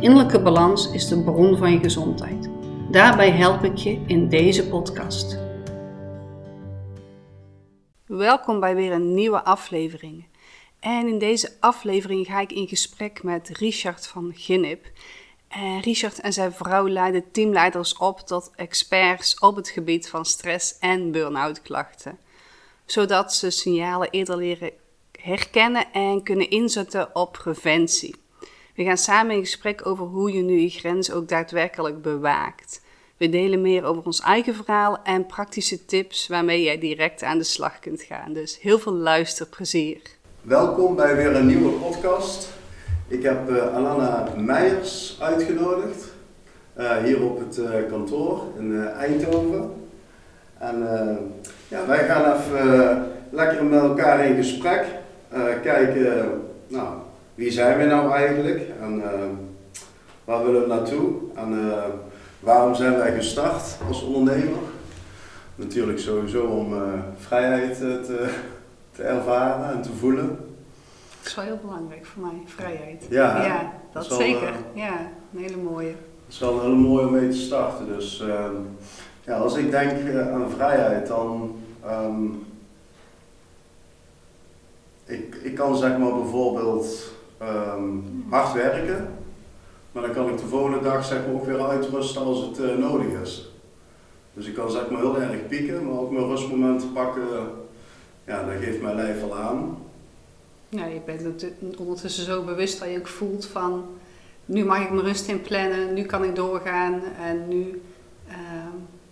Innerlijke 0.00 0.42
balans 0.42 0.90
is 0.90 1.08
de 1.08 1.22
bron 1.22 1.56
van 1.56 1.72
je 1.72 1.78
gezondheid. 1.78 2.48
Daarbij 2.90 3.30
help 3.30 3.64
ik 3.64 3.76
je 3.76 4.02
in 4.06 4.28
deze 4.28 4.68
podcast. 4.68 5.38
Welkom 8.06 8.60
bij 8.60 8.74
weer 8.74 8.92
een 8.92 9.14
nieuwe 9.14 9.44
aflevering. 9.44 10.26
En 10.80 11.06
in 11.06 11.18
deze 11.18 11.52
aflevering 11.60 12.26
ga 12.26 12.40
ik 12.40 12.52
in 12.52 12.68
gesprek 12.68 13.22
met 13.22 13.48
Richard 13.48 14.06
van 14.06 14.32
Ginnip. 14.34 14.90
En 15.48 15.80
Richard 15.80 16.20
en 16.20 16.32
zijn 16.32 16.52
vrouw 16.52 16.88
leiden 16.88 17.30
teamleiders 17.30 17.96
op 17.96 18.20
tot 18.20 18.50
experts 18.56 19.38
op 19.38 19.56
het 19.56 19.68
gebied 19.68 20.08
van 20.08 20.24
stress 20.24 20.78
en 20.78 21.10
burn-out 21.10 21.62
klachten. 21.62 22.18
Zodat 22.84 23.34
ze 23.34 23.50
signalen 23.50 24.10
eerder 24.10 24.36
leren 24.36 24.70
herkennen 25.20 25.92
en 25.92 26.22
kunnen 26.22 26.50
inzetten 26.50 27.14
op 27.14 27.32
preventie. 27.32 28.26
We 28.78 28.84
gaan 28.84 28.98
samen 28.98 29.34
in 29.34 29.40
gesprek 29.40 29.86
over 29.86 30.04
hoe 30.04 30.32
je 30.32 30.42
nu 30.42 30.58
je 30.58 30.68
grens 30.68 31.12
ook 31.12 31.28
daadwerkelijk 31.28 32.02
bewaakt. 32.02 32.80
We 33.16 33.28
delen 33.28 33.60
meer 33.60 33.84
over 33.84 34.02
ons 34.04 34.20
eigen 34.20 34.54
verhaal 34.54 34.98
en 35.02 35.26
praktische 35.26 35.84
tips 35.84 36.28
waarmee 36.28 36.62
jij 36.62 36.78
direct 36.78 37.22
aan 37.22 37.38
de 37.38 37.44
slag 37.44 37.78
kunt 37.78 38.02
gaan. 38.02 38.32
Dus 38.32 38.60
heel 38.60 38.78
veel 38.78 38.92
luisterplezier. 38.92 40.00
Welkom 40.40 40.96
bij 40.96 41.16
weer 41.16 41.36
een 41.36 41.46
nieuwe 41.46 41.70
podcast. 41.70 42.48
Ik 43.08 43.22
heb 43.22 43.50
uh, 43.50 43.74
Alana 43.74 44.34
Meijers 44.36 45.16
uitgenodigd, 45.20 46.12
uh, 46.78 46.96
hier 46.96 47.22
op 47.22 47.38
het 47.38 47.58
uh, 47.58 47.70
kantoor 47.88 48.42
in 48.58 48.82
Eindhoven. 48.82 49.72
En 50.58 50.78
ja, 51.68 51.86
wij 51.86 52.06
gaan 52.06 52.32
even 52.32 53.12
lekker 53.30 53.64
met 53.64 53.80
elkaar 53.80 54.26
in 54.26 54.36
gesprek, 54.36 54.84
kijken 55.62 56.42
nou, 56.68 57.06
wie 57.38 57.50
zijn 57.50 57.78
we 57.78 57.84
nou 57.84 58.12
eigenlijk 58.12 58.68
en 58.80 59.02
waar 60.24 60.44
willen 60.44 60.60
we 60.60 60.66
naartoe 60.66 61.12
en 61.34 61.72
waarom 62.40 62.74
zijn 62.74 62.96
wij 62.96 63.14
gestart 63.14 63.76
als 63.88 64.02
ondernemer. 64.02 64.62
Natuurlijk 65.54 65.98
sowieso 65.98 66.44
om 66.44 66.74
vrijheid 67.16 67.78
te, 67.78 68.30
te 68.96 69.02
ervaren 69.02 69.70
en 69.76 69.82
te 69.82 69.92
voelen. 69.92 70.26
Dat 71.18 71.26
is 71.26 71.34
wel 71.34 71.44
heel 71.44 71.58
belangrijk 71.62 72.06
voor 72.06 72.22
mij, 72.22 72.42
vrijheid. 72.46 73.06
Ja, 73.08 73.44
ja 73.44 73.72
dat, 73.92 74.08
dat 74.08 74.18
zeker. 74.18 74.40
Wel, 74.40 74.52
ja, 74.74 75.10
een 75.34 75.40
hele 75.40 75.56
mooie. 75.56 75.90
Dat 75.90 76.28
is 76.28 76.38
wel 76.38 76.54
een 76.54 76.60
hele 76.60 76.74
mooie 76.74 77.06
om 77.06 77.12
mee 77.12 77.28
te 77.28 77.36
starten. 77.36 77.86
Dus 77.86 78.22
uh, 78.26 78.44
ja, 79.24 79.36
als 79.36 79.56
ik 79.56 79.70
denk 79.70 79.98
uh, 79.98 80.32
aan 80.32 80.50
vrijheid, 80.50 81.06
dan. 81.06 81.56
Um, 81.86 82.46
ik, 85.08 85.34
ik 85.42 85.54
kan 85.54 85.76
zeg 85.76 85.98
maar 85.98 86.14
bijvoorbeeld 86.14 87.16
um, 87.42 88.24
hard 88.30 88.52
werken, 88.52 89.08
maar 89.92 90.02
dan 90.02 90.12
kan 90.12 90.28
ik 90.28 90.38
de 90.38 90.46
volgende 90.46 90.80
dag 90.80 91.04
zeg 91.04 91.26
maar 91.26 91.34
ook 91.34 91.44
weer 91.44 91.66
uitrusten 91.66 92.22
als 92.22 92.40
het 92.40 92.58
uh, 92.58 92.76
nodig 92.76 93.20
is. 93.22 93.52
Dus 94.34 94.46
ik 94.46 94.54
kan 94.54 94.70
zeg 94.70 94.90
maar 94.90 95.00
heel 95.00 95.20
erg 95.20 95.46
pieken, 95.46 95.86
maar 95.86 95.98
ook 95.98 96.10
mijn 96.10 96.26
rustmomenten 96.26 96.92
pakken, 96.92 97.26
ja, 98.24 98.44
dat 98.44 98.54
geeft 98.60 98.82
mijn 98.82 98.96
lijf 98.96 99.22
al 99.22 99.36
aan. 99.36 99.78
Ja, 100.68 100.86
je 100.86 101.00
bent 101.04 101.44
ondertussen 101.78 102.24
zo 102.24 102.42
bewust 102.42 102.80
dat 102.80 102.90
je 102.90 102.98
ook 102.98 103.06
voelt 103.06 103.46
van 103.46 103.84
nu 104.48 104.64
mag 104.64 104.82
ik 104.82 104.90
mijn 104.90 105.06
rust 105.06 105.28
in 105.28 105.40
plannen, 105.40 105.94
nu 105.94 106.02
kan 106.02 106.24
ik 106.24 106.36
doorgaan 106.36 107.02
en 107.20 107.48
nu 107.48 107.82
uh, 108.28 108.34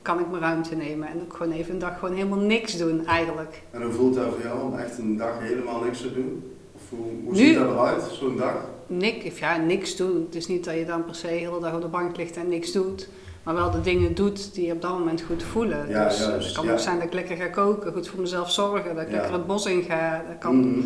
kan 0.03 0.21
ik 0.21 0.31
mijn 0.31 0.43
ruimte 0.43 0.77
nemen 0.77 1.09
en 1.09 1.21
ook 1.23 1.37
gewoon 1.37 1.53
even 1.53 1.73
een 1.73 1.79
dag 1.79 1.99
gewoon 1.99 2.15
helemaal 2.15 2.39
niks 2.39 2.79
doen 2.79 3.07
eigenlijk. 3.07 3.63
En 3.71 3.83
hoe 3.83 3.93
voelt 3.93 4.15
dat 4.15 4.29
voor 4.29 4.43
jou 4.43 4.63
om 4.63 4.79
echt 4.79 4.99
een 4.99 5.17
dag 5.17 5.39
helemaal 5.39 5.85
niks 5.85 6.01
te 6.01 6.15
doen? 6.15 6.56
Hoe, 6.97 7.07
hoe 7.25 7.33
nu, 7.33 7.39
ziet 7.39 7.55
dat 7.55 7.71
eruit, 7.71 8.03
zo'n 8.13 8.37
dag? 8.37 8.55
Niks, 8.87 9.39
ja, 9.39 9.57
niks 9.57 9.97
doen. 9.97 10.25
Het 10.27 10.35
is 10.35 10.47
niet 10.47 10.65
dat 10.65 10.75
je 10.75 10.85
dan 10.85 11.05
per 11.05 11.15
se 11.15 11.27
de 11.27 11.33
hele 11.33 11.61
dag 11.61 11.75
op 11.75 11.81
de 11.81 11.89
bank 11.89 12.17
ligt 12.17 12.37
en 12.37 12.49
niks 12.49 12.73
doet. 12.73 13.09
Maar 13.43 13.55
wel 13.55 13.71
de 13.71 13.81
dingen 13.81 14.15
doet 14.15 14.55
die 14.55 14.67
je 14.67 14.73
op 14.73 14.83
dat 14.83 14.91
moment 14.99 15.23
goed 15.23 15.43
voelen. 15.43 15.89
Ja, 15.89 16.09
dus 16.09 16.19
juist, 16.19 16.47
het 16.47 16.57
kan 16.57 16.65
ja. 16.65 16.73
ook 16.73 16.79
zijn 16.79 16.97
dat 16.99 17.07
ik 17.07 17.13
lekker 17.13 17.37
ga 17.37 17.47
koken, 17.47 17.93
goed 17.93 18.09
voor 18.09 18.21
mezelf 18.21 18.51
zorgen, 18.51 18.95
dat 18.95 19.05
ik 19.05 19.11
lekker 19.11 19.33
het 19.33 19.47
bos 19.47 19.67
in 19.67 19.83
ga. 19.83 20.25
Dat 20.29 20.39
kan 20.39 20.57
Mhm. 20.61 20.79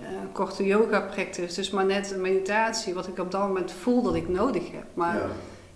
eh, 0.00 0.06
een 0.22 0.32
korte 0.32 0.64
yoga 0.64 1.00
practice. 1.00 1.54
Dus 1.54 1.70
maar 1.70 1.84
net 1.84 2.12
een 2.12 2.20
meditatie, 2.20 2.94
wat 2.94 3.06
ik 3.06 3.18
op 3.18 3.30
dat 3.30 3.40
moment 3.40 3.72
voel 3.72 4.02
dat 4.02 4.14
ik 4.14 4.28
nodig 4.28 4.70
heb. 4.72 4.84
Maar 4.94 5.20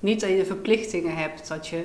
niet 0.01 0.21
dat 0.21 0.31
je 0.31 0.37
de 0.37 0.45
verplichtingen 0.45 1.17
hebt, 1.17 1.49
dat 1.49 1.67
je 1.67 1.77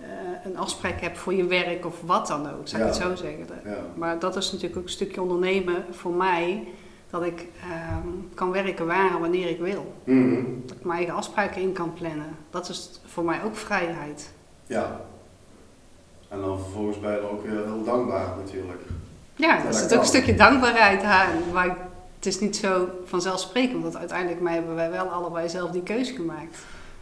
eh, 0.00 0.06
een 0.44 0.56
afspraak 0.56 1.00
hebt 1.00 1.18
voor 1.18 1.34
je 1.34 1.46
werk 1.46 1.86
of 1.86 2.00
wat 2.06 2.26
dan 2.26 2.40
ook, 2.50 2.68
zou 2.68 2.82
ik 2.82 2.88
het 2.88 2.96
zo 2.96 3.14
zeggen. 3.14 3.46
Maar 3.94 4.18
dat 4.18 4.36
is 4.36 4.52
natuurlijk 4.52 4.78
ook 4.78 4.84
een 4.84 4.90
stukje 4.90 5.22
ondernemen 5.22 5.84
voor 5.90 6.12
mij, 6.12 6.66
dat 7.10 7.22
ik 7.22 7.46
ehm, 7.62 8.08
kan 8.34 8.50
werken 8.50 8.86
waar 8.86 9.10
en 9.14 9.20
wanneer 9.20 9.48
ik 9.48 9.58
wil. 9.58 9.94
Mhm. 10.04 10.42
Dat 10.66 10.76
ik 10.76 10.84
mijn 10.84 10.98
eigen 10.98 11.14
afspraken 11.14 11.62
in 11.62 11.72
kan 11.72 11.92
plannen. 11.92 12.36
Dat 12.50 12.68
is 12.68 13.00
voor 13.06 13.24
mij 13.24 13.42
ook 13.44 13.56
vrijheid. 13.56 14.30
Ja. 14.66 15.00
En 16.28 16.40
dan 16.40 16.58
vervolgens 16.58 17.00
ben 17.00 17.10
je 17.10 17.16
er 17.16 17.30
ook 17.30 17.42
weer 17.46 17.64
heel 17.64 17.84
dankbaar 17.84 18.36
natuurlijk. 18.36 18.80
Ja, 19.36 19.58
er 19.58 19.64
dat 19.64 19.76
zit 19.76 19.94
ook 19.94 20.00
een 20.00 20.06
stukje 20.06 20.34
dankbaarheid 20.34 21.02
aan. 21.02 21.52
Maar 21.52 21.76
het 22.16 22.26
is 22.26 22.40
niet 22.40 22.56
zo 22.56 22.88
vanzelfsprekend, 23.04 23.82
want 23.82 23.96
uiteindelijk 23.96 24.48
hebben 24.48 24.74
wij 24.74 24.90
wel 24.90 25.06
allebei 25.06 25.48
zelf 25.48 25.70
die 25.70 25.82
keuze 25.82 26.14
gemaakt. 26.14 26.58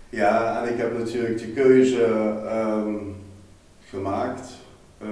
Ja, 0.09 0.63
en 0.63 0.73
ik 0.73 0.79
heb 0.79 0.99
natuurlijk 0.99 1.39
die 1.39 1.53
keuze 1.53 2.05
ehm, 2.49 2.95
gemaakt, 3.89 4.49
eh, 4.99 5.09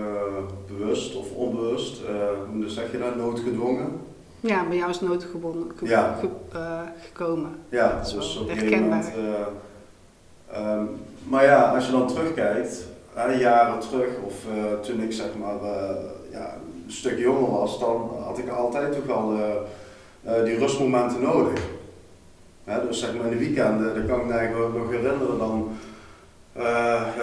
bewust 0.67 1.17
of 1.17 1.31
onbewust, 1.31 2.03
eh, 2.03 2.15
hoe 2.51 2.61
dus 2.61 2.75
zeg 2.75 2.93
je 2.93 2.99
dat, 2.99 3.17
noodgedwongen. 3.17 4.01
Ja, 4.47 4.65
bij 4.69 4.77
jou 4.77 4.91
is 4.91 4.99
het 5.01 5.09
noodgebonden 5.09 5.73
ge- 5.77 5.87
Ja. 5.87 6.19
ge- 6.21 6.57
eh, 6.59 6.81
gekomen. 7.07 7.51
Ja, 7.69 7.97
Dat 7.97 8.07
is 8.07 8.13
dus 8.13 8.37
op 8.39 8.47
moment. 8.57 8.71
herkenbaar. 8.71 9.05
eh, 10.53 10.71
ehm, 10.73 10.85
maar 11.29 11.45
ja, 11.45 11.75
als 11.75 11.87
je 11.87 11.93
dan 11.93 12.07
terugkijkt, 12.09 12.87
jaren 13.39 13.79
terug, 13.81 14.09
of 14.27 14.35
eh, 14.57 14.79
toen 14.81 15.01
ik 15.01 15.13
zeg 15.13 15.27
maar 15.41 15.55
ja, 16.31 16.55
een 16.87 16.93
stuk 16.93 17.19
jonger 17.19 17.51
was, 17.51 17.79
dan 17.81 18.11
had 18.25 18.39
ik 18.39 18.49
altijd 18.49 18.93
toch 18.93 19.07
wel 19.07 19.33
eh, 20.23 20.45
die 20.45 20.59
rustmomenten 20.59 21.23
nodig. 21.23 21.61
Dus 22.89 22.99
zeg 23.01 23.15
maar 23.17 23.25
in 23.25 23.31
de 23.39 23.45
weekenden, 23.45 23.95
dat 23.95 24.07
kan 24.07 24.21
ik 24.21 24.27
me 24.27 24.33
eigenlijk 24.33 24.75
nog 24.75 24.91
herinneren, 24.91 25.39
dan 25.39 25.69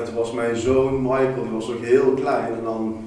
toen 0.06 0.16
was 0.16 0.32
mijn 0.32 0.56
zoon 0.56 1.02
Michael, 1.02 1.42
die 1.44 1.52
was 1.52 1.68
nog 1.68 1.82
heel 1.82 2.14
klein, 2.14 2.54
en 2.54 2.64
dan 2.64 2.98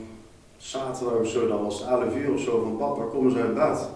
zaterdag 0.57 1.19
of 1.19 1.29
zo, 1.29 1.49
dan 1.49 1.63
was 1.65 1.81
het 1.81 1.89
11 1.89 2.17
uur 2.17 2.33
of 2.33 2.41
zo 2.41 2.61
van 2.63 2.77
papa, 2.77 3.03
kom 3.11 3.25
eens 3.29 3.37
uit 3.37 3.55
bed. 3.55 3.89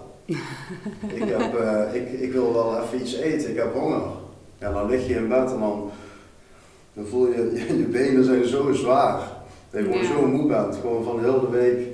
Ik, 1.14 1.22
heb, 1.28 1.54
eh, 1.54 1.94
ik, 1.94 2.12
ik 2.20 2.32
wil 2.32 2.52
wel 2.52 2.82
even 2.82 3.00
iets 3.00 3.14
eten, 3.14 3.50
ik 3.50 3.56
heb 3.56 3.72
honger. 3.74 4.02
Ja, 4.58 4.72
dan 4.72 4.88
lig 4.88 5.06
je 5.06 5.14
in 5.14 5.28
bed 5.28 5.52
en 5.52 5.58
dan, 5.60 5.90
dan 6.92 7.06
voel 7.06 7.26
je, 7.26 7.52
je 7.78 7.84
benen 7.90 8.24
zijn 8.24 8.44
zo 8.44 8.72
zwaar. 8.72 9.20
Dat 9.70 9.80
je 9.80 9.86
gewoon 9.86 10.02
Ja. 10.02 10.08
zo 10.08 10.26
moe 10.26 10.46
bent, 10.46 10.76
gewoon 10.76 11.04
van 11.04 11.20
heel 11.20 11.40
de 11.40 11.48
week, 11.48 11.86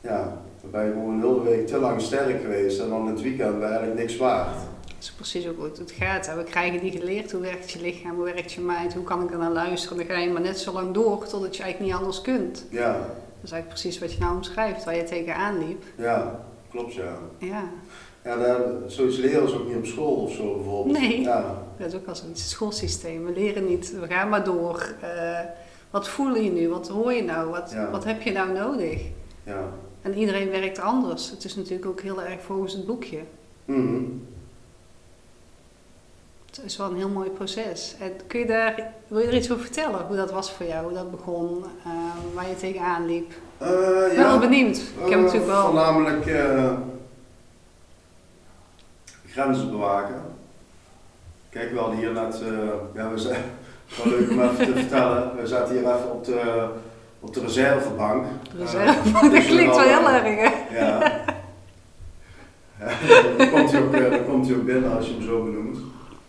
ja, 0.00 0.38
dan 0.60 0.70
ben 0.70 0.84
je 0.84 0.92
gewoon 0.92 1.20
heel 1.20 1.42
de 1.42 1.50
week 1.50 1.66
te 1.66 1.78
lang 1.78 2.00
sterk 2.00 2.40
geweest 2.40 2.80
en 2.80 2.88
dan 2.88 3.06
het 3.06 3.20
weekend 3.22 3.50
ben 3.58 3.68
je 3.68 3.74
eigenlijk 3.74 3.98
niks 3.98 4.16
waard. 4.16 4.54
Dat 4.86 5.12
is 5.12 5.12
precies 5.12 5.48
ook 5.48 5.56
hoe 5.56 5.64
het 5.64 5.94
gaat. 5.98 6.26
hè. 6.26 6.36
We 6.36 6.42
krijgen 6.44 6.80
die 6.80 6.90
geleerd. 6.90 7.32
Hoe 7.32 7.40
werkt 7.40 7.70
je 7.70 7.80
lichaam? 7.80 8.14
Hoe 8.14 8.24
werkt 8.24 8.52
je 8.52 8.60
mind? 8.60 8.94
Hoe 8.94 9.04
kan 9.04 9.22
ik 9.22 9.30
er 9.30 9.38
naar 9.38 9.50
luisteren? 9.50 9.96
Dan 9.96 10.06
ga 10.06 10.18
je 10.18 10.30
maar 10.30 10.40
net 10.42 10.58
zo 10.58 10.72
lang 10.72 10.94
door 10.94 11.26
totdat 11.26 11.56
je 11.56 11.62
eigenlijk 11.62 11.92
niet 11.92 12.00
anders 12.02 12.20
kunt. 12.20 12.64
Ja, 12.70 12.92
Dat 12.92 13.02
is 13.42 13.50
eigenlijk 13.50 13.68
precies 13.68 13.98
wat 13.98 14.12
je 14.12 14.18
nou 14.18 14.34
omschrijft, 14.36 14.84
waar 14.84 14.96
je 14.96 15.04
tegenaan 15.04 15.58
liep. 15.58 15.82
ja, 15.96 16.40
klopt 16.74 16.94
ja. 16.94 17.18
Ja, 17.38 17.64
Ja, 18.24 18.36
daar, 18.36 18.60
zoiets 18.86 19.16
leren 19.16 19.48
ze 19.48 19.54
ook 19.60 19.66
niet 19.66 19.76
op 19.76 19.86
school 19.86 20.14
of 20.14 20.32
zo 20.32 20.54
bijvoorbeeld. 20.54 20.98
Nee. 20.98 21.20
Ja, 21.20 21.62
dat 21.78 21.86
is 21.86 21.94
ook 21.94 22.06
wel 22.06 22.14
zoiets. 22.14 22.50
Schoolsysteem. 22.50 23.24
We 23.24 23.32
leren 23.32 23.66
niet. 23.66 23.98
We 24.00 24.06
gaan 24.06 24.28
maar 24.28 24.44
door. 24.44 24.94
Eh, 25.00 25.38
wat 25.90 26.08
voel 26.08 26.34
je 26.34 26.50
nu? 26.50 26.68
Wat 26.68 26.88
hoor 26.88 27.12
je 27.12 27.22
nou? 27.22 27.50
Wat, 27.50 27.70
Ja. 27.74 27.90
wat 27.90 28.04
heb 28.04 28.22
je 28.22 28.32
nou 28.32 28.52
nodig? 28.52 29.02
ja. 29.44 29.68
En 30.02 30.14
iedereen 30.14 30.50
werkt 30.50 30.78
anders. 30.78 31.30
Het 31.30 31.44
is 31.44 31.54
natuurlijk 31.56 31.86
ook 31.86 32.00
heel 32.00 32.22
erg 32.22 32.40
volgens 32.42 32.72
het 32.72 32.86
boekje. 32.86 33.20
Mhm. 33.64 34.02
Het 36.46 36.64
is 36.64 36.76
wel 36.76 36.90
een 36.90 36.96
heel 36.96 37.08
mooi 37.08 37.30
proces. 37.30 37.94
En 38.00 38.12
kun 38.26 38.40
je 38.40 38.46
daar, 38.46 38.92
wil 39.08 39.18
je 39.20 39.26
er 39.26 39.34
iets 39.36 39.50
over 39.50 39.64
vertellen? 39.64 40.06
Hoe 40.06 40.16
dat 40.16 40.30
was 40.32 40.52
voor 40.52 40.66
jou? 40.66 40.84
Hoe 40.84 40.92
dat 40.94 41.10
begon? 41.10 41.64
eh, 41.84 41.90
waar 42.34 42.48
je 42.48 42.56
tegenaan 42.56 43.06
liep? 43.06 43.32
Ik 43.58 43.66
ben 43.66 44.14
ja. 44.14 44.28
wel 44.28 44.38
benieuwd. 44.38 44.76
Ik 44.76 45.10
heb 45.10 45.10
Eh, 45.10 45.16
natuurlijk 45.18 45.46
wel... 45.46 45.64
Voornamelijk 45.64 46.26
eh, 46.26 46.72
grenzen 49.30 49.70
bewaken. 49.70 50.22
Kijk, 51.50 51.72
we 51.72 51.78
hadden 51.78 51.98
hier 51.98 52.12
net, 52.12 52.42
uh, 52.42 52.58
ja, 52.94 53.10
we 53.10 53.18
zijn, 53.18 53.42
wel 53.96 54.12
leuk 54.12 54.30
om 54.30 54.40
even 54.40 54.56
te 54.56 54.72
vertellen, 54.78 55.36
we 55.36 55.46
zaten 55.46 55.74
hier 55.74 55.94
even 55.94 56.12
op 56.12 56.24
de, 56.24 56.66
op 57.20 57.34
de 57.34 57.40
reservebank. 57.40 58.26
Reservebank, 58.58 59.24
uh, 59.24 59.32
dat 59.32 59.44
klinkt 59.46 59.76
wel 59.76 59.84
heel 59.84 60.08
erg 60.08 60.22
hè? 60.24 60.78
Ja. 60.78 60.98
dan, 63.38 63.50
komt 63.50 63.72
hij 63.72 63.82
ook, 63.82 63.92
dan 63.92 64.24
komt 64.24 64.46
hij 64.46 64.56
ook 64.56 64.64
binnen 64.64 64.96
als 64.96 65.06
je 65.06 65.12
hem 65.12 65.22
zo 65.22 65.42
benoemt. 65.42 65.78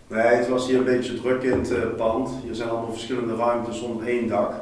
Nee, 0.07 0.25
het 0.25 0.47
was 0.47 0.67
hier 0.67 0.77
een 0.77 0.83
beetje 0.83 1.21
druk 1.21 1.43
in 1.43 1.59
het 1.59 1.71
uh, 1.71 1.77
pand. 1.97 2.29
Hier 2.43 2.55
zijn 2.55 2.69
allemaal 2.69 2.91
verschillende 2.91 3.35
ruimtes 3.35 3.81
onder 3.81 4.07
één 4.07 4.27
dak. 4.27 4.53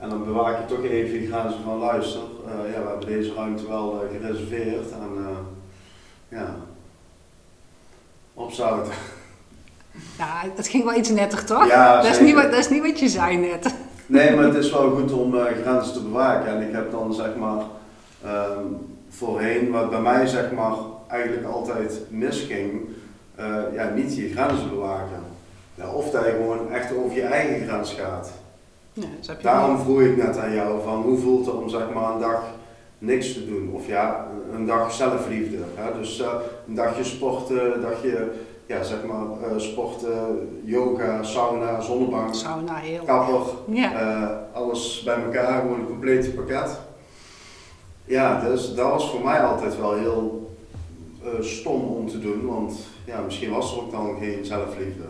En 0.00 0.08
dan 0.08 0.24
bewaak 0.24 0.58
je 0.58 0.74
toch 0.74 0.84
even 0.84 1.20
de 1.20 1.26
grenzen 1.26 1.62
van 1.64 1.78
luister. 1.78 2.20
Uh, 2.20 2.72
ja, 2.72 2.82
we 2.82 2.88
hebben 2.88 3.06
deze 3.06 3.34
ruimte 3.34 3.68
wel 3.68 4.04
uh, 4.04 4.20
gereserveerd. 4.20 4.90
En 4.90 5.36
ja, 6.28 6.54
opzouten. 8.34 8.92
Ja, 10.18 10.42
dat 10.56 10.68
ging 10.68 10.84
wel 10.84 10.94
iets 10.94 11.08
netter 11.08 11.44
toch? 11.44 11.66
Ja, 11.68 12.02
dat, 12.02 12.10
is 12.10 12.20
niet 12.20 12.34
wat, 12.34 12.50
dat 12.50 12.58
is 12.58 12.68
niet 12.68 12.82
wat 12.82 12.98
je 12.98 13.08
zei 13.08 13.36
net. 13.36 13.74
Nee, 14.06 14.34
maar 14.34 14.44
het 14.44 14.54
is 14.54 14.70
wel 14.70 14.90
goed 14.90 15.12
om 15.12 15.34
uh, 15.34 15.44
grenzen 15.62 15.92
te 15.92 16.02
bewaken. 16.02 16.48
En 16.48 16.68
ik 16.68 16.72
heb 16.72 16.90
dan 16.90 17.14
zeg 17.14 17.36
maar 17.36 17.62
um, 18.24 18.96
voorheen, 19.08 19.70
wat 19.70 19.90
bij 19.90 20.00
mij 20.00 20.26
zeg 20.26 20.52
maar 20.52 20.72
eigenlijk 21.08 21.46
altijd 21.46 22.00
misging, 22.08 22.88
uh, 23.40 23.56
ja, 23.74 23.88
niet 23.94 24.16
je 24.16 24.30
grenzen 24.30 24.70
bewaken. 24.70 25.22
Ja, 25.74 25.88
of 25.90 26.10
dat 26.10 26.24
je 26.24 26.30
gewoon 26.30 26.72
echt 26.72 26.94
over 26.94 27.16
je 27.16 27.22
eigen 27.22 27.68
grens 27.68 27.92
gaat. 27.92 28.32
Ja, 29.00 29.06
dus 29.18 29.26
heb 29.26 29.36
je 29.36 29.42
Daarom 29.42 29.78
vroeg 29.78 30.00
ik 30.00 30.16
net 30.16 30.38
aan 30.38 30.54
jou 30.54 30.82
van 30.82 31.02
hoe 31.02 31.18
voelt 31.18 31.46
het 31.46 31.54
om 31.54 31.68
zeg 31.68 31.92
maar 31.94 32.12
een 32.12 32.20
dag 32.20 32.42
niks 32.98 33.32
te 33.32 33.46
doen. 33.46 33.70
Of 33.72 33.86
ja, 33.86 34.26
een 34.52 34.66
dag 34.66 34.92
zelfliefde. 34.92 35.56
Hè? 35.74 35.98
Dus 35.98 36.20
uh, 36.20 36.26
een 36.68 36.74
dagje 36.74 37.04
sporten, 37.04 37.74
een 37.74 37.80
dagje 37.80 38.30
ja, 38.66 38.82
zeg 38.82 39.04
maar, 39.04 39.50
uh, 39.50 39.58
sporten, 39.58 40.48
yoga, 40.64 41.22
sauna, 41.22 41.80
zonnebank, 41.80 42.34
sauna, 42.34 42.74
heel 42.74 43.04
kapper, 43.04 43.54
ja. 43.66 44.02
uh, 44.02 44.30
alles 44.52 45.02
bij 45.04 45.22
elkaar, 45.22 45.60
gewoon 45.60 45.80
een 45.80 45.86
complete 45.86 46.30
pakket. 46.30 46.80
Ja, 48.04 48.40
dus 48.40 48.74
dat 48.74 48.90
was 48.90 49.10
voor 49.10 49.24
mij 49.24 49.40
altijd 49.40 49.78
wel 49.78 49.94
heel 49.94 50.50
stom 51.40 51.82
om 51.82 52.08
te 52.08 52.20
doen, 52.20 52.46
want 52.46 52.76
ja, 53.04 53.20
misschien 53.20 53.50
was 53.50 53.72
er 53.72 53.82
ook 53.82 53.90
dan 53.90 54.16
geen 54.20 54.44
zelfliefde. 54.44 55.04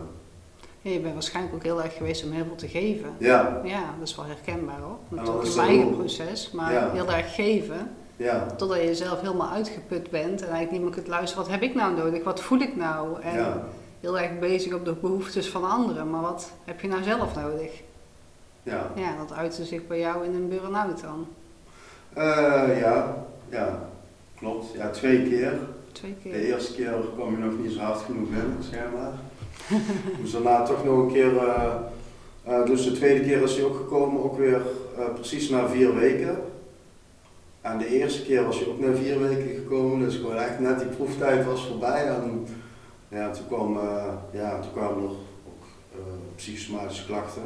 Ja, 0.89 0.95
je 0.95 1.01
bent 1.01 1.13
waarschijnlijk 1.13 1.55
ook 1.55 1.63
heel 1.63 1.83
erg 1.83 1.97
geweest 1.97 2.23
om 2.23 2.31
heel 2.31 2.45
veel 2.45 2.55
te 2.55 2.67
geven. 2.67 3.09
Ja. 3.17 3.61
Ja, 3.63 3.93
dat 3.99 4.07
is 4.07 4.15
wel 4.15 4.25
herkenbaar 4.25 4.79
hoor. 4.79 4.97
Natuurlijk 5.07 5.47
in 5.47 5.55
mijn 5.55 5.67
eigen 5.67 5.95
proces, 5.95 6.51
maar 6.51 6.91
heel 6.91 7.11
erg 7.11 7.35
geven. 7.35 7.91
Ja. 8.15 8.45
Totdat 8.45 8.81
je 8.81 8.95
zelf 8.95 9.21
helemaal 9.21 9.49
uitgeput 9.49 10.09
bent 10.09 10.41
en 10.41 10.47
eigenlijk 10.47 10.71
niet 10.71 10.81
meer 10.81 10.91
kunt 10.91 11.07
luisteren. 11.07 11.43
Wat 11.43 11.51
heb 11.51 11.61
ik 11.61 11.75
nou 11.75 11.95
nodig? 11.95 12.23
Wat 12.23 12.41
voel 12.41 12.59
ik 12.59 12.75
nou? 12.75 13.21
En 13.21 13.35
ja. 13.35 13.63
heel 13.99 14.19
erg 14.19 14.39
bezig 14.39 14.73
op 14.73 14.85
de 14.85 14.93
behoeftes 14.93 15.49
van 15.49 15.69
anderen. 15.69 16.09
Maar 16.09 16.21
wat 16.21 16.51
heb 16.65 16.81
je 16.81 16.87
nou 16.87 17.03
zelf 17.03 17.35
nodig? 17.35 17.81
Ja. 18.63 18.91
Ja, 18.95 19.17
dat 19.17 19.33
uitte 19.33 19.65
zich 19.65 19.87
bij 19.87 19.99
jou 19.99 20.25
in 20.25 20.33
een 20.33 20.49
burn-out 20.49 21.01
dan. 21.01 21.27
Uh, 22.17 22.79
ja, 22.79 23.15
ja, 23.49 23.89
klopt. 24.37 24.73
Ja, 24.73 24.89
twee 24.89 25.29
keer. 25.29 25.59
Twee 25.91 26.15
keer. 26.23 26.31
De 26.31 26.45
eerste 26.45 26.73
keer 26.73 26.93
kwam 27.15 27.31
je 27.31 27.37
nog 27.37 27.57
niet 27.57 27.71
zo 27.71 27.79
hard 27.79 27.99
genoeg 27.99 28.29
binnen, 28.29 28.57
schijnbaar. 28.59 29.11
dus 30.21 30.31
daarna 30.31 30.63
toch 30.63 30.83
nog 30.83 30.97
een 30.97 31.11
keer, 31.11 31.33
uh, 31.33 31.73
uh, 32.47 32.65
dus 32.65 32.83
de 32.83 32.91
tweede 32.91 33.21
keer 33.21 33.41
is 33.41 33.55
hij 33.55 33.63
ook 33.63 33.75
gekomen, 33.75 34.23
ook 34.23 34.37
weer 34.37 34.61
precies 35.13 35.49
na 35.49 35.67
vier 35.67 35.95
weken. 35.95 36.41
En 37.61 37.77
de 37.77 37.87
eerste 37.87 38.23
keer 38.23 38.45
was 38.45 38.59
je 38.59 38.69
ook 38.69 38.79
na 38.79 38.95
vier 38.95 39.19
weken 39.19 39.55
gekomen, 39.55 39.99
dus 39.99 40.15
gewoon 40.15 40.35
echt 40.35 40.59
net 40.59 40.79
die 40.79 40.87
proeftijd 40.87 41.45
was 41.45 41.65
voorbij. 41.67 42.07
En 42.07 42.47
ja, 43.07 43.31
toen, 43.31 43.47
kwam, 43.47 43.79
ja, 44.31 44.59
toen 44.59 44.71
kwamen 44.71 45.03
er 45.03 45.09
ook 45.09 45.15
psychosomatische 46.35 47.05
klachten. 47.05 47.43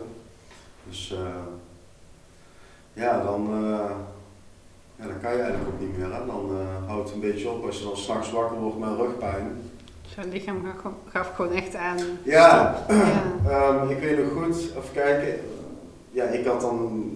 Dus 0.88 1.16
ja, 2.94 3.24
dan, 3.24 3.46
dan 4.96 5.20
kan 5.22 5.32
je 5.32 5.42
eigenlijk 5.42 5.74
ook 5.74 5.80
niet 5.80 5.98
meer. 5.98 6.10
Dan 6.10 6.52
houdt 6.88 7.04
het 7.04 7.14
een 7.14 7.32
beetje 7.32 7.50
op 7.50 7.66
als 7.66 7.78
je 7.78 7.84
dan 7.84 7.98
s'nachts 7.98 8.32
wakker 8.32 8.58
wordt 8.58 8.80
met 8.80 8.98
rugpijn. 8.98 9.72
Je 10.16 10.28
lichaam 10.32 10.62
gaf, 11.10 11.32
gewoon 11.36 11.52
echt 11.52 11.76
aan. 11.76 11.98
Ja, 12.24 12.76
ja. 13.48 13.70
um, 13.70 13.90
ik 13.96 14.00
weet 14.00 14.18
nog 14.18 14.44
goed, 14.44 14.56
even 14.56 14.94
kijken. 14.94 15.40
Ja, 16.12 16.24
ik 16.24 16.46
had 16.46 16.62
dan 16.62 17.10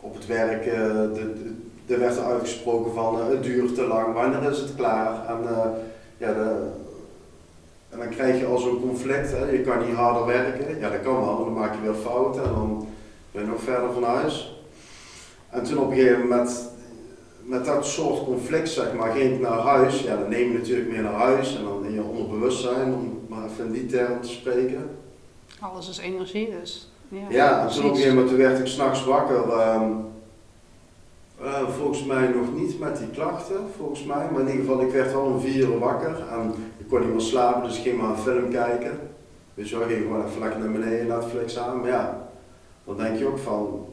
op 0.00 0.14
het 0.14 0.26
werk 0.26 0.64
de, 0.64 1.10
de 1.14 1.94
er 1.94 2.00
werd 2.00 2.16
er 2.16 2.24
uitgesproken 2.24 2.92
van 2.92 3.18
uh, 3.18 3.28
het 3.28 3.42
duurt 3.42 3.74
te 3.74 3.86
lang, 3.86 4.14
wanneer 4.14 4.50
is 4.50 4.58
het 4.58 4.74
klaar? 4.74 5.26
En, 5.28 5.42
uh, 5.42 5.58
ja, 6.16 6.32
de, 6.32 6.66
en 7.88 7.98
dan 7.98 8.08
krijg 8.08 8.38
je 8.38 8.46
al 8.46 8.58
zo'n 8.58 8.80
conflict, 8.80 9.30
hè. 9.30 9.50
je 9.50 9.60
kan 9.60 9.86
niet 9.86 9.96
harder 9.96 10.26
werken, 10.26 10.78
ja 10.78 10.90
dat 10.90 11.02
kan 11.02 11.14
wel, 11.14 11.34
maar 11.34 11.44
dan 11.44 11.52
maak 11.52 11.74
je 11.74 11.80
weer 11.80 12.00
fouten 12.00 12.42
en 12.42 12.52
dan 12.52 12.86
ben 13.32 13.42
je 13.42 13.48
nog 13.48 13.62
verder 13.62 13.92
van 13.92 14.02
huis. 14.02 14.62
En 15.50 15.62
toen 15.62 15.78
op 15.78 15.90
een 15.90 15.96
gegeven 15.96 16.20
moment, 16.20 16.68
met 17.42 17.64
dat 17.64 17.86
soort 17.86 18.24
conflict 18.24 18.68
zeg 18.68 18.92
maar, 18.94 19.10
ging 19.10 19.34
ik 19.34 19.40
naar 19.40 19.58
huis, 19.58 20.00
ja 20.02 20.16
dan 20.16 20.28
neem 20.28 20.52
je 20.52 20.58
natuurlijk 20.58 20.90
meer 20.90 21.02
naar 21.02 21.12
huis 21.12 21.56
en 21.56 21.64
dan 21.64 21.77
onderbewustzijn, 22.38 22.94
om 22.94 23.20
maar 23.28 23.44
even 23.44 23.64
in 23.64 23.72
die 23.72 23.86
termen 23.86 24.20
te 24.20 24.28
spreken. 24.28 24.90
Alles 25.60 25.88
is 25.88 25.98
energie 25.98 26.50
dus. 26.60 26.90
Ja, 27.08 27.26
ja 27.28 27.62
en 27.62 27.68
toen 27.68 27.84
op 27.84 27.90
een 27.90 27.96
gegeven 27.96 28.16
moment 28.16 28.36
werd 28.36 28.58
ik 28.58 28.66
s'nachts 28.66 29.04
wakker. 29.04 29.74
Um, 29.74 30.06
uh, 31.42 31.68
volgens 31.68 32.04
mij 32.04 32.28
nog 32.28 32.54
niet 32.54 32.78
met 32.78 32.98
die 32.98 33.08
klachten, 33.08 33.56
volgens 33.76 34.04
mij. 34.04 34.28
Maar 34.30 34.40
in 34.40 34.48
ieder 34.48 34.64
geval, 34.64 34.80
ik 34.80 34.92
werd 34.92 35.12
wel 35.12 35.22
om 35.22 35.40
vier 35.40 35.68
uur 35.68 35.78
wakker 35.78 36.28
en 36.30 36.54
ik 36.78 36.88
kon 36.88 37.00
niet 37.00 37.10
meer 37.10 37.20
slapen, 37.20 37.62
dus 37.62 37.76
ik 37.76 37.82
ging 37.82 38.00
maar 38.00 38.10
een 38.10 38.16
film 38.16 38.50
kijken. 38.50 38.98
Dus 39.54 39.72
ik 39.72 39.82
ging 39.88 40.02
gewoon 40.02 40.26
even 40.26 40.40
lekker 40.40 40.60
naar 40.60 40.72
beneden, 40.72 41.06
Netflix 41.06 41.58
aan. 41.58 41.80
Maar 41.80 41.88
ja, 41.88 42.28
dan 42.84 42.96
denk 42.96 43.18
je 43.18 43.26
ook 43.26 43.38
van, 43.38 43.86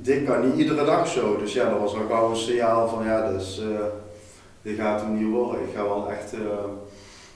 dit 0.00 0.24
kan 0.24 0.46
niet 0.46 0.58
iedere 0.58 0.84
dag 0.84 1.08
zo. 1.08 1.36
Dus 1.38 1.52
ja, 1.52 1.70
dat 1.70 1.78
was 1.78 1.94
ook 1.94 2.10
al 2.10 2.30
een 2.30 2.36
signaal 2.36 2.88
van, 2.88 3.04
ja, 3.04 3.32
dus, 3.32 3.60
uh, 3.60 3.78
dit 4.62 4.76
gaat 4.76 5.00
hem 5.00 5.18
niet 5.18 5.32
worden. 5.32 5.60
Ik 5.60 5.74
ga 5.74 5.82
wel 5.82 6.10
echt 6.10 6.34
uh, 6.34 6.40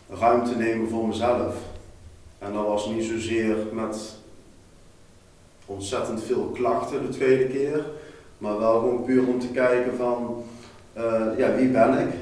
ruimte 0.09 0.57
nemen 0.57 0.89
voor 0.89 1.07
mezelf. 1.09 1.57
En 2.39 2.53
dat 2.53 2.67
was 2.67 2.87
niet 2.87 3.05
zozeer 3.05 3.57
met 3.73 4.15
ontzettend 5.67 6.23
veel 6.23 6.51
klachten 6.55 7.03
de 7.03 7.09
tweede 7.09 7.47
keer. 7.47 7.85
Maar 8.39 8.59
wel 8.59 8.79
gewoon 8.79 9.05
puur 9.05 9.27
om 9.27 9.41
te 9.41 9.49
kijken 9.49 9.97
van, 9.97 10.43
uh, 10.97 11.39
ja, 11.39 11.55
wie 11.55 11.69
ben 11.69 11.99
ik? 11.99 12.15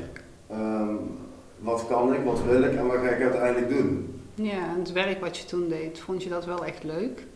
Um, 0.52 0.98
wat 1.58 1.86
kan 1.88 2.14
ik, 2.14 2.24
wat 2.24 2.42
wil 2.42 2.62
ik 2.62 2.76
en 2.76 2.86
wat 2.86 2.96
ga 2.96 3.08
ik 3.08 3.22
uiteindelijk 3.22 3.68
doen? 3.68 4.20
Ja, 4.34 4.68
en 4.74 4.78
het 4.78 4.92
werk 4.92 5.20
wat 5.20 5.36
je 5.36 5.44
toen 5.44 5.68
deed, 5.68 5.98
vond 5.98 6.22
je 6.22 6.28
dat 6.28 6.44
wel 6.44 6.64
echt 6.64 6.84
leuk? 6.84 7.26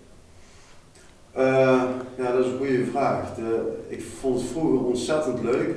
Uh, 1.36 1.82
ja, 2.16 2.32
dat 2.32 2.44
is 2.44 2.50
een 2.50 2.58
goede 2.58 2.84
vraag. 2.84 3.34
De, 3.34 3.78
ik 3.88 4.02
vond 4.02 4.40
het 4.40 4.50
vroeger 4.50 4.84
ontzettend 4.86 5.42
leuk. 5.42 5.74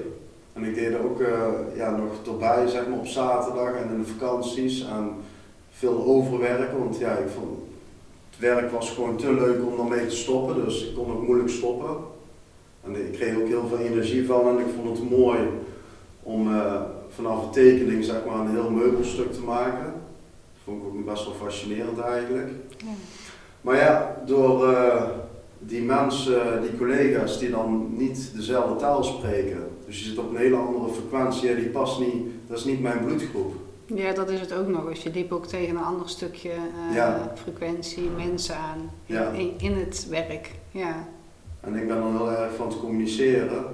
En 0.54 0.64
ik 0.64 0.76
deed 0.76 1.00
ook 1.00 1.20
uh, 1.20 1.28
ja, 1.76 1.98
nog 1.98 2.34
erbij, 2.34 2.68
zeg 2.68 2.88
maar, 2.88 3.00
op 3.00 3.08
zaterdag 3.08 3.74
en 3.74 3.90
in 3.90 4.02
de 4.02 4.08
vakanties. 4.18 4.86
En 4.86 5.12
veel 5.72 6.04
overwerken, 6.06 6.80
want 6.80 6.98
ja, 6.98 7.12
ik 7.12 7.30
vond, 7.30 7.50
het 8.30 8.40
werk 8.40 8.72
was 8.72 8.90
gewoon 8.90 9.18
te 9.18 9.34
leuk 9.34 9.66
om 9.66 9.80
ermee 9.80 10.08
te 10.08 10.16
stoppen. 10.16 10.66
Dus 10.66 10.88
ik 10.88 10.96
kon 10.96 11.12
ook 11.12 11.26
moeilijk 11.26 11.50
stoppen. 11.50 11.96
En 12.84 12.96
ik 12.96 13.12
kreeg 13.12 13.36
ook 13.36 13.48
heel 13.48 13.68
veel 13.68 13.78
energie 13.78 14.26
van 14.26 14.48
en 14.48 14.60
ik 14.60 14.74
vond 14.76 14.98
het 14.98 15.10
mooi 15.10 15.40
om 16.24 16.48
uh, 16.48 16.82
vanaf 17.10 17.44
een 17.44 17.52
tekening 17.52 18.04
zeg 18.04 18.26
maar, 18.26 18.40
een 18.40 18.52
heel 18.52 18.70
meubelstuk 18.70 19.34
te 19.34 19.42
maken. 19.42 19.84
Dat 19.84 20.64
vond 20.64 20.82
ik 20.82 20.88
ook 20.88 21.06
best 21.06 21.26
wel 21.26 21.34
fascinerend 21.34 22.00
eigenlijk. 22.00 22.50
Ja. 22.78 22.86
Maar 23.62 23.76
ja, 23.76 24.22
door 24.26 24.72
uh, 24.72 25.04
die 25.60 25.82
mensen, 25.82 26.62
die 26.62 26.78
collega's 26.78 27.40
die 27.40 27.50
dan 27.50 27.88
niet 27.90 28.32
dezelfde 28.36 28.76
taal 28.76 29.04
spreken, 29.04 29.68
dus 29.94 30.02
je 30.04 30.10
zit 30.10 30.18
op 30.18 30.30
een 30.30 30.38
hele 30.38 30.56
andere 30.56 30.94
frequentie, 30.94 31.56
die 31.56 31.70
past 31.70 32.00
niet, 32.00 32.26
dat 32.48 32.58
is 32.58 32.64
niet 32.64 32.82
mijn 32.82 33.06
bloedgroep. 33.06 33.54
Ja, 33.86 34.14
dat 34.14 34.30
is 34.30 34.40
het 34.40 34.54
ook 34.54 34.68
nog 34.68 34.90
eens. 34.90 35.04
Je 35.04 35.12
liep 35.12 35.32
ook 35.32 35.46
tegen 35.46 35.76
een 35.76 35.84
ander 35.84 36.10
stukje 36.10 36.52
uh, 36.94 37.16
frequentie, 37.36 38.10
mensen 38.10 38.56
aan 38.56 38.92
ja. 39.06 39.30
in, 39.30 39.54
in, 39.58 39.74
het 39.74 40.08
werk. 40.10 40.52
Ja. 40.72 41.08
En 41.60 41.76
ik 41.76 41.88
ben 41.88 41.98
dan 41.98 42.18
heel 42.18 42.32
erg 42.32 42.56
van 42.56 42.68
het 42.68 42.80
communiceren. 42.80 43.66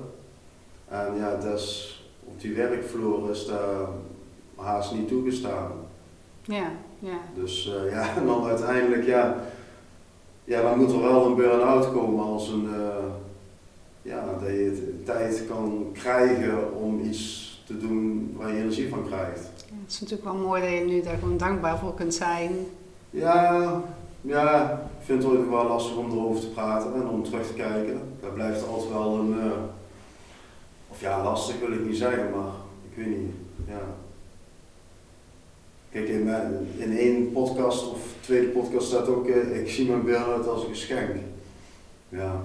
En 0.87 1.15
ja, 1.17 1.35
dus 1.35 1.95
op 2.23 2.41
die 2.41 2.53
werkvloer 2.53 3.29
is 3.29 3.45
dat 3.45 3.89
haast 4.55 4.93
niet 4.93 5.07
toegestaan. 5.07 5.71
Ja, 6.41 6.71
ja. 6.99 7.19
Dus 7.35 7.67
uh, 7.67 7.91
ja, 7.91 8.09
en 8.17 8.25
dan 8.25 8.45
uiteindelijk, 8.45 9.05
ja, 9.05 9.35
ja, 10.43 10.61
dan 10.61 10.77
moet 10.77 10.91
er 10.91 11.01
wel 11.01 11.25
een 11.25 11.35
burn-out 11.35 11.91
komen 11.91 12.25
als 12.25 12.49
een, 12.49 12.63
uh, 12.63 13.05
ja, 14.09 14.25
dat 14.39 14.49
je 14.49 15.01
tijd 15.05 15.43
kan 15.47 15.89
krijgen 15.93 16.75
om 16.75 16.99
iets 16.99 17.61
te 17.65 17.77
doen 17.77 18.33
waar 18.37 18.49
je 18.53 18.59
energie 18.59 18.89
van 18.89 19.05
krijgt. 19.05 19.49
Ja, 19.55 19.75
het 19.83 19.91
is 19.91 19.99
natuurlijk 19.99 20.29
wel 20.29 20.39
mooi 20.47 20.61
dat 20.61 20.71
je 20.71 20.85
nu 20.85 21.01
daar 21.01 21.17
gewoon 21.17 21.37
dankbaar 21.37 21.79
voor 21.79 21.93
kunt 21.93 22.13
zijn. 22.13 22.51
Ja, 23.09 23.81
ja, 24.21 24.71
ik 24.99 25.05
vind 25.05 25.23
het 25.23 25.31
ook 25.31 25.49
wel 25.49 25.67
lastig 25.67 25.95
om 25.95 26.11
erover 26.11 26.41
te 26.41 26.49
praten 26.49 26.93
en 26.93 27.07
om 27.07 27.23
terug 27.23 27.47
te 27.47 27.53
kijken. 27.53 28.01
Dat 28.21 28.33
blijft 28.33 28.67
altijd 28.67 28.91
wel 28.91 29.15
een, 29.15 29.33
uh, 29.45 29.51
of 30.89 31.01
ja, 31.01 31.23
lastig 31.23 31.59
wil 31.59 31.71
ik 31.71 31.85
niet 31.85 31.97
zeggen, 31.97 32.29
maar 32.29 32.51
ik 32.89 32.97
weet 32.97 33.17
niet. 33.17 33.31
Ja. 33.67 33.81
Kijk, 35.91 36.07
in, 36.07 36.23
mijn, 36.23 36.67
in 36.77 36.97
één 36.97 37.31
podcast 37.31 37.91
of 37.91 37.99
tweede 38.19 38.47
podcast 38.47 38.87
staat 38.87 39.07
ook, 39.07 39.27
eh, 39.27 39.59
ik 39.59 39.69
zie 39.69 39.89
mijn 39.89 40.03
burn-out 40.03 40.47
als 40.47 40.63
een 40.63 40.69
geschenk. 40.69 41.15
Ja. 42.09 42.41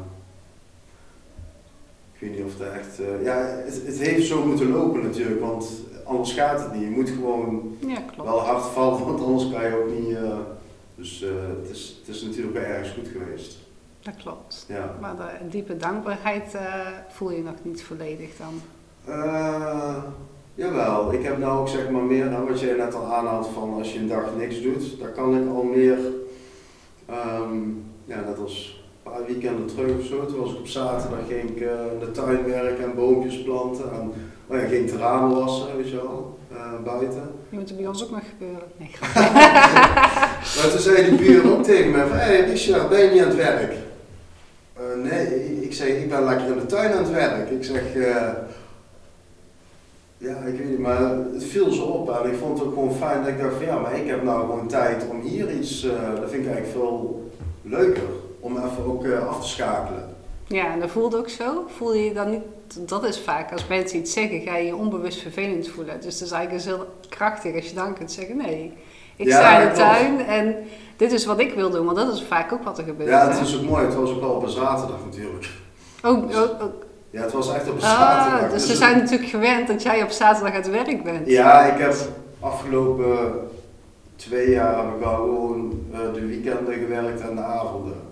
Ik 2.14 2.20
weet 2.20 2.30
niet 2.36 2.44
of 2.44 2.56
dat 2.56 2.72
echt... 2.72 3.00
eh, 3.00 3.24
ja, 3.24 3.36
het, 3.64 3.82
het 3.86 3.98
heeft 3.98 4.26
zo 4.26 4.44
moeten 4.46 4.70
lopen 4.70 5.02
natuurlijk, 5.02 5.40
want 5.40 5.70
anders 6.04 6.32
gaat 6.32 6.60
het 6.60 6.72
niet. 6.72 6.82
Je 6.82 6.90
moet 6.90 7.08
gewoon 7.08 7.76
Ja, 7.86 8.00
klopt. 8.00 8.28
wel 8.30 8.38
hard 8.40 8.64
vallen, 8.64 9.04
want 9.04 9.20
anders 9.20 9.50
kan 9.52 9.64
je 9.64 9.76
ook 9.82 10.00
niet... 10.00 10.16
eh, 10.16 10.38
dus 10.94 11.22
eh, 11.22 11.28
het, 11.60 11.70
is, 11.70 11.96
het 12.06 12.14
is 12.16 12.22
natuurlijk 12.22 12.54
wel 12.56 12.64
ergens 12.64 12.90
goed 12.90 13.08
geweest. 13.08 13.56
Dat 14.02 14.16
klopt. 14.16 14.64
Ja. 14.68 14.96
Maar 15.00 15.16
de 15.16 15.48
diepe 15.48 15.76
dankbaarheid 15.76 16.56
voel 17.08 17.30
je 17.30 17.42
nog 17.42 17.54
niet 17.62 17.82
volledig 17.82 18.30
dan. 18.36 18.60
Eh, 19.14 20.02
jawel, 20.54 21.12
ik 21.12 21.22
heb 21.22 21.38
nou 21.38 21.58
ook 21.60 21.68
zeg 21.68 21.90
maar 21.90 22.02
meer, 22.02 22.26
nou 22.30 22.48
wat 22.48 22.60
jij 22.60 22.76
net 22.76 22.94
al 22.94 23.04
aanhaalt 23.14 23.46
van 23.54 23.74
als 23.74 23.92
je 23.92 23.98
een 23.98 24.08
dag 24.08 24.24
niks 24.38 24.62
doet, 24.62 24.98
dan 25.00 25.12
kan 25.12 25.36
ik 25.42 25.48
al 25.48 25.62
meer, 25.62 25.98
ehm, 27.06 27.56
ja 28.04 28.20
net 28.20 28.38
als 28.38 28.73
een 29.04 29.12
paar 29.12 29.26
weekenden 29.26 29.66
terug 29.66 29.98
of 29.98 30.04
zo, 30.06 30.26
toen 30.26 30.40
was 30.40 30.50
ik 30.50 30.58
op 30.58 30.66
zaterdag 30.66 31.18
ging 31.28 31.50
ik 31.50 31.60
eh, 31.60 31.68
in 31.92 31.98
de 31.98 32.10
tuin 32.10 32.44
werken 32.46 32.84
en 32.84 32.94
boompjes 32.94 33.42
planten 33.42 33.84
en 33.92 34.12
oh 34.46 34.56
ja, 34.60 34.66
ging 34.66 34.92
ramen 34.92 35.36
wassen, 35.38 35.76
weet 35.76 35.88
je 35.90 35.96
wel, 35.96 36.38
eh, 36.52 36.72
buiten. 36.84 37.22
Die 37.50 37.58
moet 37.58 37.70
er 37.70 37.76
bij 37.76 37.86
ons 37.86 38.04
ook 38.04 38.10
nog 38.10 38.22
gebeuren. 38.28 38.68
Nee, 38.76 38.90
Maar 40.56 40.68
toen 40.70 40.80
zei 40.80 41.10
die 41.10 41.18
buur 41.18 41.52
ook 41.52 41.62
tegen 41.64 41.90
mij 41.90 42.06
van, 42.06 42.16
hé 42.16 42.22
hey, 42.36 42.40
Richard, 42.50 42.88
ben 42.88 43.04
je 43.04 43.10
niet 43.10 43.20
aan 43.22 43.28
het 43.28 43.36
werk? 43.36 43.72
"Eh, 44.76 44.82
nee, 45.10 45.62
ik 45.62 45.72
zeg, 45.74 45.88
ik 45.88 46.08
ben 46.08 46.24
lekker 46.24 46.46
in 46.46 46.58
de 46.58 46.66
tuin 46.66 46.92
aan 46.92 47.02
het 47.04 47.10
werk. 47.12 47.50
Ik 47.50 47.64
zeg, 47.64 47.94
eh, 47.94 48.26
ja, 50.18 50.36
ik 50.36 50.58
weet 50.58 50.68
niet, 50.68 50.78
maar 50.78 51.00
het 51.32 51.44
viel 51.44 51.72
zo 51.72 51.82
op 51.84 52.10
en 52.10 52.30
ik 52.32 52.38
vond 52.38 52.58
het 52.58 52.68
ook 52.68 52.74
gewoon 52.74 52.94
fijn 52.94 53.18
dat 53.20 53.28
ik 53.28 53.38
dacht 53.40 53.54
van, 53.54 53.64
ja, 53.64 53.78
maar 53.78 53.96
ik 53.96 54.06
heb 54.06 54.22
nou 54.22 54.40
gewoon 54.40 54.68
tijd 54.68 55.04
om 55.10 55.20
hier 55.20 55.50
iets, 55.52 55.84
eh, 55.84 55.90
dat 56.20 56.30
vind 56.30 56.46
ik 56.46 56.52
eigenlijk 56.52 56.66
veel 56.66 57.30
leuker, 57.62 58.02
om 58.44 58.56
even 58.56 58.84
ook 58.84 59.04
eh, 59.04 59.28
af 59.28 59.40
te 59.40 59.48
schakelen. 59.48 60.14
Ja, 60.46 60.72
en 60.72 60.80
dat 60.80 60.90
voelde 60.90 61.16
ook 61.16 61.28
zo. 61.28 61.64
Voel 61.76 61.94
je 61.94 62.04
je 62.04 62.12
dan 62.12 62.30
niet, 62.30 62.42
dat 62.88 63.04
is 63.04 63.20
vaak, 63.20 63.52
als 63.52 63.66
mensen 63.66 63.98
iets 63.98 64.12
zeggen, 64.12 64.40
ga 64.40 64.56
je 64.56 64.66
je 64.66 64.76
onbewust 64.76 65.20
vervelend 65.20 65.68
voelen. 65.68 66.00
Dus 66.00 66.18
dat 66.18 66.26
is 66.28 66.34
eigenlijk 66.34 66.64
dus 66.64 66.74
heel 66.74 66.86
krachtig 67.08 67.54
als 67.54 67.68
je 67.68 67.74
dan 67.74 67.94
kunt 67.94 68.12
zeggen, 68.12 68.36
nee, 68.36 68.72
ik 69.16 69.26
Ja, 69.26 69.38
sta 69.38 69.58
in 69.58 69.68
de 69.68 69.74
tuin 69.74 70.26
en 70.26 70.56
dit 70.96 71.12
is 71.12 71.24
wat 71.26 71.38
ik 71.38 71.54
wil 71.54 71.70
doen, 71.70 71.84
want 71.84 71.96
dat 71.96 72.14
is 72.14 72.22
vaak 72.22 72.52
ook 72.52 72.64
wat 72.64 72.78
er 72.78 72.84
gebeurt. 72.84 73.08
Ja, 73.08 73.28
het 73.30 73.40
is 73.40 73.56
ook 73.56 73.62
mooi, 73.62 73.84
het 73.84 73.94
was 73.94 74.10
ook 74.10 74.20
wel 74.20 74.30
op 74.30 74.42
een 74.42 74.48
zaterdag 74.48 74.98
natuurlijk. 75.04 75.48
Ook, 76.02 76.24
ook, 76.36 76.62
ook. 76.62 76.84
Ja, 77.10 77.22
het 77.22 77.32
was 77.32 77.54
echt 77.54 77.68
op 77.68 77.74
een 77.74 77.80
zaterdag. 77.80 78.42
Ah, 78.42 78.50
dus 78.50 78.66
ze 78.66 78.76
zijn 78.76 78.98
natuurlijk 78.98 79.30
gewend 79.30 79.66
dat 79.68 79.82
jij 79.82 80.02
op 80.02 80.10
zaterdag 80.10 80.54
aan 80.54 80.62
het 80.62 80.70
werk 80.70 81.02
bent. 81.02 81.26
Ja, 81.28 81.64
ik 81.64 81.78
heb 81.78 81.94
afgelopen 82.40 83.32
twee 84.16 84.50
jaar 84.50 84.76
heb 84.76 84.94
ik 84.94 85.00
wel 85.00 85.14
gewoon 85.14 85.80
eh, 85.92 85.98
de 86.14 86.26
weekenden 86.26 86.74
gewerkt 86.74 87.20
en 87.20 87.34
de 87.34 87.42
avonden. 87.42 88.03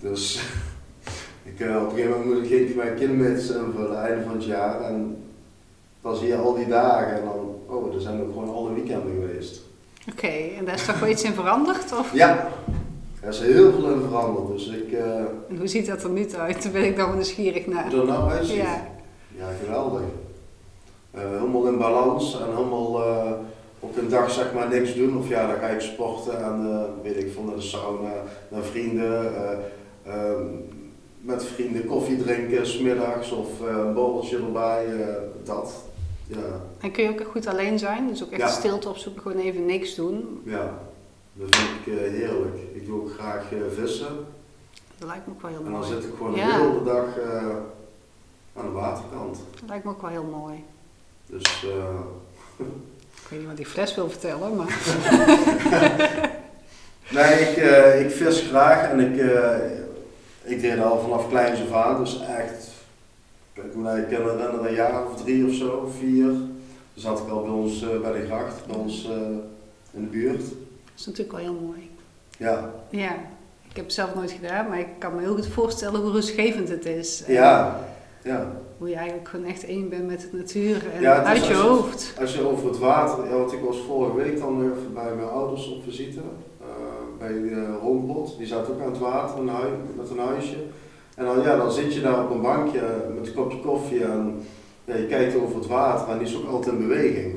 Dus 0.00 0.40
ik, 1.50 1.60
eh, 1.60 1.76
op 1.76 1.82
een 1.82 1.90
gegeven 1.90 2.10
moment 2.10 2.34
moet 2.34 2.42
ik 2.42 2.48
ging 2.48 2.68
ik 2.68 2.76
mijn 2.76 2.94
kilometers 2.94 3.50
invullen, 3.50 4.02
einde 4.02 4.22
van 4.24 4.32
het 4.32 4.44
jaar. 4.44 4.80
En 4.80 5.24
dan 6.00 6.16
zie 6.16 6.26
je 6.26 6.36
al 6.36 6.54
die 6.54 6.68
dagen 6.68 7.16
en 7.16 7.24
dan, 7.24 7.56
oh, 7.66 7.94
er 7.94 8.00
zijn 8.00 8.20
ook 8.20 8.32
gewoon 8.32 8.54
alle 8.54 8.72
weekenden 8.74 9.12
geweest. 9.12 9.60
Oké, 10.10 10.26
en 10.58 10.64
daar 10.64 10.74
is 10.74 10.84
toch 10.86 10.98
wel 11.00 11.08
iets 11.08 11.22
in 11.22 11.32
veranderd? 11.32 11.92
Of? 11.92 12.12
Ja, 12.12 12.48
er 13.20 13.28
is 13.28 13.40
heel 13.40 13.72
veel 13.72 13.90
in 13.90 14.00
veranderd. 14.00 14.48
Dus 14.48 14.68
ik, 14.68 14.92
eh 14.92 15.18
En 15.48 15.56
hoe 15.58 15.66
ziet 15.66 15.86
dat 15.86 16.02
er 16.02 16.10
nu 16.10 16.26
uit? 16.38 16.62
Daar 16.62 16.72
ben 16.72 16.84
ik 16.84 16.96
dan 16.96 17.06
wel 17.06 17.14
nieuwsgierig 17.14 17.66
naar. 17.66 17.90
hoe 17.90 18.00
er 18.00 18.06
nou 18.06 18.30
uitziet. 18.30 18.56
Ja, 18.56 18.86
Ja, 19.38 19.46
geweldig. 19.64 20.00
Eh, 21.10 21.20
helemaal 21.20 21.66
in 21.66 21.78
balans 21.78 22.40
en 22.40 22.56
helemaal 22.56 23.02
op 23.80 23.96
een 23.96 24.08
dag 24.08 24.30
zeg 24.30 24.52
maar 24.52 24.68
niks 24.68 24.94
doen. 24.94 25.18
Of 25.18 25.28
ja, 25.28 25.46
dan 25.46 25.58
ga 25.58 25.66
ik 25.66 25.80
sporten 25.80 26.44
en 26.44 26.86
weet 27.02 27.16
ik 27.16 27.32
veel, 27.32 27.42
naar 27.42 27.54
de 27.54 27.60
sauna, 27.60 28.12
naar 28.48 28.62
vrienden. 28.62 29.32
Eh, 30.06 30.14
ehm, 30.14 30.44
met 31.20 31.44
vrienden 31.44 31.86
koffie 31.86 32.22
drinken, 32.22 32.66
smiddags 32.66 33.30
of 33.30 33.48
eh, 33.60 33.66
een 33.76 33.94
borreltje 33.94 34.36
erbij, 34.36 34.86
eh, 35.00 35.14
dat. 35.44 35.74
Ja, 36.26 36.60
en 36.80 36.90
kun 36.90 37.02
je 37.02 37.08
ook 37.10 37.22
goed 37.30 37.46
alleen 37.46 37.78
zijn? 37.78 38.08
Dus 38.08 38.24
ook 38.24 38.30
echt 38.30 38.40
Ja. 38.40 38.48
stilte 38.48 38.88
opzoeken, 38.88 39.22
gewoon 39.22 39.38
even 39.38 39.66
niks 39.66 39.94
doen. 39.94 40.40
ja, 40.44 40.78
dat 41.32 41.56
vind 41.56 41.68
ik 41.86 41.92
eh, 42.02 42.10
heerlijk. 42.10 42.56
Ik 42.72 42.86
doe 42.86 43.00
ook 43.00 43.10
graag 43.18 43.44
vissen. 43.74 44.06
Dat 44.98 45.08
lijkt 45.08 45.26
me 45.26 45.32
ook 45.32 45.42
wel 45.42 45.50
heel 45.50 45.58
En 45.64 45.64
dan 45.72 45.80
mooi. 45.80 45.92
zit 45.92 46.04
ik 46.04 46.10
gewoon 46.16 46.32
de 46.32 46.40
hele 46.40 46.82
dag 46.84 47.04
aan 48.56 48.64
de 48.64 48.70
waterkant. 48.72 49.38
Dat 49.60 49.68
lijkt 49.68 49.84
me 49.84 49.90
ook 49.90 50.00
wel 50.00 50.10
heel 50.10 50.24
mooi. 50.40 50.64
Dus 51.26 51.64
eh, 51.64 52.00
Ik 53.22 53.32
weet 53.32 53.38
niet 53.38 53.48
wat 53.48 53.56
die 53.56 53.66
fles 53.66 53.94
wil 53.94 54.10
vertellen, 54.10 54.56
maar... 54.56 54.78
Nee, 57.10 57.40
ik, 57.40 57.56
ik 58.06 58.10
vis 58.10 58.40
graag 58.40 58.90
en 58.90 59.00
ik, 59.00 59.20
ik 60.46 60.60
deed 60.60 60.80
al 60.80 60.98
vanaf 60.98 61.28
kleins 61.28 61.60
af 61.60 61.72
aan, 61.72 62.04
dus 62.04 62.20
echt, 62.20 62.68
je 63.54 63.62
kan 63.72 63.86
herinneren, 63.88 64.66
een 64.66 64.74
jaar 64.74 65.06
of 65.06 65.22
drie 65.22 65.46
of 65.46 65.54
zo, 65.54 65.92
vier. 65.98 66.26
Toen 66.26 67.04
zat 67.04 67.18
ik 67.18 67.28
al 67.28 67.42
bij 67.42 67.50
ons 67.50 67.82
eh, 67.82 68.00
bij 68.00 68.12
de 68.12 68.26
gracht, 68.26 68.66
bij 68.66 68.76
ons 68.76 69.04
eh, 69.04 69.16
in 69.92 70.02
de 70.02 70.08
buurt. 70.10 70.38
Dat 70.38 70.96
is 70.96 71.06
natuurlijk 71.06 71.36
wel 71.36 71.46
heel 71.46 71.60
mooi. 71.66 71.90
Ja, 72.38 72.70
Ja, 72.90 73.14
ik 73.68 73.76
heb 73.76 73.84
het 73.84 73.94
zelf 73.94 74.14
nooit 74.14 74.30
gedaan, 74.30 74.68
maar 74.68 74.78
ik 74.78 74.88
kan 74.98 75.14
me 75.14 75.20
heel 75.20 75.34
goed 75.34 75.46
voorstellen 75.46 76.00
hoe 76.00 76.10
rustgevend 76.10 76.68
het 76.68 76.86
is. 76.86 77.24
En 77.24 77.32
ja, 77.32 77.80
ja. 78.22 78.52
Hoe 78.78 78.88
je 78.88 78.94
eigenlijk 78.94 79.28
gewoon 79.28 79.46
echt 79.46 79.64
één 79.64 79.88
bent 79.88 80.06
met 80.06 80.20
de 80.20 80.36
natuur 80.36 80.82
en 80.94 81.00
Ja, 81.00 81.22
uit 81.22 81.46
je 81.46 81.54
als 81.54 81.62
hoofd. 81.62 82.14
Als 82.20 82.34
je 82.34 82.48
over 82.48 82.68
het 82.68 82.78
water, 82.78 83.24
ja, 83.28 83.36
want 83.36 83.52
ik 83.52 83.60
was 83.60 83.76
vorige 83.86 84.16
week 84.16 84.38
dan 84.38 84.72
bij 84.94 85.14
mijn 85.14 85.28
ouders 85.28 85.68
op 85.68 85.82
visite, 85.82 86.20
eh, 86.60 86.66
bij 87.18 87.32
de 87.32 87.76
Roompot, 87.82 88.38
die 88.38 88.46
zat 88.46 88.70
ook 88.70 88.80
aan 88.80 88.90
het 88.90 88.98
water 88.98 89.38
een 89.40 89.48
hui, 89.48 89.70
met 89.96 90.10
een 90.10 90.18
huisje. 90.18 90.56
En 91.14 91.24
dan, 91.24 91.40
ja, 91.42 91.56
dan 91.56 91.72
zit 91.72 91.94
je 91.94 92.00
daar 92.00 92.24
op 92.24 92.30
een 92.30 92.40
bankje 92.42 92.80
met 93.18 93.26
een 93.26 93.34
kopje 93.34 93.60
koffie 93.60 94.04
en 94.04 94.42
ja, 94.84 94.94
je 94.94 95.06
kijkt 95.06 95.36
over 95.36 95.56
het 95.56 95.66
water 95.66 96.08
en 96.12 96.18
die 96.18 96.26
is 96.26 96.36
ook 96.36 96.48
altijd 96.48 96.74
in 96.74 96.88
beweging. 96.88 97.34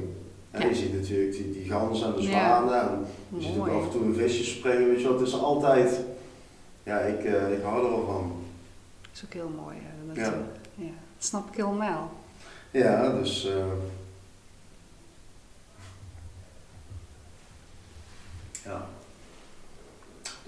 En 0.51 0.61
Ja. 0.61 0.67
je 0.67 0.75
ziet 0.75 0.93
natuurlijk 0.93 1.31
die, 1.31 1.51
die 1.51 1.69
ganzen 1.69 2.07
en 2.07 2.13
de 2.15 2.21
Ja. 2.21 2.29
zwanen 2.29 2.81
en 2.81 3.05
je 3.37 3.41
ziet 3.41 3.57
ook 3.59 3.67
af 3.67 3.83
en 3.83 3.89
toe 3.89 4.03
een 4.03 4.15
visje 4.15 4.43
springen, 4.43 4.87
weet 4.89 5.01
je 5.01 5.07
wel. 5.07 5.17
Het 5.19 5.27
is 5.27 5.33
altijd, 5.33 5.99
ja, 6.83 6.99
ik, 6.99 7.23
eh, 7.23 7.51
ik 7.51 7.61
hou 7.63 7.83
er 7.85 7.89
wel 7.89 8.05
van. 8.05 8.31
Dat 9.01 9.09
is 9.13 9.23
ook 9.25 9.33
heel 9.33 9.51
mooi. 9.63 9.77
hè, 9.81 10.21
Ja. 10.21 10.33
Ja. 10.75 10.85
Dat 11.17 11.25
snap 11.27 11.47
ik 11.51 11.55
helemaal. 11.55 12.11
Ja, 12.71 13.09
dus. 13.19 13.45
eh, 13.47 13.55
ja. 18.65 18.87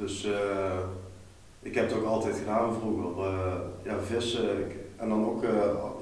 Dus 0.02 0.26
eh, 0.26 0.78
ik 1.62 1.76
heb 1.76 1.90
het 1.90 1.98
ook 1.98 2.06
altijd 2.06 2.36
gedaan 2.36 2.74
vroeger. 2.80 3.26
eh, 3.26 3.54
ja, 3.84 4.00
vissen. 4.06 4.72
En 4.96 5.10
dan 5.10 5.26
ook 5.26 5.44
eh, 5.44 5.50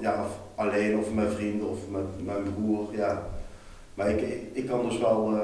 ja, 0.00 0.26
alleen 0.54 0.98
of 0.98 1.12
met 1.12 1.32
vrienden 1.34 1.68
of 1.68 1.78
met 1.90 2.24
mijn 2.24 2.42
broer. 2.54 2.94
Ja. 2.94 3.22
Maar 3.94 4.10
ik, 4.10 4.20
ik, 4.20 4.42
ik 4.52 4.66
kan 4.66 4.88
dus 4.88 4.98
wel 4.98 5.38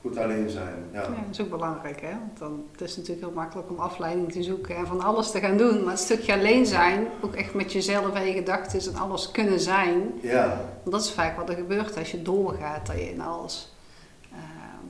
goed 0.00 0.18
alleen 0.18 0.50
zijn. 0.50 0.84
Ja. 0.92 1.02
Ja, 1.02 1.08
dat 1.08 1.18
is 1.32 1.40
ook 1.40 1.50
belangrijk, 1.50 2.00
hè? 2.00 2.10
Want 2.10 2.38
dan, 2.38 2.64
het 2.72 2.80
is 2.80 2.96
natuurlijk 2.96 3.26
heel 3.26 3.34
makkelijk 3.34 3.70
om 3.70 3.78
afleiding 3.78 4.32
te 4.32 4.42
zoeken 4.42 4.76
en 4.76 4.86
van 4.86 5.00
alles 5.00 5.30
te 5.30 5.40
gaan 5.40 5.56
doen. 5.56 5.82
Maar 5.82 5.92
het 5.92 6.02
stukje 6.02 6.32
alleen 6.32 6.66
zijn, 6.66 7.06
ook 7.20 7.34
echt 7.34 7.54
met 7.54 7.72
jezelf 7.72 8.14
en 8.14 8.26
je 8.26 8.32
gedachten 8.32 8.92
en 8.92 9.00
alles 9.00 9.30
kunnen 9.30 9.60
zijn. 9.60 10.12
ja. 10.22 10.60
Want 10.82 10.96
dat 10.96 11.00
is 11.04 11.12
vaak 11.12 11.36
wat 11.36 11.48
er 11.48 11.54
gebeurt 11.54 11.98
als 11.98 12.10
je 12.10 12.22
doorgaat, 12.22 12.86
dat 12.86 12.96
je 12.96 13.10
in 13.10 13.20
alles 13.20 13.75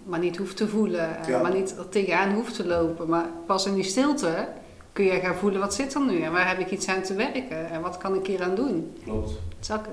maar 0.07 0.19
niet 0.19 0.37
hoeft 0.37 0.57
te 0.57 0.69
voelen. 0.69 1.19
eh, 1.23 1.29
Ja. 1.29 1.43
Maar 1.43 1.55
niet 1.55 1.75
er 1.79 1.89
tegenaan 1.89 2.35
hoeft 2.35 2.55
te 2.55 2.67
lopen. 2.67 3.09
Maar 3.09 3.27
pas 3.47 3.67
in 3.67 3.75
die 3.75 3.85
stilte 3.85 4.49
kun 4.93 5.05
je 5.05 5.11
gaan 5.21 5.35
voelen, 5.35 5.61
wat 5.61 5.75
zit 5.75 5.95
er 5.95 6.01
nu? 6.07 6.21
En 6.21 6.33
waar 6.33 6.49
heb 6.49 6.59
ik 6.59 6.71
iets 6.71 6.89
aan 6.89 7.03
te 7.03 7.15
werken? 7.15 7.71
En 7.71 7.81
wat 7.81 7.97
kan 7.99 8.15
ik 8.15 8.27
hier 8.27 8.43
aan 8.43 8.55
doen? 8.55 8.97
klopt. 9.05 9.33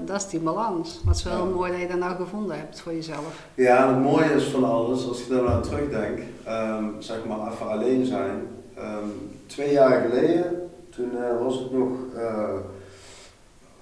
Dat 0.05 0.21
is, 0.21 0.27
die 0.27 0.39
balans. 0.39 0.99
Maar 1.03 1.13
het 1.13 1.25
is 1.25 1.31
wel 1.31 1.47
Ja. 1.47 1.53
mooi 1.53 1.71
dat 1.71 1.81
je 1.81 1.87
dat 1.87 1.97
nou 1.97 2.15
gevonden 2.15 2.57
hebt 2.57 2.79
voor 2.81 2.93
jezelf. 2.93 3.45
Ja, 3.55 3.83
en 3.87 3.93
het 3.93 4.03
mooie 4.03 4.33
is 4.33 4.43
van 4.43 4.63
alles, 4.63 5.07
als 5.07 5.21
ik 5.21 5.29
daar 5.29 5.47
aan 5.47 5.61
terugdenk, 5.61 6.19
ehm, 6.43 6.83
zeg 6.99 7.17
maar 7.27 7.51
even 7.51 7.67
alleen 7.69 8.05
zijn. 8.05 8.47
Ehm, 8.75 9.07
twee 9.45 9.71
jaar 9.71 10.01
geleden, 10.01 10.69
toen 10.95 11.17
eh, 11.17 11.43
was 11.43 11.59
het 11.59 11.71
nog, 11.71 11.89
eh, 12.15 12.49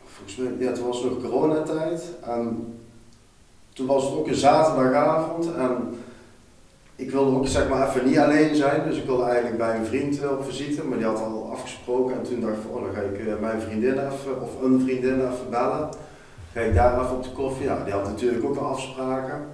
volgens 0.06 0.36
mij, 0.38 0.68
ja, 0.68 0.72
toen 0.74 0.88
was 0.88 1.04
het 1.04 1.12
nog 1.12 1.22
coronatijd. 1.32 2.04
En 2.22 2.74
toen 3.74 3.86
was 3.88 4.04
het 4.04 4.14
ook 4.14 4.28
een 4.28 4.36
zaterdagavond 4.36 5.54
en 5.56 5.96
ik 7.02 7.12
wilde 7.12 7.38
ook 7.38 7.48
zeg 7.48 7.70
maar 7.70 7.88
even 7.88 8.06
niet 8.06 8.18
alleen 8.18 8.56
zijn. 8.56 8.84
Dus 8.88 8.98
ik 8.98 9.06
wilde 9.06 9.24
eigenlijk 9.24 9.58
bij 9.58 9.76
een 9.78 9.86
vriend 9.86 10.22
eh, 10.22 10.32
op 10.32 10.46
visite, 10.46 10.84
maar 10.84 10.98
die 10.98 11.08
had 11.08 11.20
al 11.20 11.50
afgesproken. 11.52 12.16
En 12.16 12.24
toen 12.24 12.40
dacht 12.42 12.54
ik, 12.54 12.76
oh, 12.76 12.84
dan 12.84 12.94
ga 12.94 13.02
ik 13.02 13.28
eh, 13.28 13.34
mijn 13.40 13.62
vriendin 13.62 13.92
even, 13.92 14.42
of 14.42 14.62
een 14.64 14.82
vriendin 14.82 15.14
even 15.14 15.50
bellen. 15.50 15.90
Ga 16.54 16.60
ik 16.60 16.76
daar 16.76 17.02
even 17.02 17.16
op 17.16 17.24
de 17.24 17.32
koffie. 17.32 17.66
Ja, 17.66 17.84
die 17.84 17.94
had 17.94 18.04
natuurlijk 18.04 18.46
ook 18.46 18.58
al 18.58 18.66
afspraken. 18.66 19.48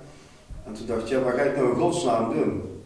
En 0.66 0.74
toen 0.74 0.86
dacht 0.86 1.02
ik, 1.02 1.08
ja, 1.08 1.20
wat 1.20 1.34
ga 1.34 1.42
ik 1.42 1.56
nou 1.56 1.70
in 1.70 1.80
godsnaam 1.80 2.34
doen? 2.34 2.82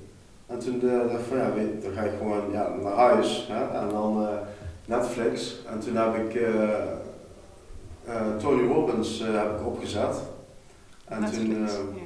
En 0.47 0.59
toen 0.59 0.81
eh, 0.81 0.97
dacht 0.97 1.19
ik 1.19 1.25
van, 1.27 1.37
ja, 1.37 1.53
weet, 1.53 1.83
dan 1.83 1.91
ga 1.93 2.01
ik 2.01 2.13
gewoon 2.17 2.51
ja, 2.51 2.69
naar 2.83 2.93
huis 2.93 3.49
hè, 3.51 3.79
en 3.79 3.89
dan 3.89 4.27
Netflix. 4.85 5.61
En 5.71 5.79
toen 5.79 5.95
heb 5.95 6.15
ik 6.15 6.41
Tony 8.37 8.67
Robbins 8.67 9.23
heb 9.25 9.59
ik 9.59 9.65
opgezet. 9.65 10.15
En 11.05 11.21
Netflix, 11.21 11.73
toen. 11.75 12.00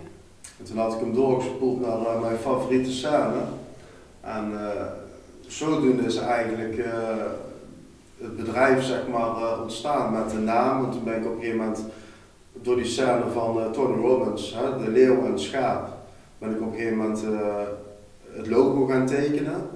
En 0.59 0.65
toen 0.65 0.77
had 0.77 0.93
ik 0.93 0.99
hem 0.99 1.13
doorgespoeld 1.13 1.81
naar 1.81 2.19
mijn 2.21 2.37
favoriete 2.37 2.91
scène. 2.91 3.41
En 4.21 4.51
eh, 4.53 4.85
zodoende 5.47 6.03
is 6.03 6.17
eigenlijk 6.17 6.77
eh, 6.77 6.91
het 8.17 8.35
bedrijf 8.37 8.83
zeg 8.83 9.07
maar, 9.11 9.29
eh, 9.29 9.61
ontstaan 9.61 10.13
met 10.13 10.29
de 10.29 10.37
naam. 10.37 10.85
En 10.85 10.91
toen 10.91 11.03
ben 11.03 11.15
ik 11.15 11.25
op 11.25 11.31
een 11.31 11.39
gegeven 11.39 11.57
moment 11.57 11.83
door 12.53 12.75
die 12.75 12.85
scène 12.85 13.23
van 13.33 13.71
Tony 13.71 14.01
Robbins, 14.01 14.55
hè, 14.57 14.83
de 14.83 14.91
leeuw 14.91 15.25
en 15.25 15.31
het 15.31 15.41
schaap, 15.41 15.87
ben 16.37 16.51
ik 16.51 16.61
op 16.61 16.71
een 16.71 16.77
gegeven 16.77 16.97
moment 16.97 17.23
het 18.35 18.47
logo 18.47 18.85
gaan 18.85 19.05
tekenen. 19.05 19.69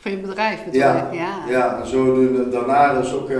Van 0.00 0.10
je 0.10 0.18
bedrijf 0.18 0.64
bedoel 0.64 0.80
Ja? 0.80 1.08
Ja. 1.12 1.44
Ja, 1.48 1.80
en 1.80 1.86
zodoende, 1.86 2.48
daarna 2.48 2.90
is 2.90 3.12
ook, 3.12 3.30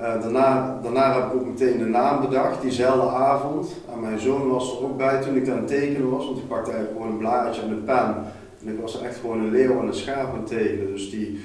eh, 0.00 0.20
daarna, 0.22 0.78
daarna 0.82 1.14
heb 1.14 1.24
ik 1.24 1.34
ook 1.34 1.46
meteen 1.46 1.78
de 1.78 1.84
naam 1.84 2.20
bedacht, 2.20 2.62
diezelfde 2.62 3.08
avond. 3.08 3.68
En 3.92 4.00
mijn 4.00 4.18
zoon 4.18 4.48
was 4.48 4.76
er 4.76 4.84
ook 4.84 4.96
bij 4.96 5.20
toen 5.20 5.36
ik 5.36 5.48
aan 5.48 5.56
het 5.56 5.66
tekenen 5.66 6.10
was, 6.10 6.24
want 6.24 6.38
ik 6.38 6.48
pakte 6.48 6.70
eigenlijk 6.70 7.00
gewoon 7.00 7.12
een 7.12 7.18
blaadje 7.18 7.62
en 7.62 7.70
een 7.70 7.84
pen. 7.84 8.14
En 8.60 8.72
ik 8.72 8.80
was 8.80 9.02
echt 9.02 9.18
gewoon 9.18 9.38
een 9.38 9.50
leeuw 9.50 9.80
en 9.80 9.86
een 9.86 9.94
schaap 9.94 10.32
aan 10.32 10.38
het 10.38 10.46
tekenen. 10.46 10.86
Dus 10.86 11.10
die, 11.10 11.40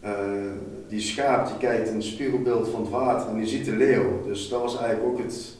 eh, 0.00 0.12
die 0.88 1.00
schaap 1.00 1.46
die 1.46 1.56
kijkt 1.56 1.88
in 1.88 1.94
het 1.94 2.04
spiegelbeeld 2.04 2.68
van 2.68 2.80
het 2.80 2.90
water 2.90 3.28
en 3.28 3.36
die 3.36 3.46
ziet 3.46 3.64
de 3.64 3.76
leeuw. 3.76 4.22
Dus 4.26 4.48
dat 4.48 4.60
was 4.60 4.78
eigenlijk 4.78 5.08
ook 5.08 5.18
het, 5.18 5.56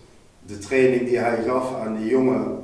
de 0.46 0.58
training 0.58 1.06
die 1.08 1.18
hij 1.18 1.42
gaf 1.42 1.74
aan 1.80 1.96
die 1.96 2.08
jongen 2.08 2.58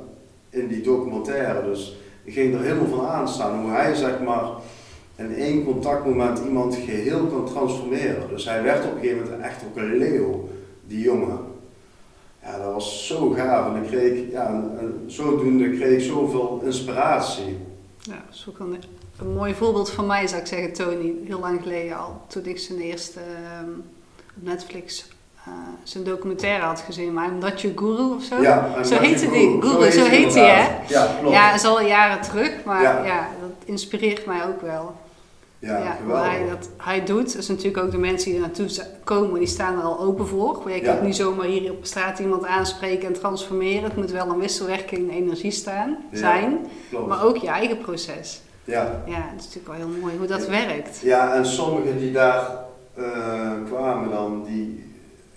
in 0.49 0.67
die 0.67 0.81
documentaire. 0.81 1.69
Dus 1.69 1.99
ik 2.23 2.33
ging 2.33 2.53
er 2.53 2.61
helemaal 2.61 2.97
van 2.97 3.07
aanstaan 3.07 3.59
hoe 3.59 3.71
hij 3.71 3.95
zeg 3.95 4.19
maar 4.19 4.43
in 5.15 5.35
één 5.35 5.63
contactmoment 5.63 6.39
iemand 6.39 6.75
geheel 6.75 7.25
kan 7.25 7.45
transformeren. 7.45 8.29
Dus 8.29 8.45
hij 8.45 8.63
werd 8.63 8.85
op 8.85 8.91
een 8.93 8.99
gegeven 8.99 9.23
moment 9.23 9.41
echt 9.41 9.63
ook 9.67 9.77
een 9.77 9.97
leeuw, 9.97 10.49
die 10.87 11.01
jongen. 11.01 11.39
Ja, 12.43 12.57
dat 12.57 12.73
was 12.73 13.07
zo 13.07 13.29
gaaf 13.29 13.75
en 13.75 13.83
ik 13.83 13.87
kreeg, 13.89 14.31
ja, 14.31 14.47
en, 14.47 14.77
en 14.79 15.03
zodoende 15.07 15.69
kreeg 15.69 15.99
ik 15.99 16.09
zoveel 16.09 16.61
inspiratie. 16.65 17.57
Ja, 17.99 18.13
dat 18.25 18.35
is 18.35 18.45
ook 18.49 18.59
een, 18.59 18.77
een 19.19 19.33
mooi 19.33 19.53
voorbeeld 19.53 19.89
van 19.89 20.05
mij, 20.05 20.27
zou 20.27 20.41
ik 20.41 20.47
zeggen, 20.47 20.73
Tony. 20.73 21.13
Heel 21.25 21.39
lang 21.39 21.61
geleden 21.61 21.97
al, 21.97 22.21
toen 22.27 22.45
ik 22.45 22.59
zijn 22.59 22.79
eerste 22.79 23.19
ehm, 23.19 23.69
op 24.37 24.43
Netflix 24.43 25.07
eh, 25.45 25.53
zijn 25.83 26.03
documentaire 26.03 26.63
had 26.63 26.79
gezien. 26.79 27.13
Maar 27.13 27.31
Not 27.31 27.61
Your 27.61 27.77
Guru 27.77 28.15
of 28.15 28.23
zo. 28.23 28.41
Ja, 28.41 28.83
Zo 28.83 28.99
heette 28.99 29.29
die. 29.29 29.61
Guru, 29.61 29.91
zo 29.91 30.03
heet 30.03 30.09
heet 30.09 30.33
hij, 30.33 30.49
hè? 30.49 30.93
Ja, 30.93 31.15
klopt. 31.19 31.35
Ja, 31.35 31.51
dat 31.51 31.59
is 31.59 31.67
al 31.67 31.81
jaren 31.81 32.21
terug, 32.21 32.63
maar 32.63 32.81
ja. 32.81 33.05
Ja. 33.05 33.29
dat 33.41 33.49
inspireert 33.65 34.25
mij 34.25 34.45
ook 34.45 34.61
wel. 34.61 34.95
Ja, 35.59 35.77
Ja, 35.77 35.91
geweldig. 35.91 36.25
hij 36.29 36.47
dat 36.49 36.69
hij 36.77 37.05
doet, 37.05 37.37
is 37.37 37.47
natuurlijk 37.47 37.77
ook 37.85 37.91
de 37.91 37.97
mensen 37.97 38.25
die 38.31 38.35
er 38.41 38.45
naartoe 38.47 38.67
komen, 39.03 39.39
die 39.39 39.47
staan 39.47 39.77
er 39.77 39.83
al 39.83 39.99
open 39.99 40.27
voor. 40.27 40.61
Je 40.71 40.81
Ja. 40.83 40.91
kunt 40.91 41.01
niet 41.05 41.15
zomaar 41.15 41.45
hier 41.45 41.71
op 41.71 41.85
straat 41.85 42.19
iemand 42.19 42.45
aanspreken 42.45 43.07
en 43.07 43.13
transformeren. 43.13 43.83
Het 43.83 43.95
moet 43.95 44.11
wel 44.11 44.27
een 44.29 44.39
wisselwerking 44.39 45.01
in 45.01 45.09
energie 45.09 45.51
staan, 45.51 45.97
zijn, 46.11 46.65
maar 47.07 47.23
ook 47.25 47.37
je 47.37 47.47
eigen 47.47 47.77
proces. 47.77 48.41
Ja. 48.63 49.03
Ja, 49.05 49.13
het 49.31 49.39
is 49.39 49.45
natuurlijk 49.45 49.67
wel 49.67 49.87
heel 49.87 49.99
mooi 50.01 50.17
hoe 50.17 50.27
dat 50.27 50.47
werkt. 50.47 50.99
ja, 51.03 51.33
en 51.33 51.45
sommigen 51.45 51.97
die 51.97 52.11
daar 52.11 52.49
eh, 52.93 53.51
kwamen 53.65 54.09
dan, 54.09 54.43
die, 54.47 54.83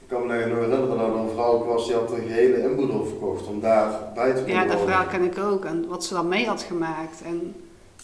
ik 0.02 0.08
kan 0.08 0.20
me 0.20 0.26
nog 0.26 0.36
herinneren 0.36 0.70
dat 0.70 0.98
er 0.98 1.04
een 1.04 1.28
vrouw 1.34 1.64
was 1.64 1.86
die 1.86 1.94
had 1.94 2.12
een 2.12 2.26
gehele 2.26 2.62
inboedel 2.62 3.04
verkocht 3.04 3.46
om 3.46 3.60
daar 3.60 3.90
bij 4.14 4.32
te 4.34 4.42
kunnen 4.42 4.54
Ja, 4.62 4.64
dat 4.70 4.80
verhaal 4.80 5.06
ken 5.06 5.22
ik 5.24 5.38
ook. 5.38 5.64
En 5.64 5.84
wat 5.88 6.04
ze 6.04 6.14
dan 6.14 6.28
mee 6.28 6.46
had 6.46 6.62
gemaakt. 6.62 7.22
En 7.24 7.54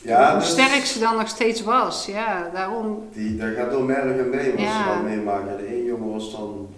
Ja, 0.05 0.33
hoe 0.33 0.43
sterk 0.43 0.85
ze 0.85 0.99
dan 0.99 1.17
nog 1.17 1.29
steeds 1.29 1.63
was. 1.63 2.07
Ja, 2.07 2.51
daarom. 2.55 3.09
Die, 3.13 3.37
dat 3.37 3.49
gaat 3.57 3.71
door 3.71 3.87
been 3.87 4.09
wat 4.51 4.61
Ja. 4.61 4.83
ze 4.83 4.89
dan 4.95 5.05
meemaken. 5.05 5.57
De 5.57 5.67
een 5.77 5.85
jongen 5.85 6.13
was 6.13 6.33
dan 6.33 6.69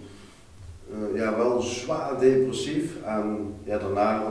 eh, 0.91 1.19
ja, 1.19 1.37
wel 1.37 1.61
zwaar 1.61 2.19
depressief. 2.19 2.91
En 3.05 3.53
ja, 3.63 3.77
daarna, 3.77 4.21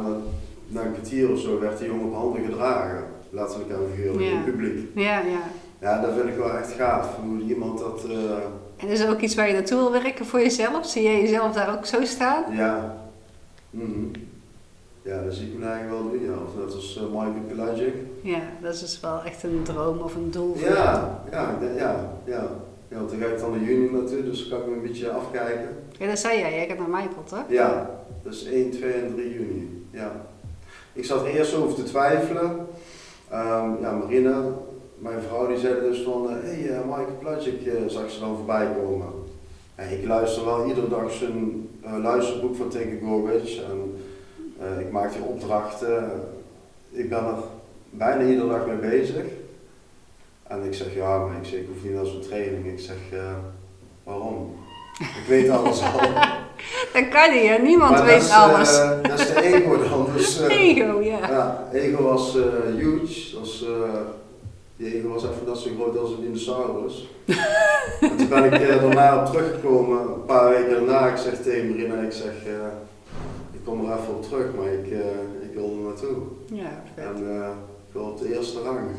na, 0.69 0.81
een 0.81 0.93
kwartier 0.93 1.31
of 1.33 1.39
zo, 1.41 1.61
werd 1.61 1.79
die 1.79 1.87
jongen 1.89 2.07
op 2.07 2.15
handen 2.15 2.45
gedragen. 2.45 3.05
Letterlijk 3.31 3.71
en 3.71 3.77
figuurlijk 3.95 4.21
in 4.21 4.27
Ja. 4.31 4.35
het 4.37 4.45
publiek. 4.45 4.89
Ja, 4.95 5.19
ja. 5.19 5.43
Ja, 5.81 6.01
dat 6.01 6.11
vind 6.15 6.29
ik 6.29 6.37
wel 6.37 6.57
echt 6.59 6.73
gaaf. 6.73 7.17
Hoe 7.25 7.41
iemand 7.41 7.79
dat... 7.79 8.05
eh, 8.09 8.15
En 8.77 8.89
is 8.89 9.07
ook 9.07 9.21
iets 9.21 9.35
waar 9.35 9.47
je 9.47 9.53
naartoe 9.53 9.79
wil 9.79 9.93
werken 10.03 10.27
voor 10.27 10.41
jezelf? 10.41 10.87
Zie 10.89 11.03
je 11.03 11.21
jezelf 11.21 11.53
daar 11.55 11.77
ook 11.77 11.87
zo 11.87 12.05
staan? 12.05 12.43
ja. 12.57 12.97
Mhm. 13.71 14.07
Ja, 15.07 15.23
dat 15.23 15.35
zie 15.35 15.47
ik 15.47 15.59
me 15.59 15.67
eigenlijk 15.67 16.03
wel 16.03 16.11
doen. 16.11 16.25
Ja. 16.25 16.33
Of 16.47 16.65
net 16.65 16.75
als 16.75 16.97
uh, 16.97 17.03
Michael 17.03 17.47
Pelagic. 17.49 17.95
Ja, 18.21 18.43
dat 18.63 18.75
is 18.75 18.81
dus 18.81 19.01
wel 19.01 19.23
echt 19.23 19.43
een 19.43 19.61
droom 19.63 19.99
of 19.99 20.15
een 20.15 20.31
doel 20.31 20.55
voor. 20.55 20.69
Ja, 20.69 21.23
ja, 21.31 21.59
ja, 21.77 22.19
ja. 22.25 22.49
Ja, 22.89 22.97
want 22.97 23.11
dan 23.11 23.19
ga 23.19 23.27
ik 23.27 23.39
dan 23.39 23.55
in 23.55 23.65
juni 23.65 23.91
naartoe, 23.91 24.25
dus 24.25 24.49
dan 24.49 24.49
kan 24.49 24.59
ik 24.59 24.67
me 24.67 24.77
een 24.77 24.89
beetje 24.89 25.11
afkijken. 25.11 25.69
Ja, 25.99 26.07
dat 26.07 26.19
zei 26.19 26.39
jij. 26.39 26.55
Jij 26.55 26.67
gaat 26.67 26.79
naar 26.79 26.89
Mijpelt, 26.89 27.31
hè? 27.31 27.55
Ja, 27.55 27.91
dus 28.23 28.45
1, 28.45 28.71
2 28.71 28.93
en 28.93 29.15
3 29.15 29.33
juni. 29.33 29.87
Ja. 29.91 30.27
Ik 30.93 31.05
zat 31.05 31.21
er 31.21 31.35
eerst 31.35 31.55
over 31.55 31.75
te 31.75 31.83
twijfelen. 31.83 32.67
Ehm, 33.29 33.71
ja, 33.81 33.93
Marina, 33.93 34.45
mijn 34.99 35.21
vrouw, 35.29 35.47
die 35.47 35.59
zei 35.59 35.81
dus 35.81 36.03
van, 36.03 36.29
hé, 36.31 36.39
hey, 36.39 36.63
uh, 36.63 36.85
Michael 36.85 37.19
Plagic, 37.21 37.67
uh, 37.67 37.73
zag 37.87 38.11
ze 38.11 38.21
dan 38.21 38.37
voorbij 38.37 38.69
komen. 38.83 39.07
En 39.75 39.93
ik 39.93 40.07
luister 40.07 40.45
wel 40.45 40.67
iedere 40.67 40.89
dag 40.89 41.13
zijn 41.13 41.69
luisterboek 42.03 42.57
van 42.57 42.69
Tinker 42.69 42.99
en 42.99 43.96
uh, 44.61 44.81
ik 44.81 44.91
maak 44.91 45.13
die 45.13 45.23
opdrachten. 45.23 46.11
Ik 46.91 47.09
ben 47.09 47.19
er 47.19 47.43
bijna 47.91 48.23
iedere 48.23 48.49
dag 48.49 48.67
mee 48.67 48.77
bezig. 48.77 49.25
En 50.43 50.65
ik 50.65 50.75
zeg, 50.75 50.95
ja, 50.95 51.19
maar 51.19 51.37
ik, 51.37 51.49
zeg, 51.49 51.61
ik 51.61 51.67
hoef 51.69 51.83
niet 51.83 51.95
naar 51.95 52.07
zo'n 52.07 52.21
training. 52.21 52.67
Ik 52.67 52.81
zeg, 52.81 52.97
uh, 53.13 53.21
waarom? 54.05 54.55
Ik 54.99 55.25
weet 55.29 55.49
alles 55.49 55.83
al. 55.83 55.99
Dat 56.93 57.09
kan 57.09 57.31
niet, 57.31 57.49
hè? 57.49 57.59
Niemand 57.59 57.91
Maar 57.91 58.05
weet 58.05 58.15
dat 58.15 58.23
is, 58.23 58.33
alles. 58.33 58.79
Uh, 58.79 59.03
dat 59.03 59.21
is 59.21 59.27
de 59.27 59.43
ego 59.43 59.89
dan. 59.89 60.07
Dus, 60.17 60.41
ego, 60.41 61.01
ja. 61.01 61.19
ja. 61.19 61.69
Ego 61.73 62.03
was 62.03 62.33
huge. 62.77 63.33
Dat 63.33 63.41
was, 63.41 63.65
die 64.77 64.95
ego 64.95 65.09
was 65.09 65.23
even 65.23 65.47
net 65.47 65.57
zo 65.57 65.71
groot 65.77 65.99
als 65.99 66.11
een 66.11 66.21
dinosaurus. 66.21 67.09
en 68.01 68.17
toen 68.17 68.29
ben 68.29 68.45
ik 68.45 68.69
daarna 68.81 69.21
op 69.21 69.27
teruggekomen, 69.27 70.01
een 70.01 70.25
paar 70.25 70.49
weken 70.49 70.71
daarna. 70.71 71.09
Ik 71.09 71.17
zeg 71.17 71.43
tegen 71.43 71.69
Marina, 71.69 72.01
ik 72.01 72.13
zeg, 72.13 72.33
ik 73.57 73.65
kom 73.65 73.91
er 73.91 73.99
even 73.99 74.15
op 74.15 74.23
terug, 74.23 74.55
maar 74.55 74.67
ik, 74.67 74.87
ik 75.43 75.55
wil 75.55 75.71
er 75.71 75.77
naartoe. 75.77 76.17
Ja, 76.47 76.83
vet. 76.95 77.05
En 77.05 77.17
ik 77.87 77.93
wil 77.93 78.05
op 78.05 78.19
de 78.19 78.37
eerste 78.37 78.63
rang. 78.63 78.91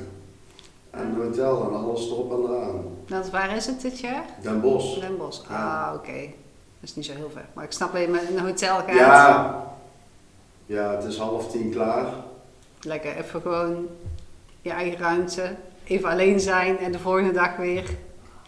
En 0.89 1.05
een 1.05 1.15
hotel 1.15 1.63
en 1.63 1.75
alles 1.75 2.09
erop 2.09 2.31
en 2.31 2.53
eraan. 2.53 2.83
Dat, 3.05 3.29
waar 3.29 3.55
is 3.55 3.65
het 3.65 3.81
dit 3.81 3.99
jaar? 3.99 4.25
Den 4.41 4.61
Bosch. 4.61 4.99
Den 4.99 5.17
Bosch. 5.17 5.49
Ja. 5.49 5.85
Ah, 5.85 5.93
oké. 5.95 6.09
Okay. 6.09 6.35
Dat 6.79 6.89
is 6.89 6.95
niet 6.95 7.05
zo 7.05 7.13
heel 7.13 7.29
ver. 7.33 7.45
Maar 7.53 7.63
ik 7.63 7.71
snap 7.71 7.91
dat 7.91 8.01
je 8.01 8.07
met 8.07 8.29
een 8.29 8.39
hotel 8.39 8.75
gaat. 8.75 8.93
Ja. 8.93 9.65
Ja, 10.65 10.95
het 10.95 11.03
is 11.03 11.17
half 11.17 11.51
tien 11.51 11.71
klaar. 11.71 12.05
Lekker 12.81 13.15
even 13.15 13.41
gewoon 13.41 13.87
je 14.61 14.69
eigen 14.69 14.99
ruimte. 14.99 15.55
Even 15.83 16.09
alleen 16.09 16.39
zijn 16.39 16.77
en 16.77 16.91
de 16.91 16.99
volgende 16.99 17.31
dag 17.31 17.55
weer 17.55 17.83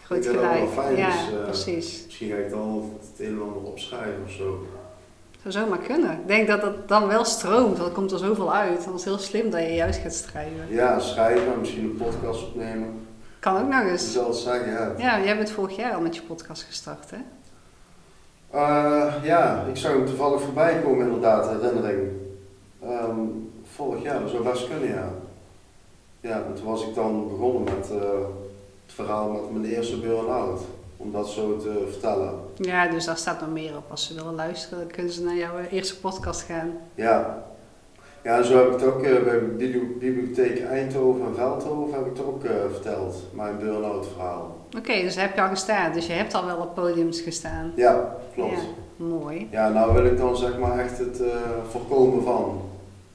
goed 0.06 0.16
Ik 0.16 0.24
gelijk. 0.24 0.60
Dat 0.60 0.74
wel 0.74 0.84
fijn, 0.84 0.96
ja, 0.96 1.08
dus, 1.08 1.32
uh, 1.32 1.44
precies. 1.44 2.02
Misschien 2.04 2.30
ga 2.30 2.36
ik 2.36 2.50
dan 2.50 2.92
het 3.00 3.20
een 3.20 3.26
en 3.26 3.42
ander 3.42 3.62
opschrijven 3.62 4.22
of 4.24 4.30
zo. 4.30 4.66
Zou 5.42 5.54
zomaar 5.54 5.78
kunnen. 5.78 6.10
Ik 6.10 6.26
denk 6.26 6.48
dat 6.48 6.62
het 6.62 6.88
dan 6.88 7.06
wel 7.06 7.24
stroomt, 7.24 7.76
want 7.76 7.88
er 7.88 7.94
komt 7.94 8.12
er 8.12 8.18
zoveel 8.18 8.54
uit. 8.54 8.84
Dan 8.84 8.94
is 8.94 9.04
het 9.04 9.14
heel 9.14 9.18
slim 9.18 9.50
dat 9.50 9.60
je 9.60 9.74
juist 9.74 10.00
gaat 10.00 10.14
schrijven. 10.14 10.66
Ja, 10.68 10.98
schrijven, 10.98 11.58
misschien 11.58 11.84
een 11.84 11.96
podcast 11.96 12.42
opnemen. 12.42 13.06
Kan 13.38 13.62
ook 13.62 13.68
nog 13.68 13.82
eens. 13.82 14.12
Zal 14.12 14.26
het 14.26 14.36
zeggen, 14.36 14.72
ja. 14.72 14.92
Ja, 14.96 15.24
jij 15.24 15.36
bent 15.36 15.50
vorig 15.50 15.76
jaar 15.76 15.94
al 15.94 16.00
met 16.00 16.16
je 16.16 16.22
podcast 16.22 16.62
gestart, 16.62 17.10
hè? 17.10 17.16
Uh, 18.54 19.14
ja, 19.22 19.64
ik 19.68 19.76
zag 19.76 19.92
hem 19.92 20.06
toevallig 20.06 20.40
voorbij 20.40 20.80
komen 20.82 21.06
inderdaad, 21.06 21.48
herinnering. 21.48 22.10
Um, 22.84 23.50
vorig 23.74 24.02
jaar, 24.02 24.20
dat 24.20 24.30
zou 24.30 24.42
best 24.42 24.68
kunnen, 24.68 24.88
ja. 24.88 25.08
Ja, 26.20 26.36
en 26.36 26.54
toen 26.54 26.66
was 26.66 26.86
ik 26.86 26.94
dan 26.94 27.28
begonnen 27.28 27.64
met 27.64 27.90
uh, 27.92 27.98
het 28.86 28.94
verhaal 28.94 29.30
met 29.30 29.52
mijn 29.52 29.74
eerste 29.74 30.00
burn-out. 30.00 30.60
Om 31.02 31.12
dat 31.12 31.28
zo 31.28 31.56
te 31.56 31.86
vertellen. 31.90 32.34
Ja, 32.56 32.88
dus 32.88 33.04
daar 33.04 33.16
staat 33.16 33.40
nog 33.40 33.50
meer 33.50 33.76
op. 33.76 33.90
Als 33.90 34.06
ze 34.06 34.14
willen 34.14 34.34
luisteren, 34.34 34.78
dan 34.78 34.88
kunnen 34.88 35.12
ze 35.12 35.24
naar 35.24 35.36
jouw 35.36 35.58
eerste 35.70 36.00
podcast 36.00 36.42
gaan. 36.42 36.72
Ja. 36.94 37.44
Ja, 38.22 38.36
en 38.36 38.44
zo 38.44 38.56
heb 38.56 38.66
ik 38.66 38.72
het 38.72 38.84
ook 38.84 39.02
uh, 39.02 39.22
bij 39.22 39.38
de 39.58 39.96
bibliotheek 39.98 40.64
Eindhoven 40.64 41.26
en 41.26 41.34
Veldhoven 41.34 41.94
heb 41.94 42.06
ik 42.06 42.16
het 42.16 42.26
ook 42.26 42.44
uh, 42.44 42.50
verteld. 42.72 43.16
Mijn 43.32 43.58
burn-out 43.58 44.06
verhaal. 44.06 44.56
Oké, 44.66 44.78
okay, 44.78 45.02
dus 45.02 45.16
heb 45.16 45.34
je 45.34 45.42
al 45.42 45.48
gestaan. 45.48 45.92
Dus 45.92 46.06
je 46.06 46.12
hebt 46.12 46.34
al 46.34 46.46
wel 46.46 46.56
op 46.56 46.74
podiums 46.74 47.20
gestaan. 47.20 47.72
Ja, 47.76 48.16
klopt. 48.34 48.52
Ja, 48.52 49.04
mooi. 49.04 49.48
Ja, 49.50 49.68
nou 49.68 49.92
wil 49.92 50.04
ik 50.04 50.16
dan 50.16 50.36
zeg 50.36 50.58
maar 50.58 50.78
echt 50.78 50.98
het 50.98 51.20
uh, 51.20 51.26
voorkomen 51.70 52.22
van 52.22 52.60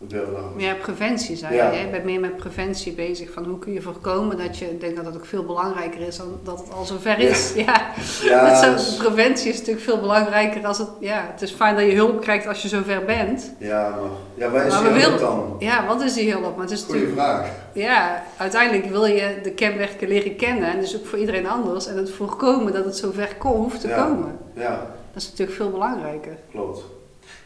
burn-out. 0.07 0.51
Ja, 0.57 0.73
preventie 0.73 1.35
zei 1.35 1.55
ja. 1.55 1.71
je. 1.71 1.79
Je 1.79 1.87
bent 1.87 2.03
meer 2.03 2.19
met 2.19 2.37
preventie 2.37 2.93
bezig. 2.93 3.31
Van 3.31 3.45
hoe 3.45 3.59
kun 3.59 3.73
je 3.73 3.81
voorkomen 3.81 4.37
dat 4.37 4.57
je, 4.57 4.65
ik 4.65 4.79
denk 4.79 4.95
dat 4.95 5.05
het 5.05 5.15
ook 5.15 5.25
veel 5.25 5.45
belangrijker 5.45 6.01
is 6.01 6.17
dan 6.17 6.39
dat 6.43 6.59
het 6.59 6.73
al 6.73 6.85
zover 6.85 7.19
is. 7.19 7.53
Ja, 7.55 7.91
ja. 8.23 8.47
ja 8.47 8.77
zo, 8.77 8.97
preventie 9.03 9.49
is 9.49 9.57
natuurlijk 9.57 9.85
veel 9.85 9.99
belangrijker 9.99 10.67
als 10.67 10.77
het, 10.77 10.89
ja, 10.99 11.29
het 11.31 11.41
is 11.41 11.51
fijn 11.51 11.75
dat 11.75 11.85
je 11.85 11.95
hulp 11.95 12.21
krijgt 12.21 12.47
als 12.47 12.61
je 12.61 12.67
zover 12.67 13.05
bent. 13.05 13.53
Ja, 13.57 13.89
maar, 13.89 14.09
ja, 14.33 14.49
waar 14.49 14.65
is 14.65 14.73
maar 14.73 14.93
die 14.93 15.01
hulp 15.01 15.19
wil, 15.19 15.27
dan? 15.27 15.55
Ja, 15.59 15.85
wat 15.85 16.01
is 16.01 16.13
die 16.13 16.31
hulp? 16.31 16.55
Maar 16.55 16.65
het 16.65 16.73
is 16.73 16.83
Goeie 16.83 17.07
vraag. 17.07 17.49
Ja, 17.73 18.23
uiteindelijk 18.37 18.85
wil 18.85 19.05
je 19.05 19.39
de 19.43 19.51
kenmerken 19.51 20.07
leren 20.07 20.35
kennen. 20.35 20.69
En 20.69 20.79
dus 20.79 20.95
ook 20.95 21.05
voor 21.05 21.19
iedereen 21.19 21.47
anders. 21.47 21.87
En 21.87 21.97
het 21.97 22.11
voorkomen 22.11 22.73
dat 22.73 22.85
het 22.85 22.97
zover 22.97 23.35
hoeft 23.39 23.81
te 23.81 23.87
komen. 23.87 24.37
Ja. 24.53 24.93
Dat 25.13 25.23
is 25.23 25.29
natuurlijk 25.29 25.57
veel 25.57 25.69
belangrijker. 25.69 26.37
Klopt. 26.51 26.83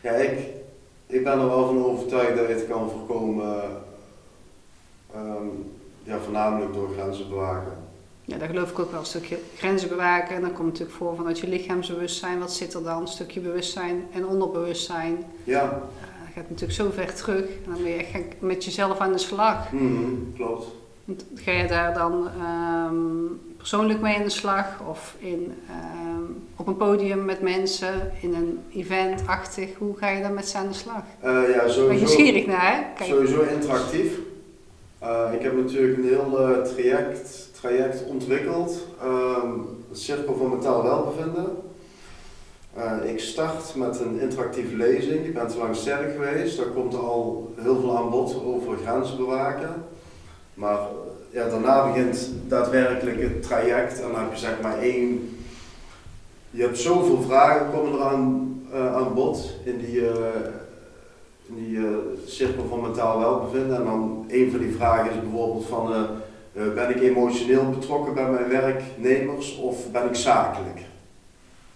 Ja, 0.01 0.11
ik, 0.11 0.37
ik 1.09 1.23
ben 1.23 1.39
er 1.39 1.47
wel 1.47 1.65
van 1.67 1.85
overtuigd 1.85 2.35
dat 2.37 2.47
je 2.47 2.53
het 2.53 2.67
kan 2.67 2.89
voorkomen, 2.89 3.61
ehm, 5.13 5.45
ja, 6.03 6.17
voornamelijk 6.19 6.73
door 6.73 6.89
grenzen 6.97 7.29
bewaken. 7.29 7.71
Ja, 8.25 8.37
daar 8.37 8.47
geloof 8.47 8.69
ik 8.71 8.79
ook 8.79 8.91
wel. 8.91 8.99
Een 8.99 9.05
stukje 9.05 9.37
grenzen 9.55 9.89
bewaken. 9.89 10.35
En 10.35 10.41
dan 10.41 10.53
komt 10.53 10.67
natuurlijk 10.67 10.97
voor 10.97 11.15
vanuit 11.15 11.39
je 11.39 11.47
lichaamsbewustzijn. 11.47 12.39
Wat 12.39 12.53
zit 12.53 12.73
er 12.73 12.83
dan? 12.83 13.01
Een 13.01 13.07
stukje 13.07 13.39
bewustzijn 13.39 14.07
en 14.13 14.27
onderbewustzijn. 14.27 15.17
Ja, 15.43 15.63
Uh, 15.63 15.71
dat 15.71 16.33
gaat 16.33 16.49
natuurlijk 16.49 16.79
zo 16.79 16.89
ver 16.91 17.13
terug. 17.15 17.45
En 17.45 17.71
dan 17.71 17.83
ben 17.83 17.91
je 17.91 17.97
echt 17.97 18.23
met 18.39 18.65
jezelf 18.65 18.97
aan 18.99 19.11
de 19.11 19.17
slag. 19.17 19.71
mhm, 19.71 20.13
klopt. 20.35 20.65
Ga 21.35 21.51
je 21.51 21.67
daar 21.67 21.93
dan 21.93 22.27
ehm, 22.27 23.25
persoonlijk 23.69 24.01
mee 24.01 24.15
aan 24.15 24.23
de 24.23 24.29
slag? 24.29 24.65
Of 24.89 25.15
in, 25.19 25.53
ehm, 25.67 26.23
op 26.55 26.67
een 26.67 26.77
podium 26.77 27.25
met 27.25 27.41
mensen? 27.41 28.11
In 28.21 28.33
een 28.33 28.59
event-achtig? 28.73 29.69
Hoe 29.77 29.97
ga 29.97 30.09
je 30.09 30.21
daar 30.21 30.31
met 30.31 30.47
ze 30.47 30.57
aan 30.57 30.67
de 30.67 30.73
slag? 30.73 31.03
Eh, 31.19 31.31
ja, 31.31 31.63
ben 31.63 31.71
sowieso. 31.71 31.93
nieuwsgierig 31.93 32.45
naar, 32.45 32.75
hè? 32.75 32.81
Kijk. 32.95 33.09
Sowieso 33.09 33.41
interactief. 33.41 34.19
Eh, 34.99 35.29
ik 35.33 35.41
heb 35.41 35.55
natuurlijk 35.55 35.97
een 35.97 36.07
heel 36.07 36.39
eh, 36.39 36.61
traject, 36.61 37.49
traject 37.59 38.05
ontwikkeld. 38.05 38.85
Ehm 39.01 39.51
het 39.89 39.99
cirkel 39.99 40.35
van 40.35 40.49
mentaal 40.49 40.83
welbevinden. 40.83 41.47
Ik 43.03 43.19
start 43.19 43.75
met 43.75 43.99
een 43.99 44.19
interactieve 44.19 44.75
lezing. 44.75 45.25
Ik 45.25 45.33
ben 45.33 45.47
te 45.47 45.57
lang 45.57 45.75
sterk 45.75 46.11
geweest. 46.11 46.57
Daar 46.57 46.65
komt 46.65 46.95
al 46.95 47.53
heel 47.57 47.79
veel 47.79 47.97
aan 47.97 48.09
bod 48.09 48.43
over 48.45 48.77
grenzen 48.77 49.17
bewaken. 49.17 49.85
Maar 50.53 50.79
ja, 51.29 51.49
daarna 51.49 51.87
begint 51.87 52.31
daadwerkelijk 52.47 53.21
het 53.21 53.43
traject. 53.43 54.01
En 54.01 54.11
dan 54.11 54.21
heb 54.21 54.31
je 54.31 54.37
zeg 54.39 54.61
maar 54.61 54.79
één. 54.79 55.37
Je 56.51 56.61
hebt 56.61 56.77
zoveel 56.77 57.21
vragen 57.21 57.71
komen 57.71 57.99
er 57.99 58.05
aan, 58.05 58.57
eh, 58.73 58.95
aan 58.95 59.13
bod 59.13 59.53
in 59.63 59.77
die, 59.77 60.09
eh, 60.09 60.15
in 61.47 61.55
die 61.55 61.77
eh, 61.77 61.83
cirkel 62.25 62.65
van 62.69 62.81
mentaal 62.81 63.19
welbevinden. 63.19 63.77
En 63.77 63.83
dan 63.83 64.25
een 64.27 64.51
van 64.51 64.59
die 64.59 64.75
vragen 64.75 65.11
is 65.11 65.21
bijvoorbeeld 65.21 65.65
van, 65.65 66.07
ben 66.53 66.89
ik 66.89 67.01
emotioneel 67.01 67.69
betrokken 67.69 68.13
bij 68.13 68.29
mijn 68.29 68.49
werknemers 68.49 69.57
of 69.57 69.91
ben 69.91 70.05
ik 70.05 70.15
zakelijk? 70.15 70.79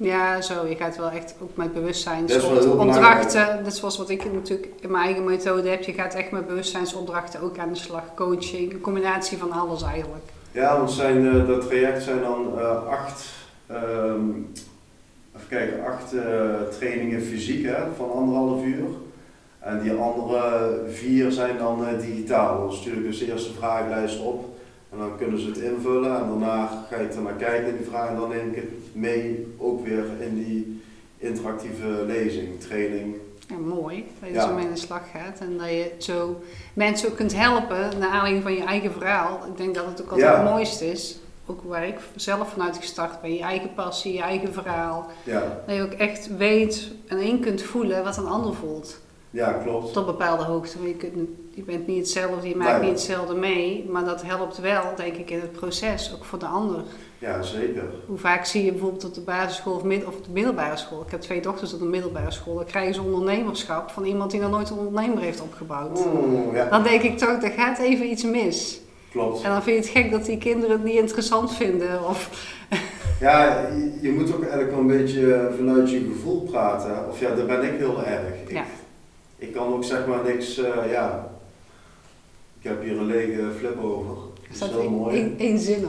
Ja, 0.04 0.42
zo. 0.42 0.68
Je 0.68 0.76
gaat 0.76 0.98
wel 0.98 1.10
echt 1.10 1.36
ook 1.42 1.56
met 1.56 1.74
bewustzijn. 1.74 2.26
Dat 2.26 3.76
zoals 3.76 3.98
wat 3.98 4.10
ik 4.10 4.34
natuurlijk 4.34 4.70
in 4.80 4.92
mijn 4.92 5.04
eigen 5.04 5.24
methode 5.24 5.70
heb. 5.70 5.84
Je 5.84 5.94
gaat 5.94 6.14
echt 6.14 6.32
met 6.32 6.48
bewustzijnsopdrachten 6.48 7.42
ook 7.42 7.58
aan 7.58 7.70
de 7.70 7.80
slag. 7.80 8.04
Coaching, 8.16 8.72
een 8.74 8.82
combinatie 8.82 9.38
van 9.38 9.52
alles 9.52 9.84
eigenlijk. 9.84 10.24
Ja, 10.52 10.78
want 10.78 10.92
zijn, 10.92 11.28
eh, 11.28 11.48
dat 11.48 11.68
traject 11.68 12.04
zijn 12.04 12.20
dan 12.22 12.60
eh, 12.60 12.88
acht, 12.88 13.30
ehm, 13.68 14.30
even 15.36 15.48
kijken, 15.50 15.86
acht 15.86 16.14
eh, 16.14 16.24
trainingen 16.78 17.22
fysiek 17.22 17.66
hè, 17.66 17.76
van 17.98 18.12
anderhalf 18.12 18.64
uur. 18.64 18.86
En 19.60 19.82
die 19.82 19.94
andere 19.94 20.72
vier 20.90 21.32
zijn 21.32 21.58
dan 21.58 21.86
digitaal. 22.02 22.60
Dan 22.60 22.74
stuur 22.74 22.94
ik 22.94 23.04
dus 23.04 23.22
eerst 23.22 23.48
de 23.48 23.54
vragenlijst 23.54 24.20
op 24.20 24.46
en 24.94 25.00
dan 25.00 25.18
kunnen 25.18 25.40
ze 25.40 25.48
het 25.48 25.58
invullen. 25.58 26.16
En 26.20 26.28
daarna 26.28 26.86
ga 26.90 26.96
ik 26.96 27.14
er 27.14 27.22
naar 27.22 27.34
kijken 27.34 27.68
in 27.70 27.78
die 27.78 27.86
vragen 27.86 28.10
en 28.10 28.20
dan 28.20 28.30
neem 28.30 28.50
ik 28.50 28.56
het 28.56 28.70
mee 28.92 29.54
ook 29.58 29.86
weer 29.88 30.04
in 30.20 30.36
die 30.46 30.82
interactieve 31.18 32.04
lezing, 32.08 32.60
training. 32.60 33.16
Ja, 33.48 33.56
mooi 33.58 34.06
dat 34.20 34.30
je 34.30 34.36
Ja. 34.36 34.48
zo 34.48 34.54
mee 34.54 34.66
aan 34.66 34.74
de 34.74 34.80
slag 34.80 35.02
gaat. 35.12 35.40
En 35.40 35.58
dat 35.58 35.68
je 35.70 35.92
zo 35.98 36.42
mensen 36.74 37.10
ook 37.10 37.16
kunt 37.16 37.36
helpen 37.36 37.90
naar 38.00 38.10
aanleiding 38.10 38.44
van 38.44 38.54
je 38.54 38.64
eigen 38.64 38.92
verhaal. 38.92 39.40
Ik 39.48 39.58
denk 39.58 39.76
dat 39.76 39.86
het 39.86 40.02
ook 40.02 40.10
altijd 40.12 40.28
Ja. 40.30 40.42
het 40.42 40.50
mooiste 40.50 40.92
is. 40.92 41.18
Ook 41.46 41.62
waar 41.64 41.88
ik 41.88 41.96
zelf 42.16 42.50
vanuit 42.52 42.78
gestart 42.78 43.22
ben. 43.22 43.34
Je 43.34 43.42
eigen 43.42 43.74
passie, 43.74 44.14
je 44.14 44.22
eigen 44.22 44.54
verhaal. 44.54 45.08
Ja, 45.24 45.62
Dat 45.68 45.76
je 45.76 45.82
ook 45.82 45.92
echt 45.92 46.38
weet 46.38 46.92
en 47.08 47.18
in 47.20 47.40
kunt 47.40 47.62
voelen 47.62 48.04
wat 48.04 48.18
een 48.18 48.26
ander 48.28 48.54
voelt. 48.54 49.00
Ja 49.34 49.52
klopt. 49.52 49.94
Tot 49.94 50.06
bepaalde 50.06 50.44
hoogte. 50.44 50.88
Je, 50.88 50.94
kunt, 50.96 51.30
je 51.50 51.62
bent 51.64 51.88
niet 51.88 51.98
hetzelfde, 51.98 52.50
je 52.50 52.56
maakt 52.56 52.72
Nee. 52.72 52.90
niet 52.90 53.00
hetzelfde 53.00 53.34
mee. 53.36 53.90
Maar 53.92 54.06
dat 54.06 54.22
helpt 54.22 54.58
wel, 54.58 54.82
denk 54.96 55.16
ik, 55.16 55.30
in 55.30 55.40
het 55.40 55.52
proces. 55.52 56.12
Ook 56.16 56.26
voor 56.26 56.40
de 56.40 56.46
ander. 56.46 56.82
Ja, 57.20 57.42
zeker. 57.42 57.84
Hoe 58.08 58.18
vaak 58.18 58.46
zie 58.46 58.66
je 58.66 58.72
bijvoorbeeld 58.72 59.06
op 59.06 59.14
de 59.14 59.22
basisschool 59.22 59.74
of, 59.76 59.84
mid- 59.84 60.06
of 60.06 60.16
op 60.16 60.24
de 60.26 60.32
middelbare 60.32 60.78
school. 60.78 61.02
Ik 61.02 61.12
heb 61.12 61.22
twee 61.22 61.42
dochters 61.42 61.74
op 61.74 61.80
de 61.80 61.86
middelbare 61.86 62.32
school. 62.32 62.56
Dan 62.56 62.66
krijgen 62.66 62.94
ze 62.94 63.02
ondernemerschap 63.02 63.90
van 63.92 64.04
iemand 64.06 64.32
die 64.32 64.40
nog 64.40 64.52
nooit 64.52 64.70
een 64.70 64.78
ondernemer 64.78 65.24
heeft 65.24 65.42
opgebouwd. 65.42 66.00
Ja, 66.54 66.70
Dan 66.70 66.84
denk 66.84 67.02
ik 67.02 67.18
toch, 67.18 67.44
er 67.44 67.52
gaat 67.52 67.80
even 67.80 68.10
iets 68.10 68.24
mis. 68.24 68.80
klopt. 69.12 69.44
En 69.44 69.50
dan 69.50 69.64
vind 69.64 69.76
je 69.86 69.90
het 69.92 70.00
gek 70.04 70.12
dat 70.12 70.26
die 70.26 70.38
kinderen 70.38 70.72
het 70.76 70.84
niet 70.84 70.98
interessant 71.00 71.54
vinden. 71.54 72.08
Of, 72.10 72.30
Ja, 73.20 73.68
je, 73.76 73.98
je 74.02 74.12
moet 74.12 74.34
ook 74.34 74.42
eigenlijk 74.42 74.72
wel 74.72 74.80
een 74.80 74.88
beetje 74.88 75.52
vanuit 75.58 75.92
je 75.92 76.00
gevoel 76.14 76.42
praten. 76.42 77.10
Of 77.10 77.20
ja, 77.20 77.36
daar 77.36 77.46
ben 77.46 77.64
ik 77.64 77.80
heel 77.80 78.04
erg. 78.04 78.42
Ik, 78.46 78.52
Ja. 78.52 78.64
Ik 79.44 79.54
kan 79.54 79.74
ook 79.74 79.84
zeg 79.84 80.08
maar 80.08 80.24
niks, 80.24 80.58
eh, 80.58 80.92
ja. 80.92 81.32
Ik 82.60 82.70
heb 82.70 82.82
hier 82.84 82.98
een 82.98 83.06
lege 83.06 83.52
flip 83.58 83.84
over. 83.84 84.18
er 84.52 84.60
Dat 84.60 84.70
is 84.70 84.76
heel 84.76 84.90
mooi. 84.90 85.34
één 85.38 85.60
zin. 85.60 85.82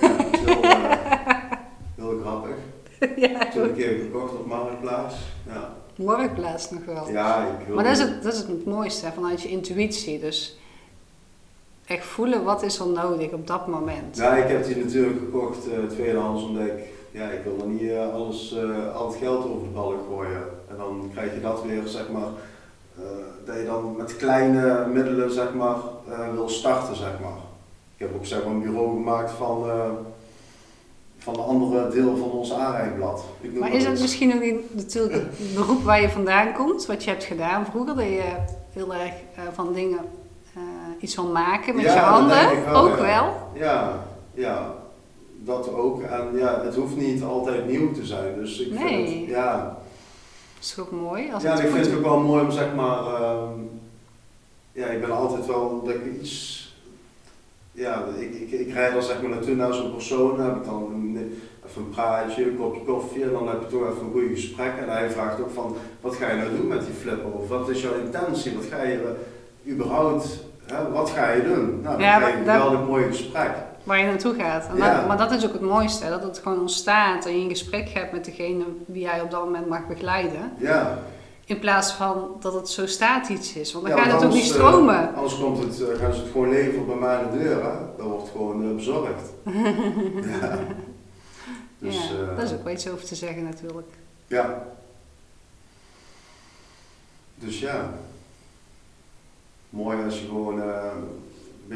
Ja, 0.00 0.08
is 0.32 0.38
heel, 0.44 0.60
heel 1.96 2.18
grappig. 2.20 2.54
ja, 3.16 3.48
Toen 3.50 3.62
een 3.62 3.74
keer 3.74 3.98
gekocht 3.98 4.32
op 4.32 4.46
Marktplaats. 4.46 5.14
Ja, 5.46 5.74
marktplaats 5.96 6.70
nog 6.70 6.84
wel. 6.84 7.08
ja 7.10 7.44
ik 7.60 7.66
wil 7.66 7.74
Maar 7.74 7.84
dat 7.84 7.92
is 7.92 7.98
het, 7.98 8.22
dat 8.22 8.32
is 8.32 8.38
het 8.38 8.64
mooiste, 8.66 9.06
hè, 9.06 9.12
vanuit 9.12 9.42
je 9.42 9.48
intuïtie. 9.48 10.20
Dus 10.20 10.56
echt 11.86 12.04
voelen 12.04 12.44
wat 12.44 12.62
is 12.62 12.78
er 12.78 12.88
nodig 12.88 13.30
op 13.32 13.46
dat 13.46 13.66
moment. 13.66 14.16
Ja, 14.16 14.34
ik 14.36 14.48
heb 14.48 14.64
die 14.66 14.76
natuurlijk 14.76 15.18
gekocht 15.18 15.68
eh 15.68 15.84
tweedehands 15.88 16.42
omdat 16.42 16.66
ik, 16.66 16.72
ja, 17.10 17.28
ik 17.30 17.40
wil 17.44 17.58
er 17.60 17.66
niet 17.66 17.90
eh, 17.90 18.12
alles, 18.14 18.56
al 18.94 19.08
het 19.08 19.16
geld 19.18 19.44
over 19.44 19.62
de 19.62 19.68
ballen 19.74 19.98
gooien. 20.08 20.42
En 20.68 20.76
dan 20.76 21.10
krijg 21.12 21.34
je 21.34 21.40
dat 21.40 21.62
weer, 21.64 21.82
zeg 21.86 22.10
maar, 22.10 22.28
dat 23.44 23.56
je 23.56 23.64
dan 23.66 23.94
met 23.96 24.16
kleine 24.16 24.86
middelen, 24.92 25.30
zeg 25.32 25.54
maar, 25.54 25.76
eh, 26.10 26.32
wil 26.32 26.48
starten, 26.48 26.96
zeg 26.96 27.12
maar. 27.20 27.40
Ik 27.96 28.06
heb 28.08 28.14
ook, 28.14 28.26
zeg 28.26 28.44
maar, 28.44 28.52
een 28.52 28.62
bureau 28.62 28.88
gemaakt 28.88 29.30
van, 29.30 29.68
eh, 29.70 29.90
van 31.18 31.34
een 31.34 31.40
andere 31.40 31.88
deel 31.88 32.16
van 32.16 32.30
ons 32.30 32.52
noem 33.50 33.58
Maar 33.60 33.68
dat 33.70 33.78
is 33.78 33.84
het 33.84 33.92
iets. 33.92 34.02
misschien 34.02 34.34
ook 34.34 34.40
niet 34.40 34.74
natuurlijk 34.74 35.14
het 35.14 35.54
beroep 35.54 35.82
waar 35.82 36.00
je 36.00 36.08
vandaan 36.08 36.52
komt, 36.52 36.86
wat 36.86 37.04
je 37.04 37.10
hebt 37.10 37.24
gedaan 37.24 37.66
vroeger, 37.66 37.94
dat 37.94 38.04
je 38.04 38.32
heel 38.72 38.94
erg 38.94 39.12
eh, 39.34 39.42
van 39.52 39.72
dingen 39.72 39.98
eh, 40.54 40.60
iets 41.00 41.14
wil 41.16 41.26
maken 41.30 41.74
met 41.74 41.84
Ja, 41.84 41.94
je 41.94 42.00
dat 42.00 42.08
handen? 42.08 42.64
wel, 42.64 42.82
ook 42.82 42.96
ja. 42.96 43.02
wel? 43.02 43.32
Ja, 43.54 44.04
ja, 44.34 44.74
dat 45.44 45.72
ook. 45.74 46.02
En 46.02 46.28
ja, 46.36 46.60
het 46.64 46.74
hoeft 46.74 46.96
niet 46.96 47.22
altijd 47.22 47.66
nieuw 47.68 47.92
te 47.92 48.04
zijn. 48.06 48.34
Dus 48.34 48.60
ik 48.60 48.72
Nee. 48.72 49.06
vind 49.06 49.20
het, 49.20 49.28
ja, 49.28 49.56
Dat 49.56 49.81
is 50.62 50.78
ook 50.78 50.90
mooi. 50.90 51.30
Als 51.32 51.42
ja, 51.42 51.52
ik 51.60 51.70
vind 51.70 51.86
het 51.86 51.94
ook 51.96 52.02
wel 52.04 52.18
mooi 52.20 52.42
om 52.44 52.50
zeg 52.50 52.74
maar, 52.74 52.98
ehm, 52.98 53.48
ja, 54.72 54.86
ik 54.86 55.00
ben 55.00 55.10
altijd 55.10 55.46
wel 55.46 55.82
dat 55.84 55.94
ik 55.94 56.00
iets, 56.20 56.60
ja, 57.72 58.04
ik, 58.18 58.34
ik, 58.34 58.50
ik 58.50 58.72
rijd 58.72 58.92
dan 58.92 59.02
zeg 59.02 59.20
maar 59.22 59.30
naartoe 59.30 59.54
naar 59.54 59.72
zo'n 59.74 59.92
persoon, 59.92 60.36
dan 60.36 60.46
heb 60.46 60.56
ik 60.56 60.64
dan 60.64 60.82
een, 60.92 61.38
even 61.66 61.82
een 61.82 61.90
praatje, 61.90 62.44
een 62.44 62.56
kopje 62.56 62.80
koffie 62.80 63.22
en 63.22 63.30
dan 63.32 63.48
heb 63.48 63.60
je 63.60 63.66
toch 63.66 63.88
even 63.90 64.04
een 64.04 64.12
goede 64.12 64.28
gesprek 64.34 64.72
en 64.80 64.88
hij 64.88 65.10
vraagt 65.10 65.40
ook 65.40 65.50
van, 65.50 65.76
wat 66.00 66.14
ga 66.16 66.30
je 66.30 66.36
nou 66.36 66.56
doen 66.56 66.66
met 66.68 66.84
die 66.84 66.94
flipper 66.94 67.32
of 67.32 67.48
wat 67.48 67.68
is 67.68 67.82
jouw 67.82 67.94
intentie, 68.04 68.54
wat 68.54 68.64
ga 68.64 68.82
je 68.82 69.16
eh, 69.64 69.72
überhaupt, 69.72 70.44
hè, 70.64 70.90
wat 70.90 71.10
ga 71.10 71.30
je 71.30 71.42
doen? 71.42 71.80
Nou, 71.82 71.96
dan 71.96 72.00
Ja, 72.00 72.16
krijg 72.18 72.38
je 72.38 72.44
maar 72.44 72.58
wel 72.58 72.70
dat- 72.70 72.80
een 72.80 72.86
mooi 72.86 73.04
gesprek. 73.06 73.50
Waar 73.84 73.98
je 73.98 74.04
naartoe 74.04 74.34
gaat. 74.34 74.68
En 74.68 74.76
Ja. 74.76 74.96
dat- 74.98 75.06
maar 75.06 75.16
dat 75.16 75.30
is 75.32 75.46
ook 75.46 75.52
het 75.52 75.60
mooiste, 75.62 76.08
dat 76.08 76.22
het 76.22 76.38
gewoon 76.38 76.60
ontstaat 76.60 77.26
en 77.26 77.36
je 77.38 77.42
een 77.44 77.50
gesprek 77.50 77.88
hebt 77.88 78.12
met 78.12 78.24
degene 78.24 78.64
wie 78.86 79.02
jij 79.02 79.20
op 79.20 79.30
dat 79.30 79.44
moment 79.44 79.68
mag 79.68 79.86
begeleiden. 79.86 80.52
Ja. 80.58 80.98
In 81.44 81.58
plaats 81.58 81.92
van 81.92 82.36
dat 82.40 82.52
het 82.54 82.68
zo 82.68 82.86
statisch 82.86 83.52
is, 83.54 83.72
want 83.72 83.86
dan 83.86 83.96
Ja, 83.96 84.02
gaat 84.02 84.12
het 84.12 84.24
ook 84.24 84.32
niet 84.32 84.42
anders, 84.42 84.48
stromen. 84.48 85.08
eh, 85.10 85.16
anders 85.16 85.38
komt 85.38 85.58
het, 85.58 85.80
eh, 85.88 85.98
gaan 85.98 86.12
ze 86.14 86.20
het 86.20 86.30
gewoon 86.30 86.48
leveren 86.50 86.86
bij 86.86 86.96
mij 86.96 87.16
aan 87.16 87.30
de 87.30 87.38
deur. 87.38 87.62
Hè? 87.64 87.70
Dat 87.96 88.06
wordt 88.06 88.28
gewoon 88.30 88.68
eh, 88.68 88.74
bezorgd. 88.74 89.30
ja. 90.40 90.58
Dus, 91.78 91.94
ja, 92.08 92.14
eh, 92.30 92.36
daar 92.36 92.44
is 92.44 92.52
ook 92.52 92.64
wel 92.64 92.72
iets 92.72 92.88
over 92.88 93.04
te 93.04 93.14
zeggen 93.14 93.44
natuurlijk. 93.44 93.88
ja. 94.26 94.62
Dus 97.34 97.58
ja. 97.60 97.90
Mooi 99.70 100.04
als 100.04 100.20
je 100.20 100.26
gewoon 100.26 100.60
eh, 100.62 100.84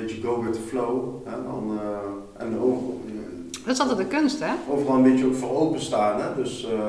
beetje 0.00 0.22
go 0.22 0.42
with 0.42 0.52
the 0.52 0.60
flow. 0.60 1.26
Hè? 1.26 1.42
Dan, 1.42 1.78
eh, 1.80 2.42
en 2.46 2.58
over, 2.60 2.82
Dat 3.64 3.74
is 3.74 3.80
altijd 3.80 3.98
de 3.98 4.06
kunst, 4.06 4.40
hè? 4.40 4.52
overal 4.70 4.96
een 4.96 5.02
beetje 5.02 5.26
ook 5.26 5.34
voor 5.34 5.56
openstaan. 5.56 6.20
Hè? 6.20 6.34
Dus 6.42 6.64
eh, 6.64 6.70
een 6.70 6.86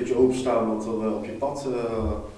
beetje 0.00 0.16
openstaan 0.16 0.76
wat 0.76 0.86
er 0.86 1.06
eh, 1.06 1.14
op 1.16 1.24
je 1.24 1.30
pad 1.30 1.66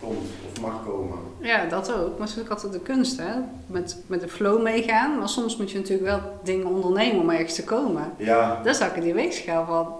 komt 0.00 0.28
of 0.52 0.60
mag 0.60 0.84
komen. 0.86 1.18
Ja, 1.40 1.64
dat 1.66 1.92
ook. 1.92 2.18
Maar 2.18 2.26
het 2.26 2.36
is 2.36 2.42
ook 2.42 2.50
altijd 2.50 2.72
de 2.72 2.80
kunst, 2.80 3.18
hè? 3.18 3.32
Met, 3.66 4.02
met 4.06 4.20
de 4.20 4.28
flow 4.28 4.62
meegaan. 4.62 5.18
Maar 5.18 5.28
soms 5.28 5.56
moet 5.56 5.70
je 5.70 5.78
natuurlijk 5.78 6.08
wel 6.10 6.20
dingen 6.42 6.66
ondernemen 6.66 7.20
om 7.20 7.30
ergens 7.30 7.54
te 7.54 7.64
komen. 7.64 8.12
Ja, 8.16 8.60
Daar 8.62 8.74
zag 8.74 8.96
ik 8.96 9.02
die 9.02 9.14
weegschaal 9.14 9.64
van. 9.66 9.94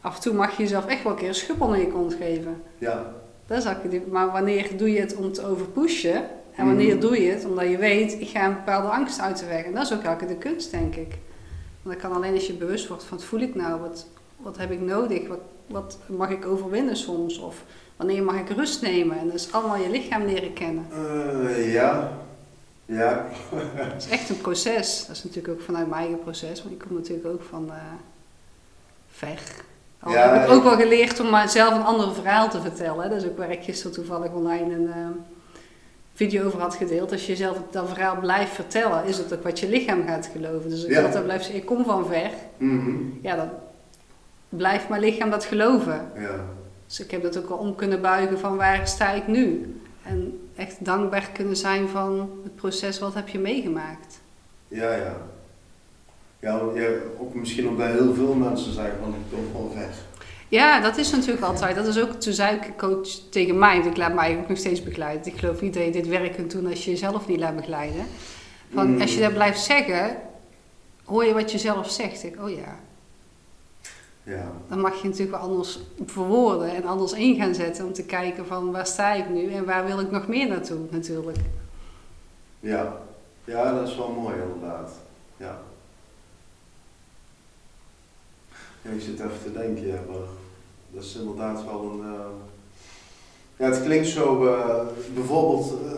Af 0.00 0.14
en 0.16 0.20
toe 0.22 0.34
mag 0.34 0.56
je 0.56 0.62
jezelf 0.62 0.86
echt 0.86 1.02
wel 1.02 1.12
een 1.12 1.18
keer 1.18 1.28
een 1.28 1.34
schub 1.34 1.60
onder 1.60 1.78
je 1.78 1.88
kont 1.88 2.14
geven. 2.14 2.62
ja, 2.78 3.12
Daar 3.46 3.60
zag 3.60 3.82
ik 3.84 3.90
die, 3.90 4.02
maar 4.10 4.32
wanneer 4.32 4.76
doe 4.76 4.92
je 4.92 5.00
het 5.00 5.16
om 5.16 5.32
te 5.32 5.46
overpushen? 5.46 6.22
En 6.56 6.66
wanneer 6.66 6.92
Mhm. 6.92 7.00
doe 7.00 7.22
je 7.22 7.30
het 7.30 7.44
omdat 7.44 7.68
je 7.68 7.76
weet, 7.78 8.20
ik 8.20 8.28
ga 8.28 8.44
een 8.46 8.54
bepaalde 8.54 8.88
angst 8.88 9.20
uit 9.20 9.38
de 9.38 9.46
weg. 9.46 9.64
En 9.64 9.72
dat 9.74 9.82
is 9.82 9.92
ook 9.92 10.02
elke 10.02 10.26
de 10.26 10.36
kunst, 10.36 10.70
denk 10.70 10.94
ik. 10.94 11.18
Want 11.82 11.94
dat 12.00 12.10
kan 12.10 12.12
alleen 12.16 12.34
als 12.34 12.46
je 12.46 12.52
bewust 12.52 12.88
wordt 12.88 13.04
van, 13.04 13.16
wat 13.16 13.26
voel 13.26 13.40
ik 13.40 13.54
nou? 13.54 13.80
Wat, 13.80 14.06
wat 14.36 14.56
heb 14.56 14.70
ik 14.70 14.80
nodig? 14.80 15.28
Wat, 15.28 15.38
wat 15.66 15.98
mag 16.06 16.30
ik 16.30 16.46
overwinnen 16.46 16.96
soms? 16.96 17.38
Of 17.38 17.62
wanneer 17.96 18.22
mag 18.22 18.36
ik 18.38 18.48
rust 18.50 18.82
nemen? 18.82 19.18
En 19.18 19.26
dat 19.26 19.34
is 19.34 19.52
allemaal 19.52 19.76
je 19.76 19.90
lichaam 19.90 20.24
leren 20.24 20.52
kennen. 20.52 20.86
Eh, 20.92 21.72
ja, 21.72 22.12
ja. 22.84 23.26
Het 23.74 24.04
is 24.04 24.10
echt 24.10 24.28
een 24.28 24.40
proces. 24.40 25.04
Dat 25.06 25.16
is 25.16 25.24
natuurlijk 25.24 25.54
ook 25.54 25.64
vanuit 25.64 25.88
mijn 25.88 26.00
eigen 26.00 26.20
proces, 26.22 26.62
want 26.62 26.74
ik 26.74 26.80
kom 26.86 26.96
natuurlijk 26.96 27.26
ook 27.28 27.42
van 27.42 27.64
uh, 27.66 27.74
ver. 29.10 29.38
Al 30.00 30.12
Ja, 30.12 30.32
heb 30.34 30.48
ik 30.48 30.54
ook 30.54 30.62
wel 30.62 30.76
geleerd 30.76 31.20
om 31.20 31.48
zelf 31.48 31.74
een 31.74 31.84
ander 31.84 32.14
verhaal 32.14 32.48
te 32.50 32.60
vertellen. 32.60 33.10
Dat 33.10 33.22
is 33.22 33.28
ook 33.28 33.38
waar 33.38 33.50
ik 33.50 33.62
gisteren 33.62 33.92
toevallig 33.92 34.32
online 34.32 34.74
een 34.74 34.92
eh, 34.92 35.06
video 36.14 36.46
over 36.46 36.60
had 36.60 36.74
gedeeld. 36.74 37.12
Als 37.12 37.26
je 37.26 37.36
zelf 37.36 37.58
dat 37.70 37.88
verhaal 37.88 38.16
blijft 38.16 38.52
vertellen, 38.52 39.04
is 39.04 39.18
het 39.18 39.34
ook 39.34 39.42
wat 39.42 39.58
je 39.60 39.68
lichaam 39.68 40.06
gaat 40.06 40.30
geloven. 40.32 40.70
Dus 40.70 40.84
ik 40.84 40.90
Ja. 40.90 41.02
altijd 41.02 41.24
blijf 41.24 41.40
zeggen, 41.42 41.60
ik 41.60 41.66
kom 41.66 41.84
van 41.84 42.06
ver. 42.06 42.30
Mhm. 42.56 42.90
Ja, 43.22 43.36
dan 43.36 43.48
blijft 44.48 44.88
mijn 44.88 45.00
lichaam 45.00 45.30
dat 45.30 45.44
geloven. 45.44 46.10
ja. 46.18 46.44
Dus 46.86 47.00
ik 47.00 47.10
heb 47.10 47.22
dat 47.22 47.38
ook 47.38 47.48
wel 47.48 47.58
om 47.58 47.74
kunnen 47.74 48.00
buigen 48.02 48.38
van 48.38 48.56
waar 48.56 48.88
sta 48.88 49.12
ik 49.12 49.26
nu? 49.26 49.74
En 50.02 50.48
echt 50.56 50.84
dankbaar 50.84 51.30
kunnen 51.32 51.56
zijn 51.56 51.88
van 51.88 52.30
het 52.42 52.54
proces, 52.54 52.98
wat 52.98 53.14
heb 53.14 53.28
je 53.28 53.38
meegemaakt? 53.38 54.20
Ja, 54.68 54.94
ja. 54.94 55.16
Ja, 56.38 56.60
ook 57.18 57.34
misschien 57.34 57.68
ook 57.68 57.76
bij 57.76 57.90
heel 57.92 58.14
veel 58.14 58.34
mensen 58.34 58.72
zeggen 58.72 58.94
van 59.02 59.08
ik 59.14 59.20
kom 59.36 59.44
van 59.52 59.70
ver. 59.80 59.94
Ja, 60.48 60.80
dat 60.80 60.96
is 60.96 61.10
natuurlijk 61.10 61.44
altijd. 61.44 61.76
Dat 61.76 61.86
is 61.86 62.00
ook, 62.00 62.12
toen 62.12 62.32
zei 62.32 62.56
ik 62.56 62.76
coach 62.76 63.08
tegen 63.30 63.58
mij, 63.58 63.74
want 63.74 63.86
ik 63.86 63.96
laat 63.96 64.14
mij 64.14 64.38
ook 64.38 64.48
nog 64.48 64.58
steeds 64.58 64.82
begeleiden. 64.82 65.32
Ik 65.32 65.38
geloof 65.38 65.60
niet 65.60 65.74
dat 65.74 65.84
je 65.84 65.90
dit 65.90 66.06
werk 66.08 66.34
kunt 66.34 66.50
doen 66.50 66.66
als 66.66 66.84
je 66.84 66.90
jezelf 66.90 67.28
niet 67.28 67.40
laat 67.40 67.56
begeleiden. 67.56 68.06
Van, 68.72 68.90
Mm. 68.94 69.00
Als 69.00 69.14
je 69.14 69.20
dat 69.20 69.32
blijft 69.32 69.60
zeggen, 69.60 70.16
hoor 71.04 71.24
je 71.24 71.34
wat 71.34 71.52
je 71.52 71.58
zelf 71.58 71.90
zegt. 71.90 72.24
Ik, 72.24 72.36
oh 72.42 72.50
ja, 72.50 72.78
Ja, 74.22 74.52
dan 74.68 74.80
mag 74.80 75.00
je 75.02 75.08
natuurlijk 75.08 75.36
wel 75.36 75.48
anders 75.48 75.78
verwoorden 76.06 76.74
en 76.74 76.84
anders 76.84 77.12
in 77.12 77.36
gaan 77.36 77.54
zetten 77.54 77.86
om 77.86 77.92
te 77.92 78.04
kijken 78.04 78.46
van 78.46 78.72
waar 78.72 78.86
sta 78.86 79.12
ik 79.12 79.28
nu 79.28 79.52
en 79.52 79.64
waar 79.64 79.84
wil 79.86 80.00
ik 80.00 80.10
nog 80.10 80.28
meer 80.28 80.48
naartoe 80.48 80.78
natuurlijk. 80.90 81.38
ja. 82.60 82.96
Ja, 83.46 83.72
dat 83.72 83.88
is 83.88 83.96
wel 83.96 84.10
mooi 84.10 84.34
inderdaad. 84.42 84.92
Ja. 85.36 85.58
Ja 88.84 88.90
ik 88.90 89.00
zit 89.00 89.18
even 89.20 89.42
te 89.44 89.52
denken, 89.52 89.86
ja, 89.86 89.98
maar 90.10 90.18
dat 90.90 91.02
is 91.04 91.16
inderdaad 91.16 91.64
wel 91.64 91.90
een... 91.92 92.00
eh, 92.14 92.20
Ja, 93.56 93.66
het 93.66 93.82
klinkt 93.84 94.06
zo, 94.08 94.46
eh, 94.46 94.80
bijvoorbeeld, 95.14 95.72
eh, 95.86 95.92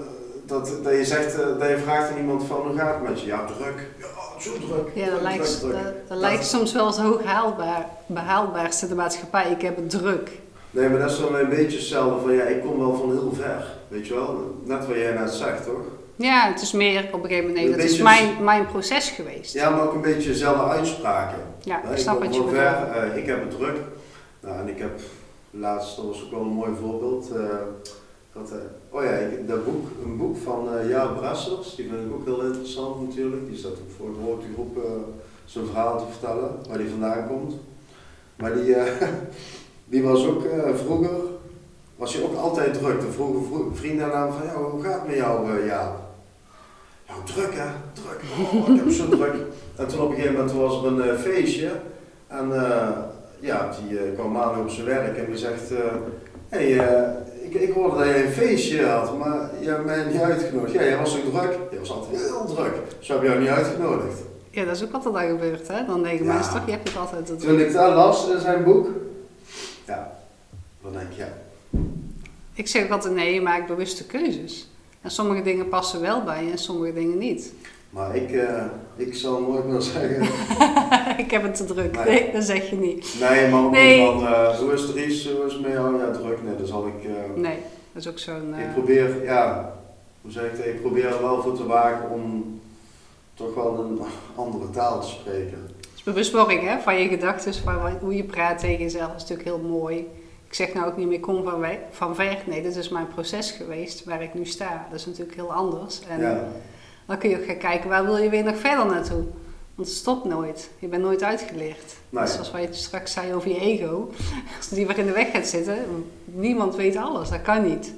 dat, 0.46 0.72
dat 0.82 0.92
je 0.92 1.04
zegt, 1.04 1.36
dat 1.36 1.68
je 1.68 1.78
vraagt 1.78 2.10
aan 2.10 2.18
iemand 2.18 2.44
van 2.44 2.60
hoe 2.66 2.76
gaat 2.76 2.94
het 2.94 3.08
met 3.08 3.20
je? 3.20 3.26
Ja, 3.26 3.44
druk. 3.44 3.88
Ja, 3.98 4.40
zo 4.40 4.50
druk. 4.52 4.88
Ja, 4.94 5.04
dat 5.04 5.10
druk, 5.10 5.22
lijkt, 5.22 5.60
druk, 5.60 5.72
dat, 5.72 5.80
druk. 5.82 5.94
dat 6.08 6.18
lijkt 6.18 6.46
soms 6.46 6.72
wel 6.72 6.86
eens 6.86 6.98
hoog 6.98 7.24
haalbaar, 7.24 7.86
behaalbaarste 8.06 8.84
in 8.84 8.90
de 8.90 8.96
maatschappij. 8.96 9.50
Ik 9.50 9.60
heb 9.62 9.76
het 9.76 9.90
druk. 9.90 10.30
Nee, 10.70 10.88
maar 10.88 10.98
dat 10.98 11.10
is 11.10 11.18
dan 11.18 11.34
een 11.34 11.48
beetje 11.48 11.76
hetzelfde 11.76 12.20
van 12.20 12.32
ja, 12.34 12.42
ik 12.44 12.60
kom 12.62 12.78
wel 12.78 12.96
van 12.96 13.10
heel 13.10 13.32
ver. 13.34 13.66
Weet 13.88 14.06
je 14.06 14.14
wel? 14.14 14.54
Net 14.64 14.86
wat 14.86 14.96
jij 14.96 15.12
net 15.12 15.30
zegt, 15.32 15.64
toch? 15.64 15.80
Ja, 16.16 16.48
het 16.52 16.62
is 16.62 16.72
meer 16.72 17.08
op 17.12 17.22
een 17.22 17.28
gegeven 17.28 17.48
moment, 17.48 17.66
nee, 17.66 17.76
dat 17.76 17.84
is 17.86 17.98
mijn, 17.98 18.44
mijn 18.44 18.66
proces 18.66 19.08
geweest. 19.10 19.52
Ja, 19.52 19.70
maar 19.70 19.82
ook 19.82 19.94
een 19.94 20.00
beetje 20.00 20.28
dezelfde 20.28 20.62
uitspraken. 20.64 21.38
Ja, 21.62 21.82
ik 21.90 21.98
snap 21.98 22.14
kom 22.20 22.24
wat 22.26 22.34
je 22.34 22.40
bedoelt. 22.42 22.56
eh, 23.12 23.16
ik 23.16 23.26
heb 23.26 23.40
het 23.40 23.50
druk. 23.50 23.76
Nou, 24.40 24.58
en 24.58 24.68
ik 24.68 24.78
heb 24.78 25.00
laatst, 25.50 25.96
dat 25.96 26.04
was 26.04 26.24
ook 26.24 26.30
wel 26.30 26.40
een 26.40 26.46
mooi 26.46 26.72
voorbeeld. 26.80 27.30
eh, 27.30 27.40
dat, 28.32 28.50
eh, 28.50 28.56
oh 28.90 29.02
ja, 29.02 29.10
ik, 29.10 29.48
dat 29.48 29.64
boek, 29.64 29.86
een 30.04 30.16
boek 30.16 30.36
van 30.44 30.68
Jaap 30.88 31.16
Brassers, 31.16 31.74
die 31.74 31.88
vind 31.88 32.00
ik 32.06 32.12
ook 32.14 32.24
heel 32.24 32.40
interessant 32.42 33.08
natuurlijk. 33.08 33.46
Die 33.48 33.56
staat 33.58 33.70
ook 33.72 33.90
voor 33.96 34.08
een 34.08 34.16
grote 34.22 34.46
groep 34.54 34.78
zijn 35.44 35.66
verhaal 35.66 35.98
te 35.98 36.04
vertellen, 36.10 36.50
waar 36.68 36.78
die 36.78 36.88
vandaan 36.90 37.26
komt. 37.28 37.54
Maar 38.36 38.54
die, 38.54 38.76
die 39.92 40.02
was 40.02 40.26
ook 40.26 40.42
vroeger, 40.74 41.10
was 41.96 42.14
hij 42.14 42.22
ook 42.24 42.36
altijd 42.36 42.74
druk. 42.74 43.00
Dan 43.00 43.12
vroegen 43.12 43.44
vro- 43.46 43.70
vrienden 43.74 44.14
aan 44.14 44.22
hem 44.28 44.32
van, 44.38 44.46
ja, 44.46 44.70
hoe 44.70 44.82
gaat 44.82 44.94
het 44.94 45.06
met 45.06 45.16
jou 45.16 45.64
Jaap? 45.66 46.04
Ja, 47.06 47.14
druk 47.24 47.54
hè, 47.54 47.68
druk. 47.92 48.20
Oh, 48.52 48.68
ik 48.68 48.76
heb 48.84 48.90
zo 48.92 49.08
druk. 49.08 49.34
En 49.76 49.86
toen 49.88 50.00
op 50.00 50.08
een 50.08 50.14
gegeven 50.14 50.34
moment 50.34 50.52
was 50.52 50.82
er 50.82 50.86
een 50.86 51.02
eh, 51.02 51.18
feestje. 51.18 51.70
En 52.26 52.52
eh, 52.52 52.88
ja, 53.40 53.70
die 53.80 53.98
eh, 53.98 54.14
kwam 54.14 54.36
aan 54.36 54.60
op 54.60 54.70
zijn 54.70 54.86
werk 54.86 55.16
en 55.16 55.26
die 55.26 55.36
zegt, 55.36 55.68
hé, 56.48 56.76
hey, 56.76 57.16
ik, 57.42 57.54
ik 57.54 57.72
hoorde 57.72 57.96
dat 57.96 58.06
jij 58.06 58.24
een 58.24 58.32
feestje 58.32 58.86
had, 58.86 59.18
maar 59.18 59.50
je 59.60 59.68
hebt 59.68 59.84
mij 59.84 60.04
niet 60.04 60.20
uitgenodigd. 60.20 60.72
Ja, 60.72 60.82
jij 60.82 60.96
was 60.98 61.16
ook 61.16 61.32
druk. 61.34 61.58
Je 61.70 61.78
was 61.78 61.90
altijd 61.92 62.20
heel 62.20 62.54
druk. 62.54 62.74
Zo 62.98 63.12
heb 63.12 63.22
je 63.22 63.28
jou 63.28 63.40
niet 63.40 63.48
uitgenodigd. 63.48 64.18
Ja, 64.50 64.64
dat 64.64 64.76
is 64.76 64.84
ook 64.84 64.92
altijd 64.92 65.14
al 65.14 65.20
gebeurd, 65.28 65.68
hè? 65.68 65.86
Dan 65.86 66.02
denken 66.02 66.26
Ja. 66.26 66.32
mensen 66.34 66.52
toch, 66.52 66.64
je 66.66 66.70
hebt 66.72 66.88
het 66.88 66.96
altijd 66.96 67.26
te 67.26 67.36
Toen 67.36 67.60
ik 67.60 67.72
dat 67.72 67.94
las 67.94 68.28
in 68.28 68.40
zijn 68.40 68.64
boek, 68.64 68.88
ja, 69.86 70.18
dan 70.82 70.92
denk 70.92 71.04
ik, 71.10 71.16
ja, 71.16 71.28
Ik 72.54 72.68
zeg 72.68 72.84
ook 72.84 72.90
altijd, 72.90 73.14
nee, 73.14 73.34
je 73.34 73.40
maakt 73.40 73.66
bewuste 73.66 74.06
keuzes. 74.06 74.70
En 75.06 75.12
sommige 75.12 75.42
dingen 75.42 75.68
passen 75.68 76.00
wel 76.00 76.22
bij 76.22 76.44
je 76.44 76.50
en 76.50 76.58
sommige 76.58 76.92
dingen 76.92 77.18
niet. 77.18 77.52
maar 77.90 78.16
ik, 78.16 78.30
eh, 78.32 78.64
ik 78.96 79.14
zal 79.14 79.40
nooit 79.40 79.64
meer 79.66 79.80
zeggen, 79.80 80.22
ik 81.24 81.30
heb 81.30 81.42
het 81.42 81.54
te 81.54 81.64
druk. 81.64 81.94
Nee. 81.96 82.04
Nee, 82.04 82.32
dat 82.32 82.44
zeg 82.44 82.70
je 82.70 82.76
niet. 82.76 83.14
nee, 83.20 83.48
maar 83.50 83.64
ook 83.64 83.70
Nee. 83.70 84.06
van, 84.06 84.26
eh, 84.26 84.58
hoe 84.58 84.72
is 84.72 84.82
het 84.82 84.90
Ries, 84.90 85.28
hoe 85.30 85.46
is 85.46 85.52
het 85.52 85.62
met 85.62 85.72
jou? 85.72 85.98
Ja, 85.98 86.10
druk, 86.10 86.38
nee, 86.44 86.56
dan 86.56 86.66
zal 86.66 86.86
ik... 86.86 87.04
eh, 87.04 87.12
Nee, 87.34 87.58
dat 87.92 88.02
is 88.02 88.08
ook 88.08 88.18
zo'n... 88.18 88.54
eh, 88.54 88.60
Ik 88.64 88.72
probeer, 88.72 89.24
ja, 89.24 89.72
hoe 90.22 90.30
zeg 90.30 90.44
ik 90.44 90.50
het, 90.56 90.66
ik 90.66 90.80
probeer 90.80 91.06
er 91.06 91.22
wel 91.22 91.42
voor 91.42 91.56
te 91.56 91.66
waken 91.66 92.10
om 92.10 92.60
toch 93.34 93.54
wel 93.54 93.78
een 93.78 94.00
andere 94.34 94.70
taal 94.70 95.00
te 95.00 95.06
spreken. 95.08 95.66
Het 95.80 95.86
is 95.96 96.02
bewustwording 96.02 96.60
hè, 96.68 96.78
van 96.78 96.98
je 97.00 97.08
gedachten, 97.08 97.54
van 97.54 97.98
hoe 98.00 98.16
je 98.16 98.24
praat 98.24 98.58
tegen 98.58 98.78
jezelf. 98.82 99.06
Dat 99.12 99.22
is 99.22 99.28
natuurlijk 99.28 99.48
heel 99.48 99.68
mooi. 99.68 100.06
Ik 100.48 100.54
zeg 100.54 100.74
nou 100.74 100.86
ook 100.86 100.96
niet 100.96 101.08
meer 101.08 101.20
kom 101.20 101.44
van, 101.44 101.58
wij- 101.60 101.80
van 101.90 102.14
ver. 102.14 102.36
Nee, 102.46 102.62
dit 102.62 102.76
is 102.76 102.88
mijn 102.88 103.08
proces 103.08 103.50
geweest 103.50 104.04
waar 104.04 104.22
ik 104.22 104.34
nu 104.34 104.44
sta. 104.44 104.86
Dat 104.90 104.98
is 104.98 105.06
natuurlijk 105.06 105.36
heel 105.36 105.52
anders. 105.52 106.00
En 106.08 106.20
Ja, 106.20 106.44
dan 107.06 107.18
kun 107.18 107.30
je 107.30 107.36
ook 107.36 107.44
gaan 107.44 107.58
kijken, 107.58 107.88
waar 107.88 108.04
wil 108.04 108.16
je 108.16 108.28
weer 108.28 108.44
nog 108.44 108.56
verder 108.56 108.86
naartoe? 108.86 109.24
Want 109.74 109.88
het 109.88 109.96
stopt 109.96 110.24
nooit. 110.24 110.70
Je 110.78 110.86
bent 110.88 111.02
nooit 111.02 111.22
uitgeleerd. 111.22 111.96
Nee. 112.10 112.22
Dus 112.24 112.32
zoals 112.32 112.50
wij 112.50 112.68
straks 112.70 113.12
zei 113.12 113.34
over 113.34 113.48
je 113.50 113.60
ego. 113.60 114.10
Als 114.56 114.68
die 114.68 114.86
weer 114.86 114.98
in 114.98 115.06
de 115.06 115.12
weg 115.12 115.30
gaat 115.30 115.46
zitten, 115.46 115.76
niemand 116.24 116.76
weet 116.76 116.96
alles. 116.96 117.28
Dat 117.30 117.42
kan 117.42 117.62
niet. 117.68 117.94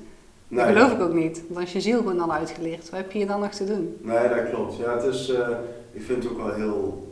nee, 0.48 0.64
Dat 0.64 0.74
geloof 0.76 0.92
ik 0.92 1.00
ook 1.00 1.12
niet. 1.14 1.42
Want 1.48 1.60
als 1.60 1.72
je 1.72 1.80
ziel 1.80 1.98
gewoon 1.98 2.20
al 2.20 2.32
uitgeleerd, 2.32 2.90
wat 2.90 3.00
heb 3.00 3.12
je 3.12 3.18
hier 3.18 3.26
dan 3.26 3.40
nog 3.40 3.50
te 3.52 3.64
doen? 3.64 3.96
nee, 4.02 4.28
dat 4.28 4.50
klopt. 4.50 4.76
Ja, 4.76 4.94
het 4.94 5.14
is, 5.14 5.28
eh, 5.28 5.48
ik 5.92 6.02
vind 6.02 6.22
het 6.22 6.32
ook 6.32 6.38
wel 6.38 6.54
heel, 6.54 7.07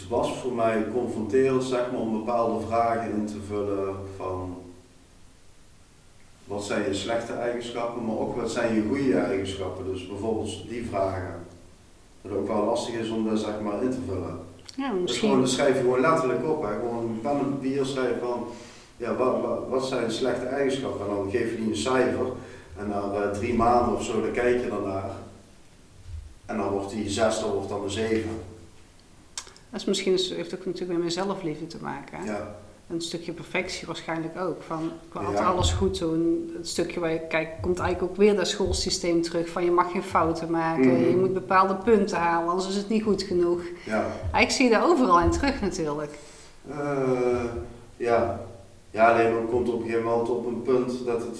het 0.00 0.08
was 0.08 0.38
voor 0.38 0.52
mij 0.52 0.86
confronterend 0.92 1.64
zeg 1.64 1.90
maar 1.90 2.00
om 2.00 2.12
bepaalde 2.12 2.66
vragen 2.66 3.10
in 3.12 3.26
te 3.26 3.40
vullen 3.48 3.94
van 4.16 4.56
wat 6.44 6.64
zijn 6.64 6.84
je 6.84 6.94
slechte 6.94 7.32
eigenschappen, 7.32 8.04
maar 8.04 8.16
ook 8.18 8.36
wat 8.36 8.50
zijn 8.50 8.74
je 8.74 8.84
goede 8.88 9.18
eigenschappen. 9.18 9.84
Dus 9.92 10.08
bijvoorbeeld 10.08 10.68
die 10.68 10.86
vragen. 10.86 11.34
Dat 12.22 12.32
het 12.32 12.40
ook 12.40 12.48
wel 12.48 12.64
lastig 12.64 12.94
is 12.94 13.10
om 13.10 13.28
dat 13.28 13.38
zeg 13.38 13.60
maar 13.60 13.82
in 13.82 13.90
te 13.90 13.98
vullen. 14.06 14.38
Ja, 14.56 14.74
Dus 14.74 14.78
gewoon, 14.78 15.00
misschien. 15.02 15.30
dan 15.30 15.48
schrijf 15.48 15.74
je 15.74 15.80
gewoon 15.80 16.00
letterlijk 16.00 16.48
op. 16.48 16.62
Hè. 16.62 16.74
Gewoon 16.74 17.04
een 17.04 17.20
pen 17.20 17.38
en 17.38 17.50
papier 17.50 17.84
schrijven 17.86 18.20
van, 18.20 18.46
ja, 18.96 19.14
wat, 19.14 19.40
wat, 19.40 19.68
wat 19.68 19.86
zijn 19.86 20.10
slechte 20.10 20.46
eigenschappen? 20.46 21.06
En 21.06 21.14
dan 21.14 21.30
geef 21.30 21.50
je 21.50 21.56
die 21.56 21.68
een 21.68 21.76
cijfer. 21.76 22.26
En 22.78 22.88
na 22.88 23.12
eh, 23.12 23.30
drie 23.30 23.54
maanden 23.54 23.94
of 23.94 24.04
zo, 24.04 24.20
dan 24.20 24.32
kijk 24.32 24.62
je 24.62 24.68
daarnaar. 24.70 25.10
En 26.46 26.56
dan 26.56 26.68
wordt 26.68 26.90
die 26.90 27.10
zes, 27.10 27.40
dan 27.40 27.50
wordt 27.50 27.68
dan 27.68 27.82
een 27.82 27.90
zeven. 27.90 28.38
Dat 29.70 29.80
is 29.80 29.86
misschien, 29.86 30.12
heeft 30.12 30.54
ook 30.54 30.64
natuurlijk 30.66 30.88
met 30.90 30.98
mijn 30.98 31.10
zelfliefde 31.10 31.66
te 31.66 31.78
maken. 31.82 32.18
Hè? 32.18 32.24
Ja, 32.24 32.54
Een 32.90 33.00
stukje 33.00 33.32
perfectie 33.32 33.86
waarschijnlijk 33.86 34.38
ook. 34.38 34.62
Van, 34.62 34.78
ik 34.84 35.12
wil 35.12 35.22
Ja. 35.22 35.28
altijd 35.28 35.46
alles 35.46 35.72
goed 35.72 35.98
doen. 35.98 36.50
Het 36.56 36.68
stukje 36.68 37.00
waar 37.00 37.12
je, 37.12 37.20
kijk, 37.28 37.48
komt 37.60 37.78
eigenlijk 37.78 38.12
ook 38.12 38.18
weer 38.18 38.36
dat 38.36 38.48
schoolsysteem 38.48 39.22
terug. 39.22 39.48
Van 39.48 39.64
je 39.64 39.70
mag 39.70 39.90
geen 39.90 40.02
fouten 40.02 40.50
maken. 40.50 40.86
Mhm. 40.92 41.08
Je 41.08 41.16
moet 41.16 41.34
bepaalde 41.34 41.74
punten 41.74 42.16
halen, 42.18 42.48
anders 42.48 42.68
is 42.68 42.76
het 42.76 42.88
niet 42.88 43.02
goed 43.02 43.22
genoeg. 43.22 43.60
ja. 43.86 44.06
Eigenlijk 44.20 44.50
zie 44.50 44.64
je 44.64 44.70
daar 44.70 44.84
overal 44.84 45.20
in 45.20 45.30
terug 45.30 45.60
natuurlijk. 45.60 46.18
Eh, 46.70 47.44
ja. 47.96 48.40
Ja, 48.90 49.10
alleen 49.12 49.48
komt 49.48 49.68
op 49.68 49.74
een 49.80 49.86
gegeven 49.86 50.04
moment 50.04 50.28
op 50.28 50.46
een 50.46 50.62
punt 50.62 51.04
dat 51.06 51.20
het 51.20 51.38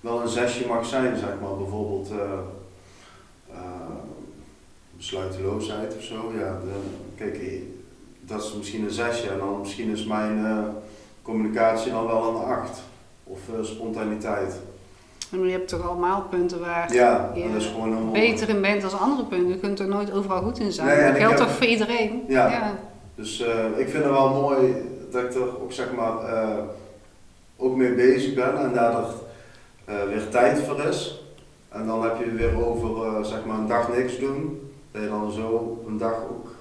wel 0.00 0.20
een 0.20 0.28
zesje 0.28 0.66
mag 0.66 0.86
zijn, 0.86 1.16
zeg 1.16 1.40
maar. 1.40 1.56
Bijvoorbeeld 1.56 2.10
eh, 2.10 2.16
eh, 3.52 3.60
besluiteloosheid 4.96 5.96
of 5.96 6.02
zo. 6.02 6.32
Ja, 6.38 6.58
de, 6.64 6.72
kijk, 7.30 7.60
dat 8.20 8.42
is 8.42 8.54
misschien 8.56 8.84
een 8.84 8.90
zesje 8.90 9.28
en 9.30 9.38
dan 9.38 9.58
misschien 9.60 9.90
is 9.90 10.04
mijn 10.04 10.44
eh, 10.46 10.58
communicatie 11.22 11.92
dan 11.92 12.06
wel 12.06 12.28
een 12.28 12.44
acht. 12.44 12.82
Of 13.24 13.38
eh, 13.48 13.64
spontaniteit. 13.64 14.60
En 15.32 15.40
je 15.46 15.50
hebt 15.52 15.68
toch 15.68 15.88
allemaal 15.88 16.22
punten 16.30 16.60
waar 16.60 16.92
Ja, 16.94 17.30
je 17.34 17.42
dat 17.52 17.60
is 17.62 17.66
gewoon 17.66 17.92
een 17.92 18.12
beter 18.12 18.48
in 18.48 18.60
bent 18.60 18.82
dan 18.82 18.98
andere 18.98 19.24
punten. 19.24 19.48
Je 19.48 19.58
kunt 19.58 19.78
er 19.78 19.88
nooit 19.88 20.12
overal 20.12 20.42
goed 20.42 20.58
in 20.58 20.72
zijn. 20.72 20.86
Nee, 20.86 21.06
dat 21.10 21.16
geldt 21.16 21.38
heb- 21.38 21.48
toch 21.48 21.56
voor 21.56 21.66
iedereen? 21.66 22.22
Ja. 22.28 22.74
Dus 23.14 23.40
eh, 23.40 23.64
ik 23.76 23.88
vind 23.88 24.04
het 24.04 24.12
wel 24.12 24.40
mooi 24.40 24.74
dat 25.10 25.22
ik 25.22 25.34
er 25.34 25.62
ook 25.62 25.72
zeg 25.72 25.92
maar 25.92 26.14
ook 27.56 27.76
mee 27.76 27.94
bezig 27.94 28.34
ben 28.34 28.58
en 28.58 28.72
daar 28.72 29.04
er 29.84 30.08
weer 30.08 30.28
tijd 30.28 30.60
voor 30.60 30.80
is. 30.80 31.24
En 31.68 31.86
dan 31.86 32.02
heb 32.02 32.18
je 32.18 32.30
weer 32.30 32.66
over 32.66 33.24
zeg 33.24 33.44
maar 33.44 33.58
een 33.58 33.66
dag 33.66 33.96
niks 33.96 34.18
doen, 34.18 34.70
dat 34.92 35.02
je 35.02 35.08
dan 35.08 35.32
zo 35.32 35.82
een 35.86 35.98
dag 35.98 36.14
ook 36.30 36.51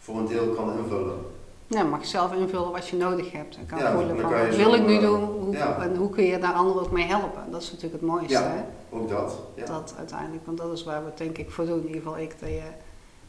voor 0.00 0.16
een 0.18 0.26
deel 0.26 0.48
kan 0.48 0.78
invullen. 0.78 1.18
Ja, 1.66 1.82
mag 1.82 2.00
je 2.00 2.06
zelf 2.06 2.32
invullen 2.34 2.70
wat 2.72 2.88
je 2.88 2.96
nodig 2.96 3.32
hebt. 3.32 3.56
En 3.56 3.66
kan 3.66 3.78
Ja, 3.78 3.92
voelen 3.92 4.08
dan 4.08 4.20
van 4.20 4.30
kan 4.30 4.40
je 4.40 4.46
wat 4.46 4.56
wil 4.56 4.74
ik 4.74 4.86
nu 4.86 4.94
eh, 4.94 5.00
doen 5.00 5.24
hoe, 5.24 5.52
ja. 5.56 5.78
en 5.82 5.96
hoe 5.96 6.10
kun 6.10 6.24
je 6.24 6.38
daar 6.38 6.52
anderen 6.52 6.82
ook 6.82 6.90
mee 6.90 7.04
helpen. 7.06 7.42
Dat 7.50 7.62
is 7.62 7.66
natuurlijk 7.72 8.00
het 8.02 8.10
mooiste. 8.10 8.32
Ja. 8.32 8.42
Hè? 8.42 8.96
Ook 8.96 9.08
dat. 9.08 9.38
Ja. 9.54 9.64
Dat 9.64 9.94
uiteindelijk, 9.98 10.46
want 10.46 10.58
dat 10.58 10.72
is 10.72 10.84
waar 10.84 11.00
we 11.00 11.06
het 11.08 11.18
denk 11.18 11.38
ik 11.38 11.50
voor 11.50 11.66
doen. 11.66 11.80
In 11.80 11.86
ieder 11.86 12.02
geval 12.02 12.18
ik, 12.18 12.34
dat 12.40 12.48
je 12.48 12.62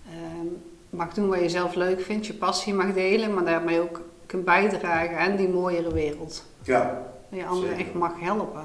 ehm, 0.10 0.47
mag 0.89 1.13
doen 1.13 1.27
wat 1.29 1.39
je 1.39 1.49
zelf 1.49 1.75
leuk 1.75 2.01
vindt, 2.01 2.25
je 2.27 2.34
passie 2.34 2.73
mag 2.73 2.93
delen, 2.93 3.34
maar 3.34 3.45
daarmee 3.45 3.81
ook 3.81 4.01
kunt 4.25 4.45
bijdragen 4.45 5.17
aan 5.17 5.36
die 5.36 5.49
mooiere 5.49 5.93
wereld. 5.93 6.43
ja. 6.63 7.10
Dat 7.29 7.39
je 7.39 7.45
anderen 7.45 7.69
Zeker. 7.69 7.86
echt 7.86 7.95
mag 7.95 8.12
helpen 8.19 8.63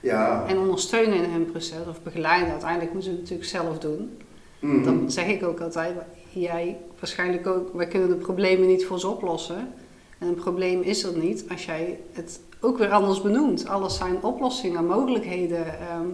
Ja. 0.00 0.44
en 0.46 0.58
ondersteunen 0.58 1.14
in 1.24 1.30
hun 1.30 1.50
proces 1.50 1.86
of 1.88 2.02
begeleiden. 2.02 2.50
Uiteindelijk 2.50 2.92
moeten 2.92 3.10
ze 3.10 3.16
het 3.16 3.20
natuurlijk 3.30 3.48
zelf 3.50 3.78
doen. 3.78 4.18
Mhm. 4.58 4.82
Dan 4.82 5.10
zeg 5.10 5.26
ik 5.26 5.44
ook 5.44 5.60
altijd, 5.60 5.94
jij 6.32 6.76
waarschijnlijk 7.04 7.46
ook, 7.46 7.68
wij 7.74 7.86
kunnen 7.86 8.08
de 8.08 8.14
problemen 8.14 8.66
niet 8.66 8.86
voor 8.86 9.00
ze 9.00 9.08
oplossen. 9.08 9.72
En 10.18 10.28
een 10.28 10.34
probleem 10.34 10.82
is 10.82 11.02
er 11.02 11.16
niet 11.18 11.44
als 11.50 11.64
jij 11.64 11.98
het 12.12 12.40
ook 12.60 12.78
weer 12.78 12.90
anders 12.90 13.22
benoemt. 13.22 13.68
Alles 13.68 13.96
zijn 13.96 14.22
oplossingen, 14.22 14.86
mogelijkheden. 14.86 15.66
ehm, 15.66 16.06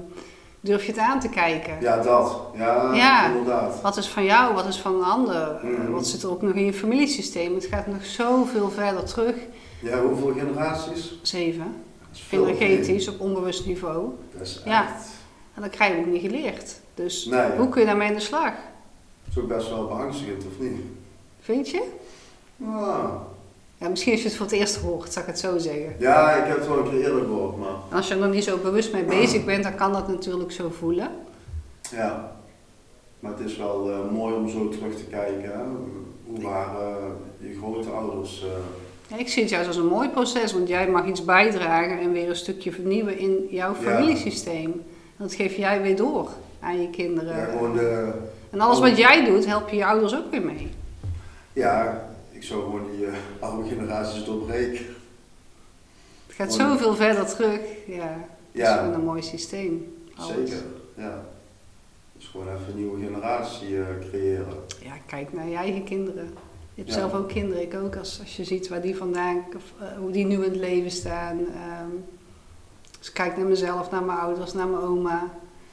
durf 0.60 0.84
je 0.84 0.92
het 0.92 1.00
aan 1.00 1.20
te 1.20 1.28
kijken. 1.28 1.76
Ja, 1.80 2.02
dat. 2.02 2.40
Ja, 2.56 2.94
Ja. 2.94 3.26
inderdaad. 3.28 3.80
Wat 3.80 3.96
is 3.96 4.08
van 4.08 4.24
jou, 4.24 4.54
wat 4.54 4.66
is 4.66 4.76
van 4.78 4.94
een 4.94 5.02
ander? 5.04 5.58
Mhm. 5.62 5.90
wat 5.90 6.06
zit 6.06 6.22
er 6.22 6.30
ook 6.30 6.42
nog 6.42 6.54
in 6.54 6.64
je 6.64 6.72
familiesysteem? 6.72 7.54
Het 7.54 7.64
gaat 7.64 7.86
nog 7.86 8.04
zoveel 8.04 8.70
verder 8.70 9.04
terug. 9.04 9.34
Ja, 9.82 10.00
hoeveel 10.02 10.32
generaties? 10.32 11.18
Zeven. 11.22 11.74
Energetisch, 12.30 13.08
op 13.08 13.20
onbewust 13.20 13.66
niveau. 13.66 14.08
Dat 14.32 14.46
is 14.46 14.62
Ja. 14.64 14.82
echt... 14.84 15.08
En 15.54 15.62
dat 15.62 15.70
krijg 15.70 15.92
je 15.94 15.98
ook 16.00 16.06
niet 16.06 16.20
geleerd. 16.20 16.80
Dus 16.94 17.24
Nee. 17.24 17.50
hoe 17.58 17.68
kun 17.68 17.80
je 17.80 17.86
daarmee 17.86 18.08
aan 18.08 18.14
de 18.14 18.20
slag? 18.20 18.52
Is 19.30 19.38
ook 19.38 19.48
best 19.48 19.68
wel 19.68 19.86
beangstigend, 19.86 20.44
of 20.46 20.58
niet? 20.58 20.80
Vind 21.40 21.70
je? 21.70 21.82
Ja, 23.78 23.88
misschien 23.88 24.12
als 24.12 24.22
je 24.22 24.28
het 24.28 24.36
voor 24.36 24.46
het 24.46 24.54
eerst 24.54 24.76
hoort, 24.76 25.12
zal 25.12 25.22
ik 25.22 25.28
het 25.28 25.38
zo 25.38 25.58
zeggen. 25.58 25.94
Ja, 25.98 26.32
ik 26.34 26.46
heb 26.46 26.56
het 26.58 26.66
wel 26.66 26.78
een 26.78 26.90
keer 26.90 27.00
eerder 27.00 27.20
gehoord, 27.24 27.56
maar... 27.58 27.74
Als 27.98 28.08
je 28.08 28.14
er 28.14 28.20
nog 28.20 28.30
niet 28.32 28.44
zo 28.44 28.56
bewust 28.56 28.92
mee 28.92 29.04
bezig 29.04 29.44
bent, 29.44 29.62
dan 29.62 29.74
kan 29.74 29.92
dat 29.92 30.08
natuurlijk 30.08 30.52
zo 30.52 30.70
voelen. 30.78 31.10
Ja. 31.90 32.32
Maar 33.20 33.32
het 33.32 33.40
is 33.40 33.56
wel 33.56 33.90
eh, 33.90 34.10
mooi 34.12 34.34
om 34.34 34.48
zo 34.48 34.68
terug 34.68 34.96
te 34.96 35.04
kijken. 35.04 35.42
Hè? 35.52 35.58
Hoe 36.26 36.40
waren 36.42 37.16
je 37.38 37.56
grootouders? 37.58 38.42
eh 38.42 38.48
Ja, 39.08 39.16
ik 39.18 39.28
zie 39.28 39.42
het 39.42 39.50
juist 39.50 39.66
als 39.68 39.76
een 39.76 39.86
mooi 39.86 40.08
proces, 40.08 40.52
want 40.52 40.68
jij 40.68 40.88
mag 40.90 41.06
iets 41.06 41.24
bijdragen 41.24 41.98
en 42.00 42.12
weer 42.12 42.28
een 42.28 42.36
stukje 42.36 42.72
vernieuwen 42.72 43.18
in 43.18 43.46
jouw 43.50 43.74
familiesysteem. 43.74 44.82
Dat 45.16 45.34
geef 45.34 45.56
jij 45.56 45.82
weer 45.82 45.96
door 45.96 46.28
aan 46.60 46.80
je 46.80 46.90
kinderen. 46.90 47.36
ja, 47.36 47.44
gewoon 47.44 47.72
de... 47.76 48.12
En 48.50 48.60
alles 48.60 48.78
wat 48.78 48.96
jij 48.96 49.24
doet, 49.24 49.46
help 49.46 49.68
je 49.68 49.76
je 49.76 49.84
ouders 49.86 50.16
ook 50.16 50.30
weer 50.30 50.42
mee. 50.42 50.70
Ja, 51.52 52.04
ik 52.30 52.42
zou 52.42 52.60
gewoon 52.62 52.90
die 52.96 53.06
eh, 53.06 53.12
oude 53.40 53.68
generaties 53.68 54.24
doorbreken. 54.24 54.84
Het 56.26 56.34
gaat 56.36 56.52
zoveel 56.54 56.94
verder 56.94 57.26
terug. 57.26 57.60
Ja, 57.86 58.02
het 58.02 58.16
is 58.52 58.60
Ja. 58.60 58.76
gewoon 58.76 58.94
een 58.94 59.04
mooi 59.04 59.22
systeem. 59.22 59.94
alles. 60.16 60.36
Zeker, 60.50 60.64
ja. 60.96 61.24
Dus 62.16 62.26
gewoon 62.26 62.46
even 62.48 62.66
een 62.68 62.76
nieuwe 62.76 63.04
generatie 63.04 63.76
eh, 63.78 63.84
creëren. 64.10 64.46
Ja, 64.82 64.92
kijk 65.06 65.32
naar 65.32 65.48
je 65.48 65.56
eigen 65.56 65.84
kinderen. 65.84 66.24
Je 66.74 66.82
hebt 66.82 66.88
Ja. 66.88 66.94
zelf 66.94 67.14
ook 67.14 67.28
kinderen, 67.28 67.62
ik 67.62 67.74
ook. 67.74 67.96
Als, 67.96 68.18
als 68.20 68.36
je 68.36 68.44
ziet 68.44 68.68
waar 68.68 68.80
die 68.82 68.96
vandaan, 68.96 69.44
of, 69.56 69.62
eh, 69.80 69.96
hoe 69.98 70.10
die 70.10 70.24
nu 70.26 70.34
in 70.34 70.42
het 70.42 70.56
leven 70.56 70.90
staan. 70.90 71.38
als 72.98 73.08
ik 73.08 73.14
kijk 73.14 73.36
naar 73.36 73.46
mezelf, 73.46 73.90
naar 73.90 74.02
mijn 74.02 74.18
ouders, 74.18 74.52
naar 74.52 74.66
mijn 74.68 74.82
oma. 74.82 75.30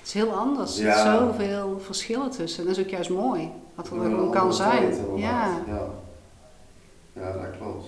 Het 0.07 0.15
is 0.15 0.21
heel 0.21 0.31
anders. 0.33 0.79
Er 0.79 0.93
zitten 0.93 1.19
zoveel 1.19 1.79
verschillen 1.79 2.31
tussen. 2.31 2.65
Dat 2.65 2.77
is 2.77 2.83
ook 2.83 2.89
juist 2.89 3.09
mooi. 3.09 3.51
Wat 3.75 3.85
er 3.87 3.91
gewoon 3.91 4.31
kan 4.31 4.53
zijn. 4.53 4.95
Ja, 5.15 5.63
ja. 5.67 5.87
Ja, 7.13 7.31
dat 7.31 7.57
klopt. 7.57 7.85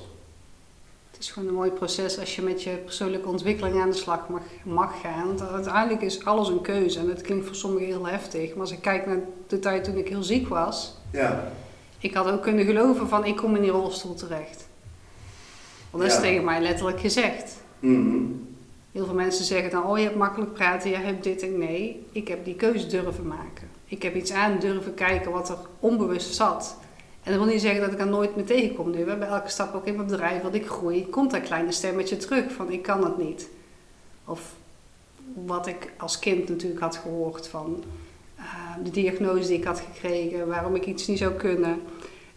het 1.12 1.19
is 1.19 1.32
gewoon 1.32 1.47
een 1.47 1.55
mooi 1.55 1.71
proces 1.71 2.19
als 2.19 2.36
je 2.36 2.41
met 2.41 2.63
je 2.63 2.69
persoonlijke 2.69 3.27
ontwikkeling 3.27 3.82
aan 3.82 3.89
de 3.89 3.95
slag 3.95 4.29
mag, 4.29 4.41
mag 4.63 5.01
gaan. 5.01 5.27
Want 5.27 5.41
uiteindelijk 5.41 6.01
is 6.01 6.25
alles 6.25 6.47
een 6.47 6.62
keuze. 6.62 6.99
En 6.99 7.10
het 7.10 7.21
klinkt 7.21 7.45
voor 7.45 7.55
sommigen 7.55 7.88
heel 7.88 8.08
heftig. 8.08 8.49
Maar 8.49 8.62
als 8.62 8.71
ik 8.71 8.82
kijk 8.82 9.05
naar 9.05 9.19
de 9.47 9.60
tijd 9.60 9.84
toen 9.84 9.97
ik 9.97 10.08
heel 10.08 10.23
ziek 10.23 10.47
was. 10.47 10.97
Ja, 11.12 11.51
Ik 11.99 12.13
had 12.13 12.32
ook 12.32 12.41
kunnen 12.41 12.65
geloven 12.65 13.08
van 13.08 13.25
ik 13.25 13.36
kom 13.36 13.55
in 13.55 13.62
die 13.62 13.71
rolstoel 13.71 14.13
terecht. 14.13 14.67
Want 15.89 16.03
dat 16.03 16.12
is 16.13 16.19
tegen 16.19 16.43
mij 16.43 16.62
letterlijk 16.62 16.99
gezegd. 16.99 17.58
Mhm. 17.79 18.23
Heel 18.91 19.06
veel 19.06 19.13
mensen 19.15 19.45
zeggen 19.45 19.71
dan, 19.71 19.86
oh 19.86 19.97
je 19.97 20.04
hebt 20.04 20.15
makkelijk 20.15 20.54
praten, 20.54 20.89
jij 20.89 21.02
hebt 21.02 21.23
dit 21.23 21.41
en 21.41 21.58
nee. 21.58 22.06
Ik 22.12 22.28
heb 22.28 22.45
die 22.45 22.56
keuze 22.56 22.88
durven 22.88 23.28
maken. 23.28 23.69
Ik 23.86 24.04
heb 24.04 24.15
iets 24.15 24.32
aan 24.32 24.60
durven 24.60 24.93
kijken 24.93 25.32
wat 25.32 25.49
er 25.49 25.58
onbewust 25.80 26.34
zat. 26.34 26.78
En 27.23 27.32
dat 27.32 27.43
wil 27.43 27.54
niet 27.54 27.62
zeggen 27.62 27.82
dat 27.82 27.91
ik 27.91 27.99
er 27.99 28.08
nooit 28.08 28.36
meer 28.36 28.45
tegenkom 28.45 28.89
nu. 28.89 29.04
Bij 29.04 29.19
elke 29.19 29.49
stap 29.49 29.75
ook 29.75 29.86
in 29.86 29.95
mijn 29.95 30.08
bedrijf, 30.08 30.41
wat 30.41 30.54
ik 30.54 30.67
groei, 30.67 31.10
komt 31.10 31.32
dat 31.32 31.41
kleine 31.41 31.71
stemmetje 31.71 32.17
terug 32.17 32.52
van 32.52 32.71
ik 32.71 32.82
kan 32.82 33.04
het 33.04 33.17
niet. 33.17 33.49
Of 34.25 34.54
wat 35.34 35.67
ik 35.67 35.91
als 35.97 36.19
kind 36.19 36.49
natuurlijk 36.49 36.82
had 36.82 36.95
gehoord 36.95 37.47
van 37.47 37.84
eh, 38.36 38.43
de 38.84 38.89
diagnose 38.89 39.47
die 39.47 39.58
ik 39.58 39.63
had 39.63 39.80
gekregen, 39.93 40.47
waarom 40.47 40.75
ik 40.75 40.86
iets 40.86 41.08
niet 41.08 41.17
zou 41.17 41.34
kunnen. 41.34 41.82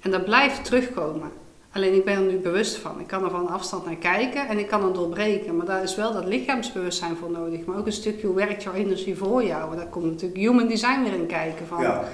En 0.01 0.11
dat 0.11 0.25
blijft 0.25 0.65
terugkomen. 0.65 1.31
Alleen 1.73 1.95
ik 1.95 2.05
ben 2.05 2.15
er 2.15 2.33
nu 2.33 2.37
bewust 2.37 2.77
van. 2.77 3.01
Ik 3.01 3.07
kan 3.07 3.25
er 3.25 3.31
van 3.31 3.49
afstand 3.49 3.85
naar 3.85 3.97
kijken 3.97 4.49
en 4.49 4.59
ik 4.59 4.67
kan 4.67 4.85
het 4.85 4.95
doorbreken. 4.95 5.57
Maar 5.57 5.67
daar 5.67 5.83
is 5.83 5.97
wel 5.97 6.13
dat 6.13 6.25
lichaamsbewustzijn 6.25 7.17
voor 7.17 7.31
nodig. 7.31 7.65
Maar 7.65 7.79
ook 7.79 7.87
een 7.87 7.93
stukje 7.93 8.27
hoe 8.27 8.37
werkt 8.37 8.63
jouw 8.63 8.73
energie 8.73 9.17
voor 9.17 9.45
jou. 9.45 9.71
En 9.71 9.77
daar 9.77 9.87
komt 9.87 10.05
natuurlijk 10.05 10.41
human 10.41 10.69
design 10.69 11.03
weer 11.03 11.13
in 11.13 11.27
kijken 11.27 11.67
van. 11.67 11.83
ja. 11.83 12.09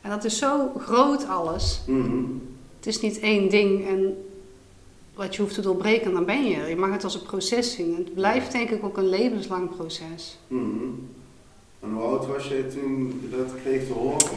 En 0.00 0.10
dat 0.10 0.24
is 0.24 0.38
zo 0.38 0.72
groot 0.78 1.26
alles. 1.26 1.80
Mhm. 1.86 2.22
Het 2.76 2.86
is 2.86 3.00
niet 3.00 3.20
één 3.20 3.50
ding 3.50 3.88
en 3.88 4.24
wat 5.14 5.36
je 5.36 5.42
hoeft 5.42 5.54
te 5.54 5.60
doorbreken, 5.60 6.12
dan 6.12 6.24
ben 6.24 6.44
je 6.44 6.56
er. 6.56 6.68
Je 6.68 6.76
mag 6.76 6.90
het 6.92 7.04
als 7.04 7.14
een 7.14 7.22
proces 7.22 7.72
zien. 7.72 7.94
Het 7.96 8.14
blijft 8.14 8.52
denk 8.52 8.70
ik 8.70 8.84
ook 8.84 8.96
een 8.96 9.08
levenslang 9.08 9.76
proces. 9.76 10.38
Mhm. 10.46 10.84
En 11.80 11.92
hoe 11.92 12.02
oud 12.02 12.26
was 12.26 12.48
je 12.48 12.66
toen 12.74 13.20
je 13.22 13.36
dat 13.36 13.54
kreeg 13.62 13.86
te 13.86 13.92
horen? 13.92 14.28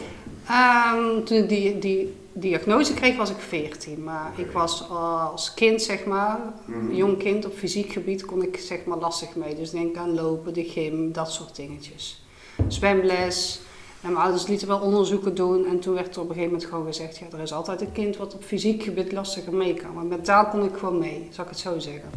Ehm, 0.48 1.24
toen 1.24 1.36
ik 1.36 1.48
die, 1.48 1.78
die 1.78 2.12
diagnose 2.32 2.94
kreeg 2.94 3.16
was 3.16 3.30
ik 3.30 3.38
14. 3.38 4.04
Maar 4.04 4.32
ik 4.36 4.50
was 4.50 4.88
als 4.88 5.54
kind, 5.54 5.82
zeg 5.82 6.04
maar, 6.04 6.38
Mhm. 6.64 6.94
jong 6.94 7.18
kind 7.18 7.44
op 7.46 7.54
fysiek 7.54 7.92
gebied 7.92 8.24
kon 8.24 8.42
ik 8.42 8.56
zeg 8.56 8.84
maar 8.84 8.98
lastig 8.98 9.34
mee. 9.36 9.54
Dus 9.54 9.70
denk 9.70 9.96
aan 9.96 10.14
lopen, 10.14 10.54
de 10.54 10.64
gym, 10.64 11.12
dat 11.12 11.32
soort 11.32 11.56
dingetjes. 11.56 12.24
Zwemles. 12.68 13.60
En 14.00 14.12
mijn 14.12 14.22
ouders 14.24 14.46
lieten 14.46 14.68
wel 14.68 14.80
onderzoeken 14.80 15.34
doen. 15.34 15.66
En 15.66 15.80
toen 15.80 15.94
werd 15.94 16.14
er 16.16 16.22
op 16.22 16.28
een 16.28 16.34
gegeven 16.34 16.52
moment 16.52 16.70
gewoon 16.70 16.86
gezegd, 16.86 17.18
ja, 17.18 17.26
er 17.32 17.38
is 17.42 17.52
altijd 17.52 17.80
een 17.80 17.92
kind 17.92 18.16
wat 18.16 18.34
op 18.34 18.44
fysiek 18.44 18.82
gebied 18.82 19.12
lastiger 19.12 19.54
mee 19.54 19.74
kan. 19.74 19.92
Maar 19.94 20.04
mentaal 20.04 20.46
kon 20.46 20.64
ik 20.64 20.76
gewoon 20.76 20.98
mee, 20.98 21.28
zal 21.30 21.44
ik 21.44 21.50
het 21.50 21.58
zo 21.58 21.78
zeggen. 21.78 22.10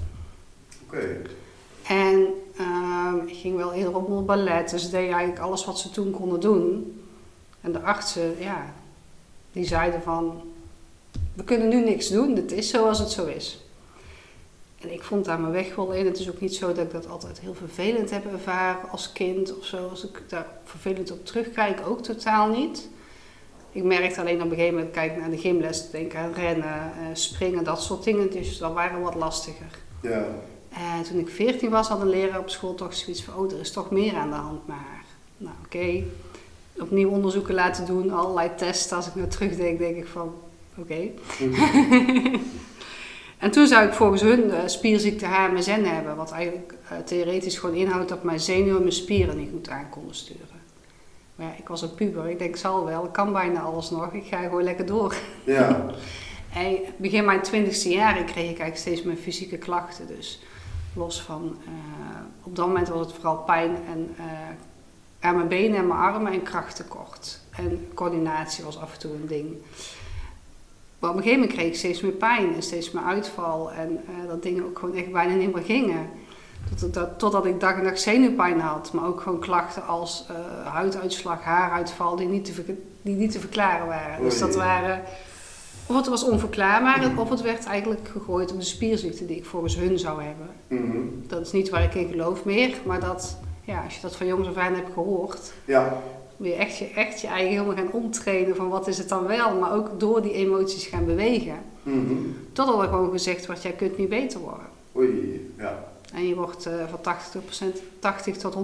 Oké. 0.86 1.22
En 1.88 2.28
ehm, 2.58 3.18
ik 3.28 3.36
ging 3.36 3.56
wel 3.56 3.74
eerder 3.74 3.96
op 3.96 4.10
mijn 4.10 4.26
ballet, 4.26 4.70
dus 4.70 4.90
deed 4.90 5.12
eigenlijk 5.12 5.40
alles 5.40 5.66
wat 5.66 5.80
ze 5.80 5.90
toen 5.90 6.12
konden 6.12 6.40
doen. 6.40 7.00
En 7.62 7.72
de 7.72 7.82
artsen, 7.82 8.36
ja, 8.40 8.74
die 9.56 9.66
zeiden 9.66 10.02
van, 10.02 10.42
we 11.34 11.44
kunnen 11.44 11.68
nu 11.68 11.84
niks 11.84 12.10
doen, 12.10 12.36
het 12.36 12.52
is 12.52 12.70
zoals 12.70 13.00
het 13.00 13.10
zo 13.10 13.26
is. 13.26 13.66
En 14.82 14.94
ik 14.94 15.04
vond 15.04 15.26
daar 15.26 15.40
mijn 15.40 15.54
weg 15.54 15.76
wel 15.76 15.92
in. 15.92 16.06
Het 16.06 16.20
is 16.20 16.30
ook 16.30 16.42
niet 16.42 16.56
zo 16.56 16.68
dat 16.68 16.86
ik 16.86 16.92
dat 16.92 17.08
altijd 17.08 17.40
heel 17.40 17.54
vervelend 17.54 18.10
heb 18.10 18.32
ervaren 18.32 18.90
als 18.90 19.12
kind 19.12 19.58
of 19.58 19.66
zo. 19.66 19.88
Als 19.88 20.06
ik 20.06 20.22
daar 20.28 20.48
vervelend 20.64 21.12
op 21.12 21.26
terugkijk, 21.26 21.88
ook 21.88 22.02
totaal 22.02 22.48
niet. 22.48 22.90
Ik 23.72 23.84
merkte 23.84 24.20
alleen 24.20 24.42
op 24.42 24.50
een 24.50 24.56
gegeven 24.56 24.74
moment, 24.74 24.94
kijk 24.94 25.18
naar 25.18 25.30
de 25.30 25.38
gymles, 25.38 25.90
denk 25.90 26.16
aan 26.16 26.34
rennen, 26.34 26.66
eh, 26.74 27.06
springen, 27.14 27.64
dat 27.64 27.82
soort 27.82 28.04
dingen. 28.04 28.32
Dus 28.32 28.58
dat 28.58 28.74
waren 28.74 29.02
wat 29.02 29.16
lastiger. 29.16 29.80
Ja. 30.02 30.26
En 30.70 31.04
toen 31.04 31.20
ik 31.20 31.30
14 31.30 31.70
was, 31.70 31.88
had 31.88 32.02
een 32.02 32.10
leraar 32.10 32.40
op 32.40 32.50
school 32.50 32.76
toch 32.76 32.94
zoiets 32.94 33.24
van: 33.24 33.36
oh, 33.36 33.52
er 33.52 33.60
is 33.60 33.72
toch 33.72 33.92
meer 33.92 34.16
aan 34.16 34.30
de 34.30 34.36
hand 34.36 34.68
met 34.68 34.76
haar. 34.76 35.04
Nou, 35.38 35.56
oké. 35.66 36.04
Opnieuw 36.80 37.10
onderzoeken 37.10 37.54
laten 37.54 37.86
doen, 37.86 38.12
allerlei 38.12 38.50
testen. 38.56 38.98
Als 38.98 39.08
ik 39.08 39.16
nou 39.16 39.28
terugdenk, 39.28 39.80
denk 39.80 39.98
ik 39.98 40.08
van: 40.08 40.34
oké. 40.78 40.96
en 43.38 43.52
toen 43.52 43.68
zou 43.68 43.88
ik 43.88 43.94
volgens 43.94 44.22
hun 44.22 44.52
eh, 44.52 44.60
spierziekte 44.66 45.26
HMSN 45.26 45.84
hebben, 45.84 46.16
wat 46.16 46.32
eigenlijk 46.32 46.74
eh, 46.90 46.98
theoretisch 46.98 47.58
gewoon 47.58 47.76
inhoudt 47.76 48.10
dat 48.10 48.24
mijn 48.24 48.40
zenuwen 48.40 48.82
mijn 48.82 48.92
spieren 48.92 49.38
niet 49.38 49.52
goed 49.52 49.70
aan 49.70 49.90
konden 49.90 50.16
sturen. 50.16 50.64
Maar 51.36 51.48
ja, 51.48 51.54
ik 51.58 51.68
was 51.68 51.82
een 51.82 51.96
puber, 51.96 52.30
ik 52.30 52.40
denk, 52.40 52.56
zal 52.56 52.86
wel, 52.86 53.06
ik 53.06 53.12
kan 53.12 53.34
bijna 53.34 53.62
alles 53.62 53.90
nog, 53.90 54.14
ik 54.14 54.26
ga 54.26 54.42
gewoon 54.42 54.64
lekker 54.64 54.86
door. 54.86 55.16
Ja. 55.46 55.86
En 56.56 56.78
begin 56.98 57.26
mijn 57.26 57.42
twintigste 57.42 57.90
jaren 57.90 58.26
kreeg 58.26 58.50
ik 58.50 58.60
eigenlijk 58.60 58.78
steeds 58.78 59.04
meer 59.04 59.16
fysieke 59.16 59.58
klachten. 59.58 60.08
Dus 60.08 60.40
los 60.94 61.22
van, 61.22 61.58
eh, 61.66 62.20
op 62.44 62.56
dat 62.56 62.68
moment 62.68 62.88
was 62.88 63.06
het 63.06 63.16
vooral 63.16 63.38
pijn 63.38 63.76
en, 63.88 64.14
eh, 64.18 64.26
aan 65.26 65.36
mijn 65.36 65.48
benen 65.48 65.78
en 65.78 65.88
mijn 65.88 66.00
armen 66.00 66.32
en 66.32 66.44
krachttekort. 66.44 67.40
En 67.56 67.88
coördinatie 67.94 68.64
was 68.64 68.80
af 68.80 68.94
en 68.94 69.00
toe 69.00 69.12
een 69.12 69.28
ding. 69.28 69.56
Maar 71.00 71.10
op 71.10 71.16
een 71.16 71.24
gegeven 71.24 71.40
moment 71.40 71.58
kreeg 71.60 71.68
ik 71.72 71.78
steeds 71.78 72.02
meer 72.02 72.12
pijn 72.12 72.56
en 72.56 72.64
steeds 72.64 72.92
meer 72.92 73.04
uitval. 73.04 73.72
En 73.72 74.02
eh, 74.08 74.28
dat 74.28 74.44
dingen 74.44 74.66
ook 74.66 74.80
gewoon 74.80 74.96
echt 74.96 75.12
bijna 75.12 75.34
niet 75.34 75.54
meer 75.54 75.64
gingen. 75.64 76.10
Tot, 76.80 76.94
dat, 76.94 77.20
totdat 77.20 77.46
ik 77.46 77.60
dag 77.60 77.76
en 77.76 77.84
nacht 77.84 78.02
zenuwpijn 78.02 78.60
had. 78.60 78.94
Maar 78.94 79.06
ook 79.06 79.22
gewoon 79.22 79.40
klachten 79.40 79.88
als 79.88 80.26
eh, 80.30 80.72
huiduitslag, 80.74 81.42
haaruitval 81.42 82.16
die 82.16 82.28
niet 82.28 82.46
te, 82.46 82.76
die 83.02 83.16
niet 83.16 83.32
te 83.32 83.40
verklaren 83.40 83.88
waren. 83.88 84.24
Dus 84.24 84.40
dat 84.40 84.56
waren 84.56 85.02
Of 85.88 85.96
het 85.96 86.08
was 86.08 86.24
onverklaarbaar, 86.24 87.18
of 87.18 87.30
het 87.30 87.42
werd 87.42 87.66
eigenlijk 87.66 88.08
gegooid 88.08 88.52
op 88.52 88.60
de 88.60 88.66
spierziekte 88.66 89.26
die 89.26 89.38
ik 89.38 89.46
volgens 89.46 89.76
hun 89.76 90.00
zou 90.00 90.24
hebben. 90.24 90.50
Mhm. 90.68 91.28
Dat 91.28 91.42
is 91.42 91.52
niet 91.52 91.70
waar 91.70 91.84
ik 91.84 91.96
in 91.96 92.08
geloof 92.08 92.46
meer, 92.46 92.78
maar 92.86 93.00
dat, 93.00 93.38
ja, 93.66 93.84
als 93.84 93.96
je 93.96 94.02
dat 94.02 94.16
van 94.16 94.28
jongs 94.28 94.48
af 94.48 94.56
aan 94.58 94.74
hebt 94.74 94.94
gehoord, 94.94 95.54
Ja, 95.66 96.02
wil 96.38 96.52
je 96.52 96.56
echt 96.56 96.78
je, 96.78 96.90
echt 96.90 97.22
je 97.22 97.28
eigen 97.28 97.52
helemaal 97.52 97.76
gaan 97.76 97.92
omtrainen 97.92 98.56
van 98.56 98.70
wat 98.70 98.88
is 98.88 98.98
het 98.98 99.10
dan 99.10 99.28
wel, 99.28 99.60
maar 99.60 99.74
ook 99.74 100.00
door 100.00 100.22
die 100.22 100.34
emoties 100.34 100.86
gaan 100.86 101.06
bewegen. 101.06 101.58
Mhm. 101.84 102.14
Totdat 102.54 102.82
er 102.82 102.88
gewoon 102.88 103.12
gezegd 103.12 103.46
wordt, 103.46 103.62
jij 103.62 103.72
kunt 103.72 103.98
niet 103.98 104.10
beter 104.10 104.40
worden. 104.40 104.66
Oei, 104.96 105.54
ja. 105.58 105.84
En 106.14 106.28
je 106.28 106.36
wordt 106.36 106.66
eh, 106.66 106.74
van 106.90 107.00
80%, 107.02 107.82
80 108.00 108.38
tot 108.38 108.56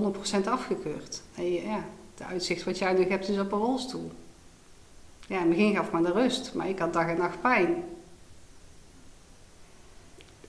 100% 0.43 0.47
afgekeurd. 0.47 1.21
En 1.35 1.53
je, 1.53 1.61
ja, 1.61 1.83
de 2.17 2.23
uitzicht 2.23 2.63
wat 2.63 2.77
jij 2.77 2.93
nu 2.93 3.09
hebt 3.09 3.29
is 3.29 3.39
op 3.39 3.51
een 3.51 3.59
rolstoel. 3.59 4.11
Ja, 5.27 5.35
in 5.35 5.47
het 5.47 5.49
begin 5.49 5.75
gaf 5.75 5.91
me 5.91 6.01
de 6.01 6.11
rust, 6.11 6.53
maar 6.53 6.69
ik 6.69 6.79
had 6.79 6.93
dag 6.93 7.07
en 7.07 7.17
nacht 7.17 7.41
pijn. 7.41 7.83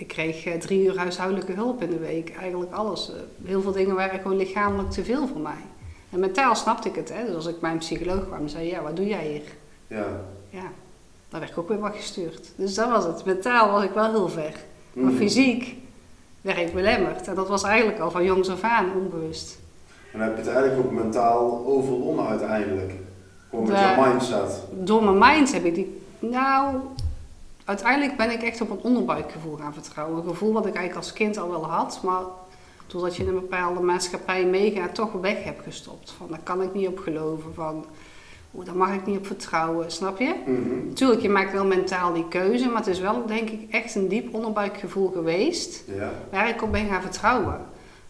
Ik 0.02 0.08
kreeg 0.08 0.44
eh, 0.44 0.54
drie 0.60 0.84
uur 0.84 0.98
huishoudelijke 0.98 1.52
hulp 1.52 1.82
in 1.82 1.90
de 1.90 1.98
week, 1.98 2.36
eigenlijk 2.36 2.72
alles. 2.72 3.10
Eh, 3.10 3.14
heel 3.48 3.60
veel 3.62 3.72
dingen 3.72 3.94
waren 3.94 4.20
gewoon 4.20 4.36
lichamelijk 4.36 4.90
te 4.90 5.04
veel 5.04 5.26
voor 5.26 5.40
mij. 5.40 5.62
En 6.10 6.20
mentaal 6.20 6.54
snapte 6.54 6.88
ik 6.88 6.94
het, 6.94 7.12
hè. 7.12 7.26
Dus 7.26 7.34
als 7.34 7.46
ik 7.46 7.60
bij 7.60 7.70
een 7.70 7.78
psycholoog 7.78 8.26
kwam 8.26 8.48
zei, 8.48 8.68
ja, 8.68 8.82
wat 8.82 8.96
doe 8.96 9.06
jij 9.06 9.26
hier? 9.26 9.42
Ja. 9.98 10.06
Ja, 10.50 10.70
dan 11.28 11.40
werd 11.40 11.52
ik 11.52 11.58
ook 11.58 11.68
weer 11.68 11.78
wat 11.78 11.94
gestuurd. 11.96 12.52
Dus 12.56 12.74
dat 12.74 12.88
was 12.90 13.04
het. 13.04 13.24
Mentaal 13.24 13.70
was 13.70 13.84
ik 13.84 13.90
wel 13.90 14.10
heel 14.10 14.28
ver. 14.28 14.54
Maar 14.92 15.04
Mhm. 15.12 15.16
fysiek 15.16 15.74
werd 16.40 16.58
ik 16.58 16.74
belemmerd. 16.74 17.28
En 17.28 17.34
dat 17.34 17.48
was 17.48 17.62
eigenlijk 17.62 17.98
al 17.98 18.10
van 18.10 18.24
jongs 18.24 18.48
af 18.50 18.62
aan 18.62 18.86
onbewust. 18.96 19.58
En 20.12 20.18
dan 20.18 20.28
heb 20.28 20.36
je 20.36 20.42
het 20.42 20.52
eigenlijk 20.52 20.86
ook 20.86 20.92
mentaal 20.92 21.64
overwonnen 21.66 22.26
uiteindelijk. 22.26 22.92
Gewoon 23.50 23.68
met 23.68 23.78
je 23.78 24.04
mindset. 24.08 24.60
Door 24.72 25.04
mijn 25.04 25.18
mind 25.18 25.52
heb 25.52 25.64
ik 25.64 25.74
die... 25.74 26.00
Nou, 26.18 26.76
uiteindelijk 27.64 28.16
ben 28.16 28.30
ik 28.30 28.42
echt 28.42 28.60
op 28.60 28.70
een 28.70 28.80
onderbuikgevoel 28.82 29.56
gaan 29.56 29.74
vertrouwen. 29.74 30.22
Een 30.22 30.28
gevoel 30.28 30.52
wat 30.52 30.66
ik 30.66 30.74
eigenlijk 30.74 31.06
als 31.06 31.12
kind 31.12 31.38
al 31.38 31.50
wel 31.50 31.64
had. 31.64 32.00
Maar 32.02 32.22
doordat 32.86 33.16
je 33.16 33.22
in 33.22 33.28
een 33.28 33.34
bepaalde 33.34 33.80
maatschappij 33.80 34.44
meegaat, 34.46 34.94
toch 34.94 35.12
weg 35.12 35.44
heb 35.44 35.60
gestopt. 35.60 36.10
Van, 36.10 36.26
daar 36.30 36.40
kan 36.42 36.62
ik 36.62 36.74
niet 36.74 36.88
op 36.88 36.98
geloven. 36.98 37.54
Van, 37.54 37.84
oeh, 38.54 38.66
daar 38.66 38.76
mag 38.76 38.94
ik 38.94 39.06
niet 39.06 39.18
op 39.18 39.26
vertrouwen. 39.26 39.90
Snap 39.90 40.18
je? 40.18 40.34
Mhm. 40.46 40.86
Natuurlijk, 40.88 41.22
je 41.22 41.28
maakt 41.28 41.52
wel 41.52 41.64
mentaal 41.66 42.12
die 42.12 42.28
keuze. 42.28 42.66
Maar 42.68 42.76
het 42.76 42.86
is 42.86 43.00
wel, 43.00 43.26
denk 43.26 43.50
ik, 43.50 43.70
echt 43.70 43.94
een 43.94 44.08
diep 44.08 44.34
onderbuikgevoel 44.34 45.10
geweest. 45.10 45.84
Ja. 45.96 46.12
waar 46.30 46.48
ik 46.48 46.62
op 46.62 46.72
ben 46.72 46.88
gaan 46.88 47.02
vertrouwen. 47.02 47.60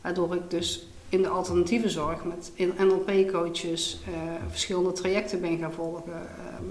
Waardoor 0.01 0.35
ik 0.35 0.51
dus 0.51 0.87
in 1.09 1.23
de 1.23 1.29
alternatieve 1.29 1.89
zorg 1.89 2.25
met 2.25 2.53
NLP-coaches 2.79 4.01
eh, 4.07 4.13
verschillende 4.51 4.93
trajecten 4.93 5.41
ben 5.41 5.59
gaan 5.59 5.73
volgen. 5.73 6.03
ehm, 6.13 6.65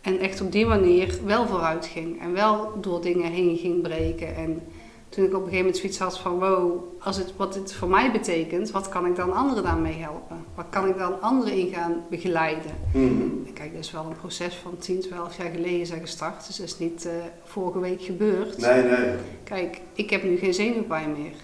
en 0.00 0.18
echt 0.18 0.40
op 0.40 0.52
die 0.52 0.66
manier 0.66 1.18
wel 1.24 1.46
vooruit 1.46 1.86
ging. 1.86 2.20
En 2.20 2.32
wel 2.32 2.72
door 2.80 3.00
dingen 3.00 3.30
heen 3.30 3.56
ging 3.56 3.82
breken. 3.82 4.36
En 4.36 4.62
toen 5.08 5.24
ik 5.24 5.30
op 5.30 5.34
een 5.34 5.48
gegeven 5.48 5.58
moment 5.58 5.76
zoiets 5.76 5.98
had 5.98 6.18
van... 6.18 6.38
Wow, 6.38 6.84
als 7.00 7.16
het, 7.16 7.32
wat 7.36 7.52
dit 7.52 7.74
voor 7.74 7.88
mij 7.88 8.12
betekent, 8.12 8.70
wat 8.70 8.88
kan 8.88 9.06
ik 9.06 9.16
dan 9.16 9.32
anderen 9.32 9.62
daarmee 9.62 9.96
helpen? 9.96 10.44
Wat 10.54 10.66
kan 10.70 10.88
ik 10.88 10.98
dan 10.98 11.20
anderen 11.20 11.52
in 11.52 11.72
gaan 11.72 12.02
begeleiden? 12.10 12.70
En 12.94 13.52
kijk, 13.54 13.72
dat 13.72 13.84
is 13.84 13.90
wel 13.90 14.04
een 14.04 14.16
proces 14.16 14.54
van 14.54 14.78
10, 14.78 15.00
12 15.00 15.36
jaar 15.36 15.50
geleden 15.50 15.86
zijn 15.86 16.00
gestart. 16.00 16.46
Dus 16.46 16.56
dat 16.56 16.66
is 16.66 16.78
niet 16.78 17.06
eh, 17.06 17.12
vorige 17.44 17.78
week 17.78 18.02
gebeurd. 18.02 18.58
Nee, 18.58 18.82
nee. 18.82 19.14
Kijk, 19.44 19.80
ik 19.92 20.10
heb 20.10 20.22
nu 20.22 20.36
geen 20.36 20.54
zenuwpijn 20.54 21.12
meer. 21.12 21.34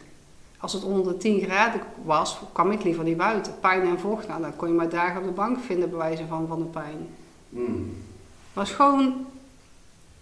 Als 0.59 0.73
het 0.73 0.85
onder 0.85 1.13
de 1.13 1.17
10 1.17 1.41
graden 1.41 1.81
was, 2.03 2.39
kwam 2.53 2.71
ik 2.71 2.85
liever 2.85 3.05
niet 3.05 3.17
buiten. 3.17 3.53
Pijn 3.61 3.83
en 3.83 3.99
vocht, 3.99 4.29
nou, 4.29 4.43
dan 4.43 4.57
kon 4.57 4.69
je 4.69 4.75
maar 4.75 4.89
dagen 4.89 5.21
op 5.21 5.27
de 5.27 5.33
bank 5.33 5.59
vinden, 5.61 5.91
bij 5.91 5.99
wijze 5.99 6.27
van, 6.29 6.47
van 6.47 6.59
de 6.59 6.65
pijn. 6.65 7.07
Mhm. 7.49 7.73
Is 8.63 8.71
gewoon 8.71 9.27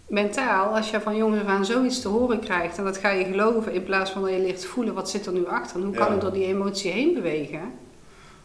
mentaal, 0.07 0.74
als 0.76 0.91
je 0.91 1.01
van 1.01 1.16
jongens 1.16 1.43
af 1.43 1.49
aan 1.49 1.64
zoiets 1.64 2.01
te 2.01 2.09
horen 2.09 2.41
krijgt 2.41 2.78
en 2.78 2.85
dat 2.85 2.97
ga 2.97 3.11
je 3.11 3.24
geloven, 3.24 3.72
in 3.72 3.83
plaats 3.85 4.11
van 4.11 4.22
dat 4.22 4.30
je 4.30 4.39
leert 4.39 4.64
voelen 4.64 4.95
wat 4.95 5.11
zit 5.11 5.26
er 5.26 5.33
nu 5.33 5.47
achter 5.47 5.76
en 5.76 5.83
hoe 5.87 5.95
kan 5.95 6.07
Ja. 6.09 6.14
ik 6.14 6.20
door 6.20 6.33
die 6.33 6.45
emotie 6.47 6.91
heen 6.91 7.14
bewegen. 7.14 7.61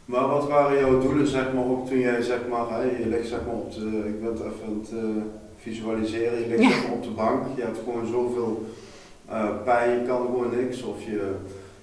Maar 0.05 0.27
wat 0.27 0.47
waren 0.47 0.79
jouw 0.79 0.99
doelen, 0.99 1.27
zeg 1.27 1.53
maar, 1.53 1.63
ook 1.65 1.88
toen 1.88 1.99
jij, 1.99 2.21
zeg 2.21 2.39
maar, 2.49 2.69
hè, 2.69 2.81
je 2.83 3.07
ligt 3.07 3.27
zeg 3.27 3.39
maar 3.45 3.55
op 3.55 3.73
de, 3.73 4.03
ik 4.07 4.21
ben 4.21 4.31
het 4.31 4.39
even 4.39 4.65
aan 4.67 4.79
het 4.81 4.91
eh, 4.91 5.21
visualiseren, 5.57 6.39
je 6.39 6.47
ligt 6.47 6.61
Ja. 6.63 6.69
zeg 6.69 6.83
maar 6.83 6.91
op 6.97 7.03
de 7.03 7.09
bank, 7.09 7.43
je 7.55 7.61
hebt 7.61 7.77
gewoon 7.83 8.05
zoveel 8.07 8.65
eh, 9.29 9.49
pijn, 9.63 9.99
je 9.99 10.05
kan 10.07 10.21
gewoon 10.25 10.55
niks, 10.55 10.83
of 10.83 11.03
je, 11.03 11.31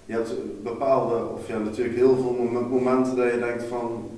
je 0.06 0.12
hebt 0.12 0.34
bepaalde, 0.62 1.14
of 1.34 1.48
ja, 1.48 1.58
natuurlijk 1.58 1.96
heel 1.96 2.16
veel 2.16 2.36
mom- 2.40 2.68
momenten 2.68 3.16
dat 3.16 3.32
je 3.32 3.38
denkt 3.38 3.62
van, 3.64 4.08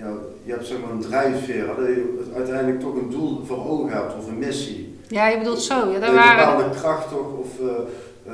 ja, 0.00 0.12
je 0.44 0.52
hebt 0.52 0.66
zeg 0.66 0.80
maar 0.80 0.90
een 0.90 1.00
drijfveer, 1.00 1.66
dat 1.66 1.76
je 1.86 2.30
uiteindelijk 2.36 2.80
toch 2.80 2.94
een 2.94 3.10
doel 3.10 3.44
voor 3.44 3.68
ogen 3.70 3.92
hebt, 3.92 4.14
of 4.18 4.28
een 4.28 4.38
missie. 4.38 4.98
Ja, 5.08 5.26
je 5.28 5.38
bedoelt 5.38 5.62
zo. 5.62 5.90
Ja, 5.90 5.98
daar 5.98 6.08
een 6.08 6.14
waren 6.14 6.56
bepaalde 6.56 6.78
kracht 6.78 7.08
toch, 7.08 7.32
of 7.38 7.48
eh, 7.60 7.66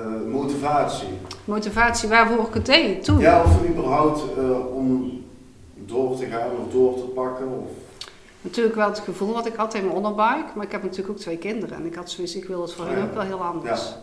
eh, 0.00 0.22
motivatie. 0.30 1.08
motivatie 1.44 2.08
waarvoor 2.08 2.46
ik 2.48 2.54
het 2.54 2.66
deed 2.66 3.04
toen. 3.04 3.18
Ja, 3.18 3.42
of 3.42 3.68
überhaupt 3.68 4.22
eh, 4.38 4.74
om 4.76 5.12
door 5.74 6.16
te 6.16 6.26
gaan 6.26 6.50
of 6.66 6.72
door 6.72 6.94
te 6.94 7.02
pakken. 7.04 7.46
Of, 7.46 7.68
Natuurlijk 8.40 8.76
wel 8.76 8.88
het 8.88 8.98
gevoel 8.98 9.32
wat 9.32 9.46
ik 9.46 9.54
had 9.54 9.74
in 9.74 9.84
mijn 9.84 9.96
onderbuik, 9.96 10.54
maar 10.54 10.64
ik 10.64 10.72
heb 10.72 10.82
natuurlijk 10.82 11.10
ook 11.10 11.18
twee 11.18 11.36
kinderen. 11.36 11.76
En 11.76 11.86
ik 11.86 11.94
had 11.94 12.10
zoiets, 12.10 12.36
ik 12.36 12.44
wil 12.44 12.62
het 12.62 12.72
voor 12.72 12.84
Ja. 12.86 12.90
hun 12.92 13.02
ook 13.04 13.14
wel 13.14 13.22
heel 13.22 13.42
anders. 13.42 13.94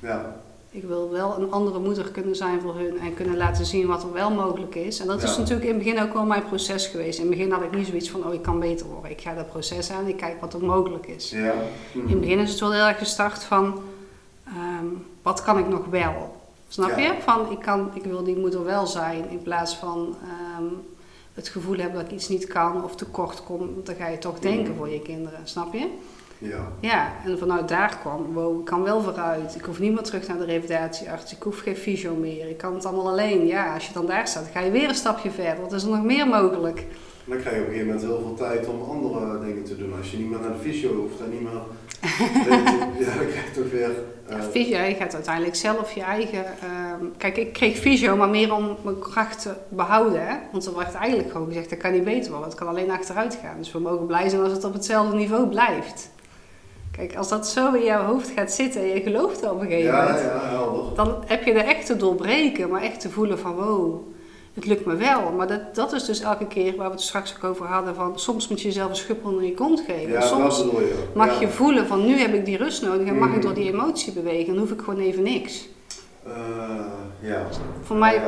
ja, 0.00 0.36
Ik 0.76 0.82
wil 0.84 1.10
wel 1.10 1.38
een 1.38 1.50
andere 1.52 1.78
moeder 1.78 2.10
kunnen 2.10 2.36
zijn 2.36 2.60
voor 2.60 2.74
hun 2.76 2.98
en 2.98 3.14
kunnen 3.14 3.36
laten 3.36 3.66
zien 3.66 3.86
wat 3.86 4.02
er 4.02 4.12
wel 4.12 4.30
mogelijk 4.30 4.74
is. 4.74 5.00
En 5.00 5.06
dat 5.06 5.22
is 5.22 5.36
natuurlijk 5.36 5.66
in 5.66 5.74
het 5.74 5.84
begin 5.84 6.02
ook 6.02 6.12
wel 6.12 6.24
mijn 6.24 6.44
proces 6.44 6.86
geweest. 6.86 7.18
In 7.18 7.26
het 7.26 7.36
begin 7.36 7.50
had 7.52 7.62
ik 7.62 7.72
niet 7.76 7.86
zoiets 7.86 8.10
van, 8.10 8.26
oh 8.26 8.34
ik 8.34 8.42
kan 8.42 8.60
beter 8.60 8.86
worden. 8.86 9.10
Ik 9.10 9.20
ga 9.20 9.34
dat 9.34 9.50
proces 9.50 9.90
aan, 9.90 10.06
ik 10.06 10.16
kijk 10.16 10.40
wat 10.40 10.54
er 10.54 10.64
mogelijk 10.64 11.06
is. 11.06 11.30
ja. 11.30 11.52
In 11.92 12.08
het 12.08 12.20
begin 12.20 12.38
is 12.38 12.50
het 12.50 12.60
wel 12.60 12.72
heel 12.72 12.84
erg 12.84 12.98
gestart 12.98 13.44
van, 13.44 13.80
ehm, 14.46 14.84
wat 15.22 15.42
kan 15.42 15.58
ik 15.58 15.68
nog 15.68 15.84
wel? 15.90 16.36
Snap 16.68 16.88
Ja. 16.90 16.96
je? 16.98 17.12
Van, 17.20 17.50
ik, 17.50 17.58
kan, 17.60 17.90
ik 17.94 18.04
wil 18.04 18.24
die 18.24 18.36
moeder 18.36 18.64
wel 18.64 18.86
zijn 18.86 19.30
in 19.30 19.42
plaats 19.42 19.76
van 19.76 20.16
ehm, 20.22 20.64
het 21.34 21.48
gevoel 21.48 21.76
hebben 21.76 21.94
dat 21.94 22.04
ik 22.10 22.16
iets 22.16 22.28
niet 22.28 22.46
kan 22.46 22.84
of 22.84 22.96
tekort 22.96 23.44
kom. 23.44 23.70
Dan 23.84 23.94
ga 23.94 24.08
je 24.08 24.18
toch 24.18 24.38
denken 24.38 24.68
Mhm. 24.68 24.76
voor 24.76 24.88
je 24.88 25.00
kinderen, 25.00 25.40
snap 25.44 25.72
je? 25.74 25.86
Ja. 26.38 26.72
Ja, 26.80 27.12
en 27.24 27.38
vanuit 27.38 27.68
daar 27.68 27.98
kwam, 28.00 28.32
wow, 28.32 28.58
ik 28.58 28.64
kan 28.64 28.82
wel 28.82 29.02
vooruit. 29.02 29.54
Ik 29.54 29.64
hoef 29.64 29.78
niet 29.78 29.92
meer 29.94 30.02
terug 30.02 30.28
naar 30.28 30.38
de 30.38 30.44
revalidatiearts. 30.44 31.32
Ik 31.32 31.42
hoef 31.42 31.58
geen 31.60 31.76
fysio 31.76 32.14
meer. 32.14 32.48
Ik 32.48 32.56
kan 32.58 32.74
het 32.74 32.84
allemaal 32.86 33.08
alleen. 33.10 33.46
Ja, 33.46 33.74
als 33.74 33.86
je 33.86 33.92
dan 33.92 34.06
daar 34.06 34.28
staat, 34.28 34.48
ga 34.52 34.60
je 34.60 34.70
weer 34.70 34.88
een 34.88 34.94
stapje 34.94 35.30
verder. 35.30 35.60
Wat 35.62 35.72
is 35.72 35.82
er 35.82 35.88
nog 35.90 36.02
meer 36.04 36.26
mogelijk? 36.28 36.78
En 36.78 37.32
dan 37.32 37.40
krijg 37.40 37.56
je 37.56 37.60
op 37.62 37.66
een 37.68 37.72
gegeven 37.72 37.94
moment 37.94 38.10
heel 38.10 38.20
veel 38.26 38.34
tijd 38.34 38.66
om 38.68 38.82
andere 38.90 39.40
dingen 39.44 39.64
te 39.64 39.76
doen. 39.76 39.92
Als 39.98 40.10
je 40.10 40.16
niet 40.18 40.30
meer 40.30 40.40
naar 40.40 40.52
de 40.52 40.58
fysio 40.70 40.94
hoeft 40.94 41.20
en 41.20 41.30
niet 41.30 41.40
meer... 41.42 41.52
ja, 43.06 43.14
dan 43.16 43.26
krijg 43.26 43.54
je 43.54 43.60
toch 43.62 43.70
weer... 43.70 43.90
eh, 44.28 44.36
Ja, 44.36 44.42
fysio, 44.42 44.78
je 44.78 44.94
gaat 44.94 45.14
uiteindelijk 45.14 45.54
zelf 45.54 45.92
je 45.92 46.02
eigen... 46.02 46.44
ehm, 46.44 47.04
kijk, 47.16 47.36
ik 47.36 47.52
kreeg 47.52 47.76
fysio, 47.76 48.16
maar 48.16 48.28
meer 48.28 48.54
om 48.54 48.76
mijn 48.82 48.98
kracht 48.98 49.42
te 49.42 49.52
behouden. 49.68 50.26
Hè? 50.26 50.34
Want 50.52 50.66
er 50.66 50.76
werd 50.76 50.94
eigenlijk 50.94 51.30
gewoon 51.30 51.46
gezegd, 51.46 51.70
dat 51.70 51.78
kan 51.78 51.92
niet 51.92 52.04
beter 52.04 52.30
worden. 52.30 52.48
Het 52.48 52.58
kan 52.58 52.68
alleen 52.68 52.90
achteruit 52.90 53.38
gaan. 53.42 53.58
Dus 53.58 53.72
we 53.72 53.78
mogen 53.78 54.06
blij 54.06 54.28
zijn 54.28 54.42
als 54.42 54.52
het 54.52 54.64
op 54.64 54.72
hetzelfde 54.72 55.16
niveau 55.16 55.46
blijft. 55.46 56.10
Kijk, 56.96 57.16
als 57.16 57.28
dat 57.28 57.48
zo 57.48 57.72
in 57.72 57.84
jouw 57.84 58.04
hoofd 58.04 58.30
gaat 58.36 58.52
zitten 58.52 58.80
en 58.80 58.86
je 58.88 59.00
gelooft 59.00 59.42
er 59.42 59.50
op 59.52 59.60
een 59.60 59.66
gegeven 59.66 59.94
moment... 59.94 60.18
ja, 60.20 60.94
dan 60.94 61.14
heb 61.26 61.44
je 61.44 61.52
de 61.52 61.58
echt 61.58 61.86
te 61.86 61.96
doorbreken, 61.96 62.68
maar 62.68 62.82
echt 62.82 63.00
te 63.00 63.10
voelen 63.10 63.38
van 63.38 63.54
wow, 63.54 63.94
het 64.54 64.66
lukt 64.66 64.84
me 64.84 64.96
wel. 64.96 65.32
Maar 65.36 65.46
dat, 65.46 65.74
dat 65.74 65.92
is 65.92 66.04
dus 66.04 66.20
elke 66.20 66.46
keer 66.46 66.76
waar 66.76 66.86
we 66.86 66.92
het 66.92 67.02
straks 67.02 67.34
ook 67.36 67.50
over 67.50 67.66
hadden 67.66 67.94
van 67.94 68.18
soms 68.18 68.48
moet 68.48 68.60
je 68.60 68.66
jezelf 68.68 68.88
een 68.90 68.96
schub 68.96 69.24
onder 69.24 69.44
je 69.44 69.54
kont 69.54 69.80
geven. 69.86 70.12
Ja, 70.12 70.20
soms 70.20 70.58
je. 70.58 71.04
mag 71.14 71.40
je 71.40 71.48
voelen 71.48 71.86
van 71.86 72.06
nu 72.06 72.18
heb 72.18 72.34
ik 72.34 72.44
die 72.44 72.56
rust 72.56 72.82
nodig 72.82 73.06
en 73.06 73.18
mag 73.18 73.28
Mhm. 73.28 73.36
ik 73.36 73.42
door 73.42 73.54
die 73.54 73.72
emotie 73.72 74.12
bewegen. 74.12 74.46
Dan 74.46 74.58
hoef 74.58 74.70
ik 74.70 74.80
gewoon 74.80 75.00
even 75.00 75.22
niks. 75.22 75.68
Eh, 76.26 77.28
ja. 77.28 77.46
Voor 77.82 77.96
mij, 77.96 78.22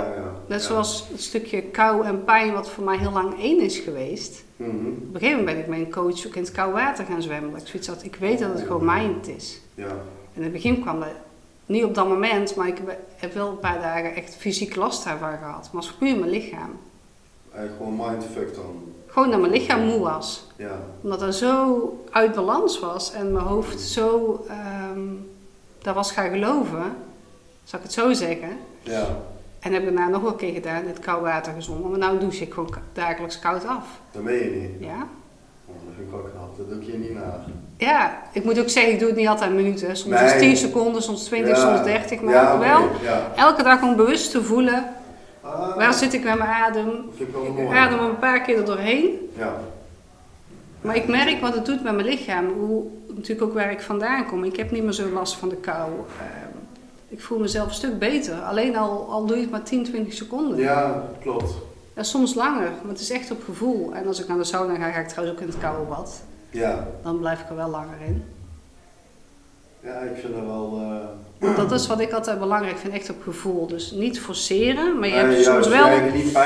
net 0.47 0.63
zoals 0.63 1.09
het 1.11 1.23
stukje 1.23 1.63
kou 1.63 2.05
en 2.05 2.25
pijn 2.25 2.53
wat 2.53 2.71
voor 2.71 2.85
mij 2.85 2.99
heel 2.99 3.13
lang 3.13 3.41
één 3.41 3.61
is 3.61 3.79
geweest. 3.79 4.45
Mhm. 4.57 4.71
Op 4.71 5.15
een 5.15 5.21
gegeven 5.21 5.39
moment 5.39 5.45
ben 5.45 5.59
ik 5.59 5.67
met 5.67 5.79
een 5.79 5.91
coach 5.91 6.27
ook 6.27 6.35
in 6.35 6.43
het 6.43 6.53
koud 6.53 6.73
water 6.73 7.05
gaan 7.05 7.23
zwemmen. 7.23 7.51
Dat 7.51 7.61
ik 7.61 7.67
zoiets 7.67 7.89
had, 7.89 8.05
ik 8.05 8.17
weet 8.17 8.39
dat 8.39 8.53
het 8.53 8.67
gewoon 8.67 8.85
mind 8.85 9.29
is. 9.29 9.61
Ja. 9.75 9.87
En 9.87 10.35
in 10.35 10.43
het 10.43 10.53
begin 10.53 10.81
kwam 10.81 11.01
dat 11.01 11.09
niet 11.67 11.85
op 11.85 11.95
dat 11.95 12.09
moment, 12.09 12.55
maar 12.55 12.67
ik 12.67 12.81
heb 13.17 13.35
wel 13.35 13.49
een 13.49 13.59
paar 13.59 13.81
dagen 13.81 14.15
echt 14.15 14.37
fysiek 14.37 14.77
last 14.77 15.05
daarvan 15.05 15.39
gehad. 15.39 15.45
Maar 15.45 15.83
het 15.83 15.91
was 15.91 15.93
puur 15.93 16.19
mijn 16.19 16.31
lichaam. 16.31 16.79
Eigenlijk 17.53 17.83
gewoon 17.83 18.11
mindfuck 18.11 18.55
dan. 18.55 18.93
Gewoon 19.07 19.31
dat 19.31 19.41
mijn 19.41 19.53
lichaam 19.53 19.85
moe 19.85 19.99
was. 19.99 20.47
Ja. 20.57 20.81
Omdat 21.01 21.21
dat 21.21 21.35
zo 21.35 22.05
uit 22.11 22.35
balans 22.35 22.81
was 22.81 23.13
en 23.13 23.33
mijn 23.33 23.45
hoofd 23.45 23.81
zo 23.81 24.45
ehm 24.49 25.01
daar 25.79 25.95
was 25.95 26.13
gaan 26.13 26.31
geloven, 26.31 26.97
zal 27.69 27.79
ik 27.79 27.85
het 27.85 27.93
zo 27.95 28.13
zeggen. 28.13 28.49
Ja. 28.83 29.07
En 29.61 29.73
heb 29.73 29.83
ik 29.83 29.95
daarna 29.95 30.09
nog 30.09 30.23
wel 30.23 30.31
een 30.31 30.37
keer 30.37 30.53
gedaan, 30.53 30.83
het 30.87 30.99
koud 30.99 31.21
water 31.23 31.53
gezongen. 31.53 31.91
Maar 31.91 31.99
nou 31.99 32.19
douche 32.19 32.43
ik 32.43 32.53
gewoon 32.53 32.75
dagelijks 32.93 33.39
koud 33.39 33.67
af. 33.67 33.87
Dat 34.13 34.23
meen 34.23 34.35
je 34.35 34.51
niet. 34.51 34.89
Ja? 34.89 35.07
Oh, 35.67 35.75
dat 35.75 35.95
vind 35.97 36.09
ik 36.09 36.15
ook 36.15 36.31
knap. 36.33 36.57
Dat 36.57 36.69
doe 36.69 36.81
ik 36.81 36.87
je 36.93 36.99
niet 36.99 37.15
naar. 37.15 37.39
Ja, 37.77 38.23
ik 38.33 38.45
moet 38.45 38.59
ook 38.61 38.69
zeggen, 38.69 38.93
ik 38.93 38.99
doe 38.99 39.09
het 39.09 39.17
niet 39.17 39.29
altijd 39.29 39.51
in 39.51 39.57
minuten. 39.57 39.97
Soms 39.97 40.15
is 40.21 40.31
Nee. 40.31 40.39
10 40.41 40.57
seconden, 40.57 41.03
soms 41.03 41.25
20, 41.25 41.57
Ja. 41.57 41.63
soms 41.77 41.85
30. 41.87 42.21
Maar 42.21 42.35
ja, 42.35 42.59
wel 42.59 42.89
Ja. 43.03 43.33
elke 43.37 43.63
dag 43.63 43.83
om 43.83 43.97
bewust 43.97 44.31
te 44.31 44.43
voelen, 44.45 44.85
Ah, 45.43 45.77
waar 45.77 45.95
zit 45.95 46.13
ik 46.13 46.25
met 46.25 46.39
mijn 46.39 46.51
adem? 46.51 46.89
ik 47.17 47.27
wel 47.33 47.45
Ik 47.71 47.77
adem 47.77 47.99
een 47.99 48.19
paar 48.19 48.41
keer 48.41 48.57
er 48.59 48.65
doorheen. 48.65 49.31
Ja. 49.37 49.53
Maar 50.81 50.97
ik 50.97 51.07
merk 51.09 51.41
wat 51.41 51.55
het 51.55 51.67
doet 51.67 51.83
met 51.83 51.95
mijn 51.95 52.07
lichaam. 52.07 52.49
Hoe, 52.59 52.85
natuurlijk 53.15 53.43
ook 53.43 53.55
waar 53.55 53.71
ik 53.71 53.81
vandaan 53.81 54.27
kom. 54.27 54.45
Ik 54.45 54.57
heb 54.57 54.71
niet 54.71 54.83
meer 54.83 54.93
zo 54.93 55.09
last 55.09 55.35
van 55.37 55.49
de 55.49 55.57
kou. 55.57 55.91
Ik 57.09 57.21
voel 57.21 57.39
mezelf 57.39 57.67
een 57.69 57.75
stuk 57.75 57.99
beter. 57.99 58.35
Alleen 58.35 58.77
al, 58.77 59.07
al 59.11 59.27
doe 59.27 59.37
je 59.37 59.43
het 59.43 59.51
maar 59.51 59.63
10, 59.63 59.85
20 59.85 60.13
seconden. 60.15 60.59
Ja, 60.59 61.03
klopt. 61.21 61.55
En 61.95 62.05
soms 62.05 62.35
langer, 62.35 62.71
maar 62.83 62.93
het 62.93 63.01
is 63.01 63.11
echt 63.11 63.31
op 63.31 63.43
gevoel. 63.45 63.95
En 63.95 64.07
als 64.07 64.21
ik 64.21 64.29
naar 64.29 64.37
de 64.39 64.45
sauna 64.45 64.75
ga, 64.75 64.91
ga 64.91 64.99
ik 65.01 65.09
trouwens 65.09 65.37
ook 65.39 65.43
in 65.45 65.51
het 65.53 65.59
koude 65.61 65.85
bad. 65.89 66.23
Ja, 66.51 66.87
Dan 67.03 67.19
blijf 67.19 67.41
ik 67.41 67.49
er 67.49 67.57
wel 67.57 67.69
langer 67.69 67.97
in. 68.07 68.25
ja 69.81 69.99
ik 70.01 70.17
vind 70.21 70.35
dat 70.35 70.45
wel... 70.45 70.81
eh, 70.81 71.07
Want 71.39 71.57
dat 71.57 71.73
is 71.81 71.87
wat 71.87 72.01
ik 72.01 72.13
altijd 72.13 72.39
belangrijk 72.39 72.79
vind, 72.79 72.93
echt 72.95 73.11
op 73.11 73.23
gevoel. 73.23 73.67
Dus 73.67 73.91
niet 73.91 74.21
forceren, 74.21 74.99
maar 74.99 75.09
je 75.09 75.15
hebt 75.15 75.45
soms 75.45 75.69
wel 75.69 76.01
niet 76.13 76.39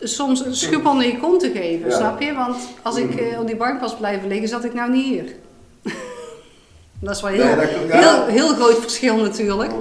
soms 0.00 0.44
een 0.44 0.54
schub 0.56 0.86
onder 0.86 1.06
je 1.06 1.18
kont 1.18 1.40
te 1.40 1.50
geven, 1.50 1.88
Ja. 1.88 1.96
snap 1.96 2.20
je? 2.20 2.34
Want 2.34 2.56
als 2.82 2.96
ik 2.96 3.10
Mhm. 3.10 3.18
eh, 3.18 3.40
op 3.40 3.46
die 3.46 3.56
bank 3.56 3.80
was 3.80 3.96
blijven 3.96 4.28
liggen, 4.28 4.48
zat 4.48 4.64
ik 4.64 4.74
nou 4.74 4.90
niet 4.90 5.04
hier. 5.04 5.34
Dat 7.00 7.14
is 7.16 7.22
wel 7.22 7.30
heel, 7.30 7.44
Nee, 7.44 7.56
dat 7.56 7.70
ja. 7.88 7.98
heel, 8.00 8.26
heel 8.26 8.54
groot 8.54 8.78
verschil 8.78 9.16
natuurlijk. 9.16 9.70
Eh, 9.72 9.76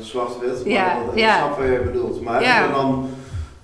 zwart-wit, 0.00 0.64
maar 0.64 0.68
Ja, 0.72 1.04
dat, 1.06 1.14
ja. 1.14 1.34
ik 1.36 1.42
snap 1.44 1.58
wat 1.58 1.66
je 1.66 1.80
bedoelt. 1.84 2.22
Maar 2.22 2.42
Ja. 2.42 2.54
heb 2.54 2.66
je 2.66 2.72
dan 2.74 3.08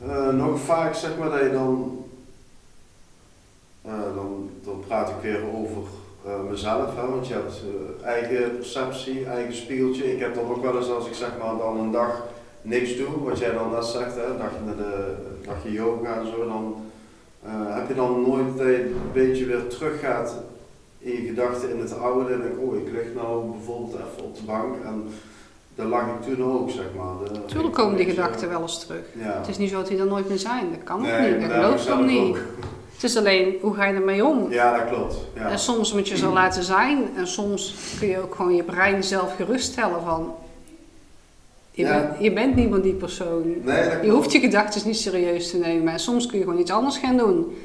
eh, 0.09 0.29
nog 0.29 0.61
vaak 0.61 0.95
zeg 0.95 1.11
maar 1.19 1.31
dat 1.31 1.41
je 1.41 1.53
dan, 1.53 2.05
eh, 3.83 3.93
dan, 4.15 4.51
dan 4.65 4.85
praat 4.87 5.09
ik 5.09 5.15
weer 5.23 5.41
over 5.55 5.83
mezelf, 6.51 6.97
hè, 6.97 7.07
want 7.11 7.27
je 7.27 7.33
hebt 7.35 7.63
eigen 8.05 8.57
perceptie, 8.57 9.27
eigen 9.27 9.55
spiegeltje. 9.57 10.13
Ik 10.13 10.21
heb 10.21 10.35
dan 10.35 10.45
ook 10.51 10.63
wel 10.63 10.77
eens 10.77 10.91
als 10.91 11.07
ik 11.07 11.15
zeg 11.15 11.29
maar 11.43 11.57
dan 11.59 11.79
een 11.81 11.91
dag 11.91 12.23
niks 12.63 12.97
doe, 12.97 13.07
wat 13.25 13.39
jij 13.39 13.53
dan 13.53 13.71
net 13.71 13.85
zegt, 13.85 14.15
hè, 14.15 14.25
een 14.25 14.39
dagje 14.39 14.59
naar 14.67 14.77
de 14.77 15.15
een 15.41 15.47
dagje 15.47 15.73
yoga 15.73 16.15
en 16.15 16.27
zo, 16.27 16.49
dan 16.49 16.77
heb 17.69 17.89
je 17.89 17.95
dan 17.95 18.23
nooit 18.29 18.57
dat 18.57 18.67
je 18.67 18.85
een 18.85 19.11
beetje 19.13 19.45
weer 19.47 19.67
teruggaat 19.69 20.35
in 21.07 21.23
je 21.23 21.27
gedachten 21.29 21.71
in 21.71 21.79
het 21.81 21.99
oude 21.99 22.33
en 22.33 22.41
denk 22.41 22.55
oh 22.61 22.77
ik 22.77 22.93
lig 22.93 23.15
nou 23.15 23.51
bijvoorbeeld 23.51 23.95
even 23.95 24.25
op 24.25 24.35
de 24.37 24.43
bank 24.47 24.75
en 24.85 25.05
daar 25.75 25.87
lag 25.87 26.03
ik 26.07 26.35
toen 26.35 26.45
ook 26.53 26.71
zeg 26.71 26.85
maar. 26.97 27.15
De- 27.63 27.71
komen 27.71 27.97
die 27.97 28.07
gedachten 28.07 28.49
wel 28.49 28.61
eens 28.63 28.79
terug. 28.87 29.03
Ja. 29.13 29.39
Het 29.39 29.49
is 29.49 29.59
niet 29.59 29.71
zo 29.71 29.77
dat 29.77 29.89
die 29.89 29.99
er 29.99 30.07
nooit 30.07 30.29
meer 30.29 30.39
zijn. 30.39 30.71
Dat 30.71 30.83
kan 30.85 30.97
ook 30.99 31.21
niet. 31.41 31.49
Dat 31.51 31.65
ook 31.65 31.73
ik 31.75 31.79
zelf 31.79 32.07
niet. 32.07 32.37
Het 32.95 33.05
is 33.05 33.17
alleen, 33.17 33.55
hoe 33.61 33.75
ga 33.75 33.85
je 33.87 33.95
ermee 33.95 34.25
om? 34.25 34.51
Ja, 34.53 34.77
dat 34.77 34.89
klopt. 34.89 35.17
Ja. 35.35 35.51
En 35.51 35.59
soms 35.59 35.93
moet 35.93 36.09
je 36.09 36.17
zo 36.17 36.33
laten 36.33 36.63
zijn. 36.63 36.99
En 37.17 37.27
soms 37.27 37.75
kun 37.99 38.09
je 38.09 38.23
ook 38.23 38.35
gewoon 38.35 38.55
je 38.55 38.63
brein 38.63 39.05
zelf 39.05 39.37
geruststellen 39.37 40.03
van... 40.05 40.35
Je, 41.71 41.83
Ja. 41.83 42.01
bent, 42.01 42.23
je 42.25 42.33
bent 42.33 42.55
niet 42.55 42.71
meer 42.71 42.83
die 42.83 42.93
persoon. 42.95 43.43
Nee, 43.63 44.03
Je 44.03 44.11
hoeft 44.11 44.33
je 44.33 44.41
gedachten 44.41 44.83
niet 44.87 44.97
serieus 44.97 45.51
te 45.51 45.57
nemen. 45.57 45.93
En 45.93 45.99
soms 46.01 46.27
kun 46.27 46.39
je 46.39 46.45
gewoon 46.45 46.61
iets 46.61 46.71
anders 46.71 46.99
gaan 46.99 47.17
doen. 47.17 47.57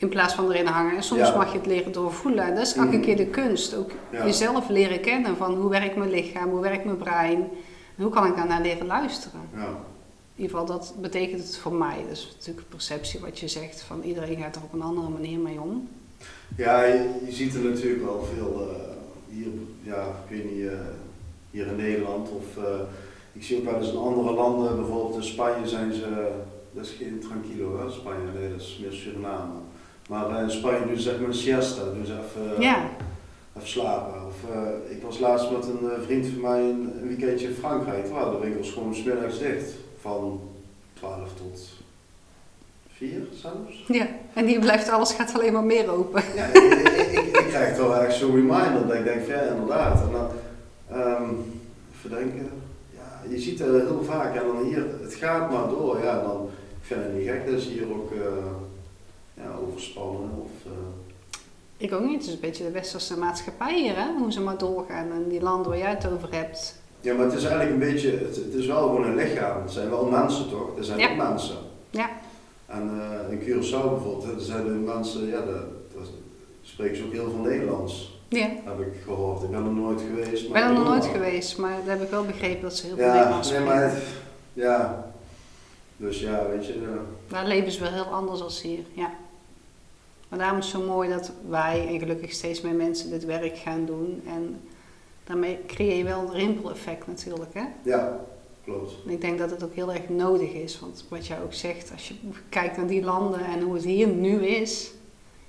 In 0.00 0.08
plaats 0.08 0.34
van 0.34 0.50
erin 0.50 0.66
hangen. 0.66 0.96
En 0.96 1.02
soms 1.02 1.20
Ja. 1.28 1.36
mag 1.36 1.52
je 1.52 1.58
het 1.58 1.66
leren 1.66 1.92
doorvoelen. 1.92 2.44
En 2.44 2.54
dat 2.54 2.66
is 2.66 2.74
elke 2.74 2.88
Mhm. 2.96 3.00
keer 3.00 3.16
de 3.16 3.26
kunst. 3.26 3.74
Ook 3.76 3.90
Ja. 4.12 4.24
jezelf 4.26 4.68
leren 4.68 5.00
kennen. 5.00 5.36
Van 5.36 5.54
hoe 5.54 5.70
werkt 5.70 5.96
mijn 5.96 6.10
lichaam? 6.10 6.50
Hoe 6.50 6.60
werkt 6.60 6.84
mijn 6.84 6.96
brein? 6.96 7.38
En 7.96 8.02
hoe 8.02 8.12
kan 8.12 8.26
ik 8.26 8.36
daarnaar 8.36 8.60
leren 8.60 8.86
luisteren? 8.86 9.40
Ja. 9.54 9.66
In 10.34 10.46
ieder 10.46 10.58
geval, 10.58 10.66
dat 10.76 10.94
betekent 11.00 11.42
het 11.42 11.56
voor 11.56 11.72
mij. 11.74 11.96
Dat 12.08 12.16
is 12.16 12.32
natuurlijk 12.38 12.68
perceptie 12.68 13.20
wat 13.20 13.38
je 13.38 13.48
zegt. 13.48 13.82
Van 13.82 14.02
iedereen 14.02 14.36
gaat 14.36 14.56
er 14.56 14.62
op 14.62 14.72
een 14.72 14.82
andere 14.82 15.08
manier 15.08 15.38
mee 15.38 15.60
om. 15.60 15.88
Ja, 16.56 16.84
je, 16.84 17.10
je 17.26 17.32
ziet 17.32 17.54
er 17.54 17.60
natuurlijk 17.64 18.04
wel 18.04 18.28
veel 18.34 18.68
eh, 18.70 19.34
hier, 19.36 19.46
ja, 19.82 20.02
ik 20.02 20.36
weet 20.36 20.52
niet, 20.54 20.66
eh, 20.66 20.78
hier 21.50 21.66
in 21.66 21.76
Nederland 21.76 22.28
of 22.30 22.64
eh, 22.64 22.80
ik 23.32 23.42
zie 23.42 23.58
ook 23.58 23.64
wel 23.64 23.74
eens 23.80 23.90
in 23.90 23.96
andere 23.96 24.32
landen, 24.32 24.76
bijvoorbeeld 24.76 25.16
in 25.16 25.22
Spanje 25.24 25.68
zijn 25.68 25.92
ze, 25.92 26.28
dat 26.72 26.84
is 26.84 26.90
geen 26.98 27.18
tranquilo 27.28 27.78
hè, 27.78 27.90
Spanje, 27.90 28.26
nee 28.38 28.50
dat 28.50 28.60
is 28.60 28.78
meer 28.82 28.92
Suriname. 28.92 29.52
Maar 30.10 30.36
eh, 30.36 30.42
in 30.42 30.50
Spanje 30.50 30.86
doen 30.86 30.96
ze 30.96 31.02
zeg 31.02 31.18
maar 31.18 31.28
een 31.28 31.34
siesta, 31.34 31.84
doen 31.84 32.06
ze 32.06 32.12
even, 32.12 32.60
Ja, 32.60 32.90
even 33.56 33.68
slapen. 33.68 34.26
Of, 34.26 34.50
eh, 34.54 34.96
ik 34.96 35.02
was 35.02 35.18
laatst 35.18 35.50
met 35.50 35.64
een 35.64 35.90
eh, 35.90 36.02
vriend 36.04 36.26
van 36.26 36.40
mij 36.40 36.60
een, 36.60 36.92
een 37.00 37.08
weekendje 37.08 37.46
in 37.46 37.54
Frankrijk, 37.54 38.04
toen 38.04 38.14
waren 38.14 38.32
de 38.32 38.46
winkels 38.46 38.70
gewoon 38.70 38.94
smiddags 38.94 39.38
dicht, 39.38 39.72
van 40.00 40.40
12 40.92 41.28
tot 41.34 41.68
4 42.92 43.22
zelfs. 43.34 43.84
ja. 43.86 44.06
En 44.34 44.46
hier 44.46 44.60
blijft 44.60 44.88
alles, 44.88 45.12
gaat 45.12 45.34
alleen 45.34 45.52
maar 45.52 45.64
meer 45.64 45.90
open. 45.90 46.22
Ja, 46.34 46.44
ik, 46.44 46.54
ik, 46.54 47.10
ik, 47.10 47.36
ik 47.36 47.46
krijg 47.48 47.76
toch 47.76 47.98
echt 47.98 48.14
zo'n 48.14 48.34
reminder 48.34 48.86
dat 48.86 48.96
ik 48.96 49.04
denk 49.04 49.24
van 49.24 49.34
ja, 49.34 49.40
inderdaad. 49.40 50.02
En 50.02 50.12
dan, 50.12 50.28
ehm 50.98 51.34
even 51.96 52.10
denken, 52.10 52.50
ja, 52.94 53.30
je 53.30 53.38
ziet 53.38 53.58
het 53.58 53.68
heel 53.68 54.02
vaak 54.04 54.34
en 54.34 54.46
dan 54.46 54.64
hier, 54.64 54.84
het 55.02 55.14
gaat 55.14 55.50
maar 55.50 55.68
door. 55.68 56.02
Ja, 56.02 56.22
dan, 56.22 56.48
ik 56.80 56.86
vind 56.86 57.00
het 57.02 57.14
niet 57.14 57.28
gek 57.28 57.50
dat 57.50 57.60
ze 57.60 57.68
hier 57.68 57.92
ook 57.92 58.12
eh, 58.12 58.18
ja, 59.42 59.54
overspannen 59.68 60.30
of... 60.42 60.50
eh, 60.72 60.72
Ik 61.76 61.92
ook 61.92 62.04
niet. 62.04 62.18
Het 62.18 62.26
is 62.26 62.32
een 62.32 62.40
beetje 62.40 62.64
de 62.64 62.70
westerse 62.70 63.18
maatschappij 63.18 63.80
hier, 63.80 63.96
hè? 63.96 64.06
Hoe 64.18 64.32
ze 64.32 64.40
maar 64.40 64.58
doorgaan. 64.58 65.12
En 65.12 65.28
die 65.28 65.40
landen 65.42 65.68
waar 65.70 65.78
jij 65.78 65.90
het 65.90 66.08
over 66.12 66.28
hebt. 66.34 66.78
ja, 67.00 67.14
maar 67.14 67.24
het 67.24 67.34
is 67.34 67.44
eigenlijk 67.44 67.72
een 67.72 67.92
beetje, 67.92 68.10
het, 68.10 68.36
het 68.36 68.54
is 68.54 68.66
wel 68.66 68.82
gewoon 68.88 69.04
een 69.04 69.14
lichaam. 69.16 69.62
Het 69.62 69.70
zijn 69.72 69.90
wel 69.90 70.04
mensen 70.04 70.48
toch? 70.50 70.76
Er 70.78 70.84
zijn 70.84 70.98
Ja. 70.98 71.10
ook 71.10 71.16
mensen. 71.16 71.56
Ja. 71.90 72.10
En 72.66 72.90
eh, 73.00 73.32
in 73.32 73.40
Curaçao 73.40 73.88
bijvoorbeeld, 73.90 74.24
er 74.24 74.40
zijn 74.40 74.64
de 74.64 74.70
mensen, 74.70 75.26
ja, 75.26 75.40
daar 75.44 75.62
spreken 76.62 76.96
ze 76.96 77.04
ook 77.04 77.12
heel 77.12 77.30
veel 77.30 77.40
Nederlands. 77.50 78.18
Ja. 78.28 78.48
Heb 78.64 78.80
ik 78.80 78.92
gehoord. 79.04 79.42
Ik 79.42 79.50
ben 79.50 79.64
er 79.64 79.70
nooit 79.72 80.00
geweest. 80.00 80.42
Ik 80.44 80.50
maar 80.50 80.60
ben 80.62 80.70
er 80.70 80.78
nog 80.78 80.88
nooit 80.88 81.04
geweest, 81.06 81.58
maar 81.58 81.76
daar 81.84 81.94
heb 81.96 82.02
ik 82.04 82.10
wel 82.10 82.24
begrepen 82.24 82.62
dat 82.62 82.76
ze 82.76 82.86
heel 82.86 82.96
veel 82.96 83.04
Ja, 83.04 83.14
Nederlands 83.14 83.50
nee, 83.50 83.60
spreken. 83.60 83.80
maar 83.80 83.90
het- 83.90 84.02
ja. 84.52 85.04
Dus 85.96 86.20
ja, 86.20 86.46
weet 86.48 86.66
je. 86.66 86.80
ja. 86.80 86.98
Daar 87.28 87.46
leven 87.46 87.72
ze 87.72 87.80
wel 87.80 87.92
heel 87.92 88.04
anders 88.04 88.40
als 88.42 88.62
hier, 88.62 88.78
ja. 88.92 89.10
Maar 90.30 90.38
daarom 90.38 90.58
is 90.58 90.72
het 90.72 90.80
zo 90.80 90.86
mooi 90.86 91.08
dat 91.08 91.32
wij 91.48 91.86
en 91.88 91.98
gelukkig 91.98 92.32
steeds 92.32 92.60
meer 92.60 92.74
mensen 92.74 93.10
dit 93.10 93.24
werk 93.24 93.56
gaan 93.56 93.84
doen. 93.84 94.22
En 94.26 94.60
daarmee 95.24 95.58
creëer 95.66 95.96
je 95.96 96.04
wel 96.04 96.20
een 96.20 96.32
rimpeleffect 96.32 97.06
natuurlijk, 97.06 97.54
hè. 97.54 97.64
Ja, 97.82 98.20
klopt. 98.64 98.92
En 99.06 99.12
ik 99.12 99.20
denk 99.20 99.38
dat 99.38 99.50
het 99.50 99.64
ook 99.64 99.74
heel 99.74 99.92
erg 99.92 100.08
nodig 100.08 100.52
is. 100.52 100.80
Want 100.80 101.04
wat 101.08 101.26
jij 101.26 101.42
ook 101.42 101.52
zegt, 101.52 101.92
als 101.92 102.08
je 102.08 102.14
kijkt 102.48 102.76
naar 102.76 102.86
die 102.86 103.04
landen 103.04 103.44
en 103.44 103.60
hoe 103.60 103.74
het 103.74 103.84
hier 103.84 104.06
nu 104.06 104.46
is, 104.46 104.92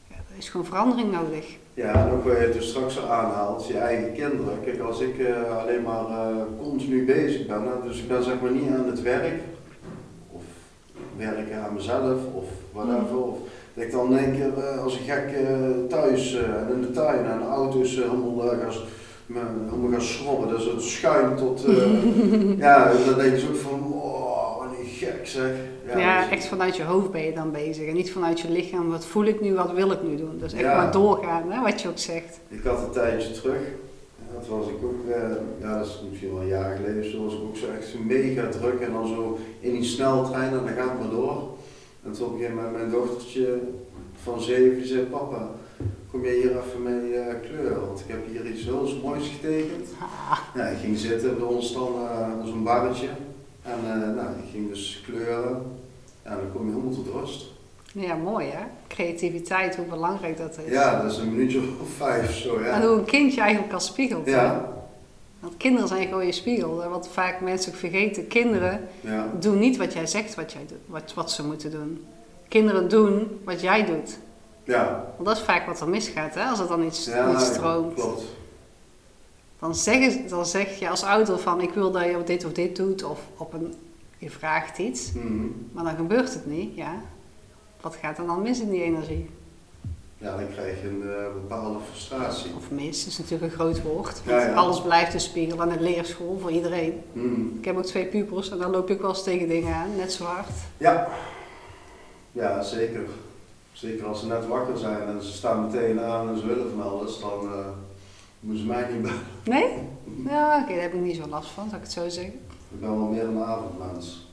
ja, 0.07 0.15
er 0.15 0.37
is 0.37 0.49
gewoon 0.49 0.65
verandering 0.65 1.11
nodig. 1.11 1.57
Ja, 1.73 1.93
en 1.93 2.11
ook 2.11 2.23
wat 2.23 2.37
je 2.37 2.49
dus 2.53 2.69
straks 2.69 2.99
al 2.99 3.09
aanhaalt, 3.09 3.67
je 3.67 3.77
eigen 3.77 4.13
kinderen. 4.13 4.63
Kijk, 4.63 4.79
als 4.79 4.99
ik 4.99 5.19
eh, 5.19 5.57
alleen 5.57 5.81
maar 5.81 6.05
eh, 6.05 6.35
continu 6.61 7.05
bezig 7.05 7.47
ben, 7.47 7.61
hè, 7.61 7.87
dus 7.87 7.99
ik 7.99 8.07
ben 8.07 8.23
zeg 8.23 8.41
maar 8.41 8.51
niet 8.51 8.69
aan 8.69 8.87
het 8.87 9.01
werk, 9.01 9.41
of 10.31 10.43
werken 11.17 11.63
aan 11.63 11.73
mezelf, 11.73 12.19
of 12.33 12.45
whatever. 12.71 13.17
Of 13.17 13.37
dat 13.73 13.83
ik 13.83 13.91
dan 13.91 14.09
denk, 14.09 14.35
eh, 14.57 14.83
als 14.83 14.93
ik 14.99 15.11
gek 15.11 15.31
eh, 15.35 15.49
thuis 15.89 16.35
eh, 16.35 16.41
en 16.43 16.67
in 16.73 16.81
de 16.81 16.91
tuin 16.91 17.25
en 17.25 17.39
de 17.39 17.45
auto's 17.45 17.95
eh, 17.97 18.09
helemaal, 18.09 18.51
eh, 18.51 18.59
gaan, 18.59 18.71
helemaal 19.69 19.91
gaan 19.91 20.01
schrobben, 20.01 20.49
dus 20.49 20.65
het 20.65 20.81
schuim 20.81 21.35
tot, 21.35 21.65
eh, 21.65 22.57
ja, 22.57 22.91
dan 23.05 23.17
denk 23.17 23.37
je 23.37 23.47
ook 23.49 23.55
van, 23.55 23.93
oh, 23.93 24.57
wat 24.59 24.67
een 24.79 24.85
gek 24.85 25.19
zeg. 25.23 25.51
Ja, 25.97 26.21
dus- 26.21 26.29
echt 26.31 26.45
vanuit 26.45 26.75
je 26.75 26.83
hoofd 26.83 27.11
ben 27.11 27.21
je 27.25 27.33
dan 27.33 27.51
bezig. 27.51 27.87
En 27.87 27.93
niet 27.93 28.11
vanuit 28.11 28.39
je 28.39 28.51
lichaam, 28.51 28.89
wat 28.89 29.05
voel 29.05 29.25
ik 29.25 29.41
nu, 29.41 29.53
wat 29.53 29.71
wil 29.73 29.91
ik 29.91 30.03
nu 30.03 30.15
doen. 30.15 30.37
Dus 30.39 30.53
echt 30.53 30.61
Ja. 30.61 30.75
maar 30.77 30.91
doorgaan, 30.91 31.51
hè, 31.51 31.61
wat 31.61 31.81
je 31.81 31.87
ook 31.87 31.97
zegt. 31.97 32.39
Ik 32.47 32.63
had 32.63 32.83
een 32.83 32.91
tijdje 32.91 33.31
terug, 33.31 33.59
toen 34.47 34.57
was 34.57 34.67
ik 34.67 34.75
ook, 34.83 35.09
eh, 35.15 35.21
ja 35.61 35.77
dat 35.77 35.85
is 35.85 36.03
misschien 36.09 36.31
wel 36.33 36.41
een 36.41 36.47
jaar 36.47 36.75
geleden, 36.75 37.11
zo 37.11 37.23
was 37.23 37.33
ik 37.33 37.39
ook 37.41 37.55
zo 37.55 37.65
echt 37.79 37.87
zo 37.87 37.97
mega 38.05 38.47
druk 38.49 38.79
en 38.79 38.91
dan 38.93 39.07
zo 39.07 39.37
in 39.59 39.71
die 39.71 39.83
sneltrein 39.83 40.49
en 40.49 40.57
dan 40.65 40.67
gaat 40.67 40.89
het 40.89 40.99
maar 40.99 41.09
door. 41.09 41.43
En 42.03 42.11
toen 42.11 42.25
op 42.25 42.31
een 42.33 42.37
gegeven 42.39 42.55
moment 42.55 42.75
mijn 42.77 42.89
dochtertje 42.91 43.59
van 44.23 44.41
zeven, 44.41 44.77
die 44.77 44.85
zei 44.85 45.01
papa, 45.01 45.49
kom 46.11 46.23
jij 46.23 46.33
hier 46.33 46.51
even 46.57 46.83
mee 46.83 47.13
eh, 47.15 47.35
kleuren, 47.41 47.85
want 47.87 47.99
ik 47.99 48.05
heb 48.07 48.19
hier 48.31 48.45
iets 48.51 48.63
heel 48.63 48.87
moois 49.03 49.27
getekend. 49.27 49.87
Ah, 50.01 50.37
Ja, 50.55 50.65
ik 50.65 50.77
ging 50.77 50.97
zitten 50.97 51.37
bij 51.37 51.47
ons 51.47 51.73
dan, 51.73 51.93
uh, 51.95 52.45
zo'n 52.45 52.63
barretje 52.63 53.07
en 53.63 53.79
eh, 53.85 54.15
nou, 54.15 54.27
ik 54.43 54.51
ging 54.51 54.69
dus 54.69 55.03
kleuren 55.05 55.61
en 56.23 56.35
dan 56.35 56.51
kom 56.55 56.65
je 56.67 56.71
helemaal 56.73 56.93
tot 56.93 57.07
rust. 57.21 57.45
ja, 57.93 58.15
mooi 58.15 58.47
hè. 58.47 58.63
Creativiteit, 58.87 59.75
hoe 59.75 59.85
belangrijk 59.85 60.37
dat 60.37 60.57
is. 60.65 60.71
Ja, 60.73 61.01
dat 61.01 61.11
is 61.11 61.17
een 61.17 61.29
minuutje 61.31 61.59
of 61.81 61.89
vijf 61.97 62.35
zo 62.35 62.59
ja. 62.61 62.65
En 62.81 62.87
hoe 62.87 62.97
een 62.97 63.05
kindje 63.05 63.41
eigenlijk 63.41 63.73
al 63.73 63.79
spiegelt. 63.79 64.25
hè. 64.25 64.31
Ja, 64.31 64.73
Want 65.41 65.57
kinderen 65.57 65.87
zijn 65.87 66.07
gewoon 66.07 66.25
je 66.25 66.31
spiegel. 66.31 66.89
Wat 66.89 67.07
vaak 67.07 67.41
mensen 67.41 67.73
vergeten. 67.73 68.27
Kinderen 68.27 68.87
ja. 69.01 69.31
doen 69.39 69.59
niet 69.59 69.77
wat 69.77 69.93
jij 69.93 70.07
zegt 70.07 70.35
wat, 70.35 70.51
jij 70.51 70.65
doet, 70.67 70.77
wat, 70.85 71.13
wat 71.13 71.31
ze 71.31 71.45
moeten 71.45 71.71
doen. 71.71 72.05
Kinderen 72.47 72.89
doen 72.89 73.41
wat 73.43 73.61
jij 73.61 73.85
doet. 73.85 74.17
Ja, 74.63 75.05
Want 75.15 75.27
dat 75.27 75.37
is 75.37 75.43
vaak 75.43 75.65
wat 75.65 75.81
er 75.81 75.89
misgaat, 75.89 76.33
hè? 76.33 76.43
als 76.43 76.59
het 76.59 76.67
dan 76.67 76.83
iets 76.83 77.05
ja 77.05 77.31
niet 77.31 77.41
stroomt. 77.41 77.93
klopt. 77.93 78.23
Dan, 79.59 79.75
zeggen, 79.75 80.29
dan 80.29 80.45
zeg 80.45 80.79
je 80.79 80.89
als 80.89 81.03
ouder 81.03 81.39
van 81.39 81.61
ik 81.61 81.73
wil 81.73 81.91
dat 81.91 82.05
je 82.05 82.17
op 82.17 82.27
dit 82.27 82.45
of 82.45 82.51
dit 82.51 82.75
doet. 82.75 83.03
Of 83.03 83.19
op 83.37 83.53
een, 83.53 83.73
je 84.17 84.29
vraagt 84.29 84.77
iets. 84.77 85.11
Mhm. 85.13 85.47
Maar 85.71 85.83
dan 85.83 85.95
gebeurt 85.95 86.33
het 86.33 86.45
niet. 86.45 86.75
Ja. 86.75 87.01
Wat 87.81 87.95
gaat 87.95 88.17
er 88.17 88.25
dan 88.25 88.41
mis 88.41 88.59
in 88.59 88.69
die 88.69 88.83
energie? 88.83 89.29
Ja, 90.21 90.35
dan 90.37 90.49
krijg 90.51 90.81
je 90.81 90.87
een 90.87 91.01
eh, 91.01 91.33
bepaalde 91.33 91.79
frustratie. 91.91 92.51
Of 92.57 92.71
mis 92.71 93.07
is 93.07 93.17
natuurlijk 93.17 93.51
een 93.51 93.59
groot 93.59 93.81
woord. 93.81 94.21
Ja, 94.25 94.31
Want 94.31 94.43
ja. 94.43 94.53
alles 94.53 94.81
blijft 94.81 95.13
een 95.13 95.19
spiegel 95.19 95.61
aan 95.61 95.71
een 95.71 95.81
leerschool 95.81 96.37
voor 96.41 96.51
iedereen. 96.51 97.01
Mhm. 97.13 97.57
Ik 97.57 97.65
heb 97.65 97.77
ook 97.77 97.85
twee 97.85 98.05
pupils 98.05 98.51
en 98.51 98.57
dan 98.57 98.71
loop 98.71 98.89
ik 98.89 99.01
wel 99.01 99.09
eens 99.09 99.23
tegen 99.23 99.47
dingen 99.47 99.73
aan, 99.75 99.95
net 99.95 100.11
zo 100.13 100.23
hard. 100.23 100.49
Ja. 100.77 101.07
Ja, 102.31 102.61
zeker. 102.63 103.01
Zeker 103.71 104.05
als 104.05 104.19
ze 104.19 104.25
net 104.27 104.47
wakker 104.47 104.77
zijn 104.77 105.07
en 105.07 105.23
ze 105.23 105.31
staan 105.31 105.65
meteen 105.65 105.99
aan 106.01 106.29
en 106.29 106.37
ze 106.37 106.45
willen 106.45 106.71
van 106.75 106.89
alles, 106.91 107.19
dan 107.19 107.43
uh, 107.43 107.65
moeten 108.39 108.61
ze 108.63 108.67
mij 108.69 108.87
niet 108.91 109.01
bellen. 109.01 109.19
Nee? 109.43 109.67
Ja, 110.29 110.61
oké, 110.61 110.73
daar 110.73 110.81
heb 110.81 110.93
ik 110.93 110.99
niet 110.99 111.15
zo 111.15 111.27
last 111.27 111.49
van, 111.49 111.63
zou 111.63 111.75
ik 111.75 111.83
het 111.83 111.91
zo 111.91 112.09
zeggen. 112.09 112.33
Ik 112.73 112.79
ben 112.79 112.89
wel 112.97 113.07
meer 113.07 113.23
een 113.23 113.43
avondmens. 113.43 114.27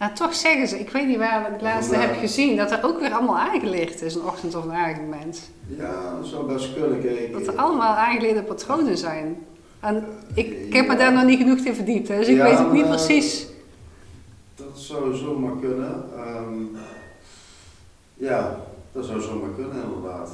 Nou, 0.00 0.12
toch 0.12 0.34
zeggen 0.34 0.68
ze, 0.68 0.78
ik 0.78 0.90
weet 0.90 1.06
niet 1.06 1.16
waar 1.16 1.40
ik 1.40 1.52
het 1.52 1.62
laatste 1.62 1.96
heb 1.96 2.18
gezien, 2.18 2.56
dat 2.56 2.70
er 2.70 2.84
ook 2.84 3.00
weer 3.00 3.12
allemaal 3.12 3.38
aangelicht 3.38 4.02
is, 4.02 4.14
een 4.14 4.24
ochtend- 4.24 4.54
of 4.54 4.64
een 4.64 4.72
avondmens. 4.72 5.40
Ja, 5.66 6.16
dat 6.18 6.26
zou 6.26 6.52
best 6.52 6.74
kunnen. 6.74 7.00
Kijk, 7.00 7.32
dat 7.32 7.46
er 7.46 7.56
allemaal 7.56 7.94
aangeleerde 7.94 8.42
patronen 8.42 8.98
zijn. 8.98 9.46
En 9.80 10.04
ik, 10.34 10.46
ik 10.46 10.72
heb 10.72 10.86
me 10.86 10.96
daar 10.96 11.12
nog 11.12 11.24
niet 11.24 11.38
genoeg 11.38 11.58
in 11.58 11.74
verdiept, 11.74 12.06
dus 12.06 12.28
ik 12.28 12.42
weet 12.42 12.58
ook 12.58 12.72
niet 12.72 12.88
precies. 12.88 13.46
Dat 14.54 14.78
zou 14.78 15.16
zomaar 15.16 15.56
kunnen. 15.60 16.04
Um, 16.36 16.76
ja, 18.14 18.60
dat 18.92 19.04
zou 19.04 19.20
zomaar 19.20 19.50
kunnen 19.50 19.82
inderdaad. 19.84 20.30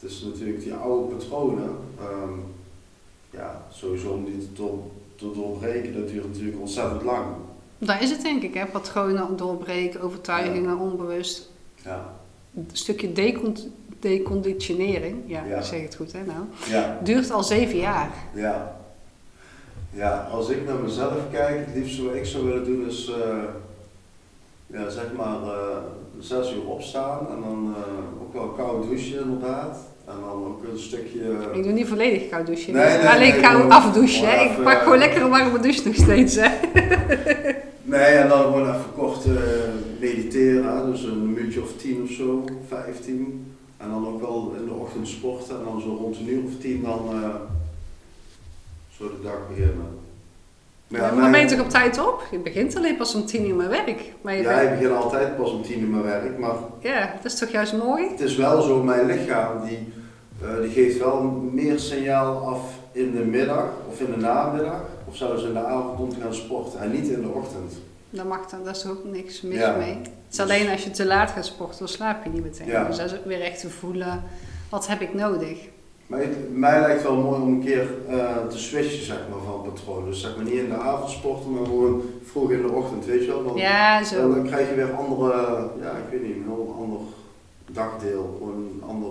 Het 0.00 0.10
is 0.10 0.22
natuurlijk 0.22 0.62
die 0.62 0.74
oude 0.74 1.14
patronen. 1.14 1.76
Um, 2.02 2.44
ja, 3.30 3.66
sowieso 3.72 4.10
om 4.10 4.24
die 4.24 4.52
te, 4.52 4.70
te 5.16 5.30
doorbreken, 5.34 5.94
dat 5.94 6.08
duurt 6.08 6.26
natuurlijk 6.26 6.60
ontzettend 6.60 7.02
lang. 7.02 7.26
Daar 7.82 8.02
is 8.02 8.10
het 8.10 8.22
denk 8.22 8.42
ik, 8.42 8.54
hè? 8.54 8.66
patronen 8.66 9.36
doorbreken, 9.36 10.00
overtuigingen, 10.00 10.78
onbewust. 10.78 11.50
Ja. 11.84 12.12
Een 12.54 12.68
stukje 12.72 13.12
decont 13.12 13.68
deconditionering, 14.00 15.16
ja, 15.26 15.44
ja, 15.44 15.56
ik 15.56 15.64
zeg 15.64 15.82
het 15.82 15.94
goed 15.94 16.12
hè 16.12 16.24
nou, 16.24 16.44
ja. 16.68 16.98
duurt 17.02 17.30
al 17.30 17.42
zeven 17.42 17.78
jaar. 17.78 18.10
Ja. 18.34 18.76
Ja, 19.92 20.28
als 20.32 20.48
ik 20.48 20.66
naar 20.66 20.78
mezelf 20.78 21.14
kijk, 21.32 21.66
het 21.66 21.74
liefste 21.74 22.04
wat 22.04 22.14
ik 22.14 22.24
zou 22.24 22.44
willen 22.44 22.64
doen 22.64 22.86
is, 22.88 23.08
uh, 23.08 23.16
ja, 24.66 24.88
zeg 24.88 25.12
maar, 25.16 25.42
uh, 25.42 25.76
zes 26.18 26.52
uur 26.52 26.66
opstaan 26.66 27.18
en 27.18 27.40
dan 27.40 27.74
uh, 27.76 28.22
ook 28.22 28.32
wel 28.32 28.48
koud 28.48 28.88
douchen 28.88 29.20
inderdaad. 29.20 29.78
En 30.06 30.14
dan 30.20 30.30
ook 30.30 30.62
een 30.72 30.78
stukje... 30.78 31.20
Ik 31.52 31.62
doe 31.62 31.72
niet 31.72 31.88
volledig 31.88 32.28
koud 32.28 32.46
douchen, 32.46 32.72
nee, 32.72 32.98
nee, 32.98 33.08
alleen 33.08 33.32
nee, 33.32 33.40
koud 33.40 33.70
afdouchen. 33.70 34.40
ik 34.44 34.62
pak 34.62 34.82
gewoon 34.82 34.98
lekker 34.98 35.22
een 35.22 35.30
warme 35.30 35.60
douche 35.60 35.86
nog 35.86 35.94
steeds. 35.94 36.36
Hè. 36.36 36.48
nee, 37.90 38.00
en 38.00 38.28
dan 38.28 38.42
gewoon 38.42 38.68
even 38.68 38.92
kort 38.96 39.24
mediteren, 40.00 40.90
dus 40.90 41.02
een 41.02 41.32
minuutje 41.32 41.62
of 41.62 41.72
tien 41.76 42.02
of 42.02 42.10
zo, 42.10 42.44
vijftien. 42.68 43.54
En 43.76 43.90
dan 43.90 44.06
ook 44.06 44.20
wel 44.20 44.54
in 44.58 44.64
de 44.64 44.72
ochtend 44.72 45.08
sporten 45.08 45.58
en 45.58 45.64
dan 45.64 45.80
zo 45.80 45.96
rond 46.00 46.16
een 46.16 46.28
uur 46.28 46.44
of 46.44 46.60
tien 46.60 46.82
dan 46.82 47.00
zo 48.90 49.04
de 49.08 49.22
dag 49.22 49.48
beginnen. 49.48 49.98
Maar, 50.90 51.00
ja, 51.00 51.12
maar 51.12 51.30
ben 51.30 51.40
je 51.40 51.46
toch 51.46 51.60
op 51.60 51.68
tijd 51.68 51.98
op? 51.98 52.22
Je 52.30 52.38
begint 52.38 52.76
alleen 52.76 52.96
pas 52.96 53.14
om 53.14 53.26
tien 53.26 53.48
uur 53.48 53.54
met 53.54 53.68
werk. 53.68 54.12
Maar 54.20 54.36
je 54.36 54.42
ja, 54.42 54.60
ik 54.60 54.78
begin 54.78 54.92
altijd 54.92 55.36
pas 55.36 55.50
om 55.50 55.62
tien 55.62 55.80
uur 55.80 55.88
met 55.88 56.02
werk. 56.02 56.38
Maar 56.38 56.54
ja, 56.80 57.12
dat 57.22 57.32
is 57.32 57.38
toch 57.38 57.48
juist 57.48 57.72
mooi? 57.72 58.08
Het 58.08 58.20
is 58.20 58.36
wel 58.36 58.62
zo, 58.62 58.82
mijn 58.82 59.06
lichaam 59.06 59.64
die, 59.68 59.92
uh, 60.42 60.60
die 60.60 60.70
geeft 60.70 60.98
wel 60.98 61.22
meer 61.52 61.78
signaal 61.78 62.48
af 62.48 62.60
in 62.92 63.12
de 63.12 63.24
middag 63.24 63.66
of 63.88 64.00
in 64.00 64.10
de 64.10 64.16
namiddag. 64.16 64.82
Of 65.10 65.16
zelfs 65.16 65.42
in 65.42 65.52
de 65.52 65.64
avond 65.64 66.00
om 66.00 66.08
te 66.08 66.20
gaan 66.20 66.34
sporten 66.34 66.80
en 66.80 66.90
niet 66.90 67.08
in 67.08 67.22
de 67.22 67.28
ochtend. 67.28 67.72
Dat 68.10 68.26
mag 68.26 68.46
dan, 68.46 68.64
daar 68.64 68.74
is 68.74 68.86
ook 68.86 69.04
niks 69.04 69.40
mis 69.40 69.58
mee. 69.58 69.94
Het 69.94 70.32
is 70.32 70.40
alleen 70.40 70.68
als 70.70 70.84
je 70.84 70.90
te 70.90 71.06
laat 71.06 71.30
gaat 71.30 71.46
sporten, 71.46 71.78
dan 71.78 71.88
slaap 71.88 72.24
je 72.24 72.30
niet 72.30 72.42
meteen. 72.42 72.66
Ja. 72.66 72.84
Dus 72.84 72.96
dat 72.96 73.06
is 73.06 73.18
ook 73.18 73.24
weer 73.24 73.40
echt 73.40 73.60
te 73.60 73.70
voelen, 73.70 74.22
wat 74.68 74.86
heb 74.86 75.00
ik 75.00 75.14
nodig? 75.14 75.58
Maar 76.06 76.20
het, 76.20 76.56
mij 76.56 76.80
lijkt 76.80 77.02
wel 77.02 77.16
mooi 77.16 77.40
om 77.40 77.48
een 77.48 77.64
keer 77.64 77.88
uh, 78.10 78.46
te 78.46 78.58
switchen 78.58 79.04
zeg 79.04 79.18
maar, 79.30 79.38
van 79.46 79.72
patroon. 79.72 80.04
Dus 80.04 80.20
zeg 80.20 80.36
maar 80.36 80.44
niet 80.44 80.54
in 80.54 80.68
de 80.68 80.76
avond 80.76 81.10
sporten, 81.10 81.52
maar 81.52 81.64
gewoon 81.64 82.02
vroeg 82.24 82.50
in 82.50 82.62
de 82.62 82.70
ochtend, 82.70 83.04
weet 83.04 83.24
je 83.24 83.26
wel. 83.26 83.44
Dan, 83.44 83.56
ja, 83.56 84.04
zo. 84.04 84.20
Dan, 84.20 84.30
dan 84.34 84.46
krijg 84.46 84.68
je 84.68 84.74
weer 84.74 84.92
andere, 84.92 85.32
ja 85.80 85.90
ik 85.90 86.10
weet 86.10 86.22
niet, 86.22 86.36
een 86.36 86.44
heel 86.46 86.76
ander 86.78 87.00
dagdeel, 87.66 88.36
gewoon 88.38 88.56
een 88.56 88.82
ander 88.88 89.10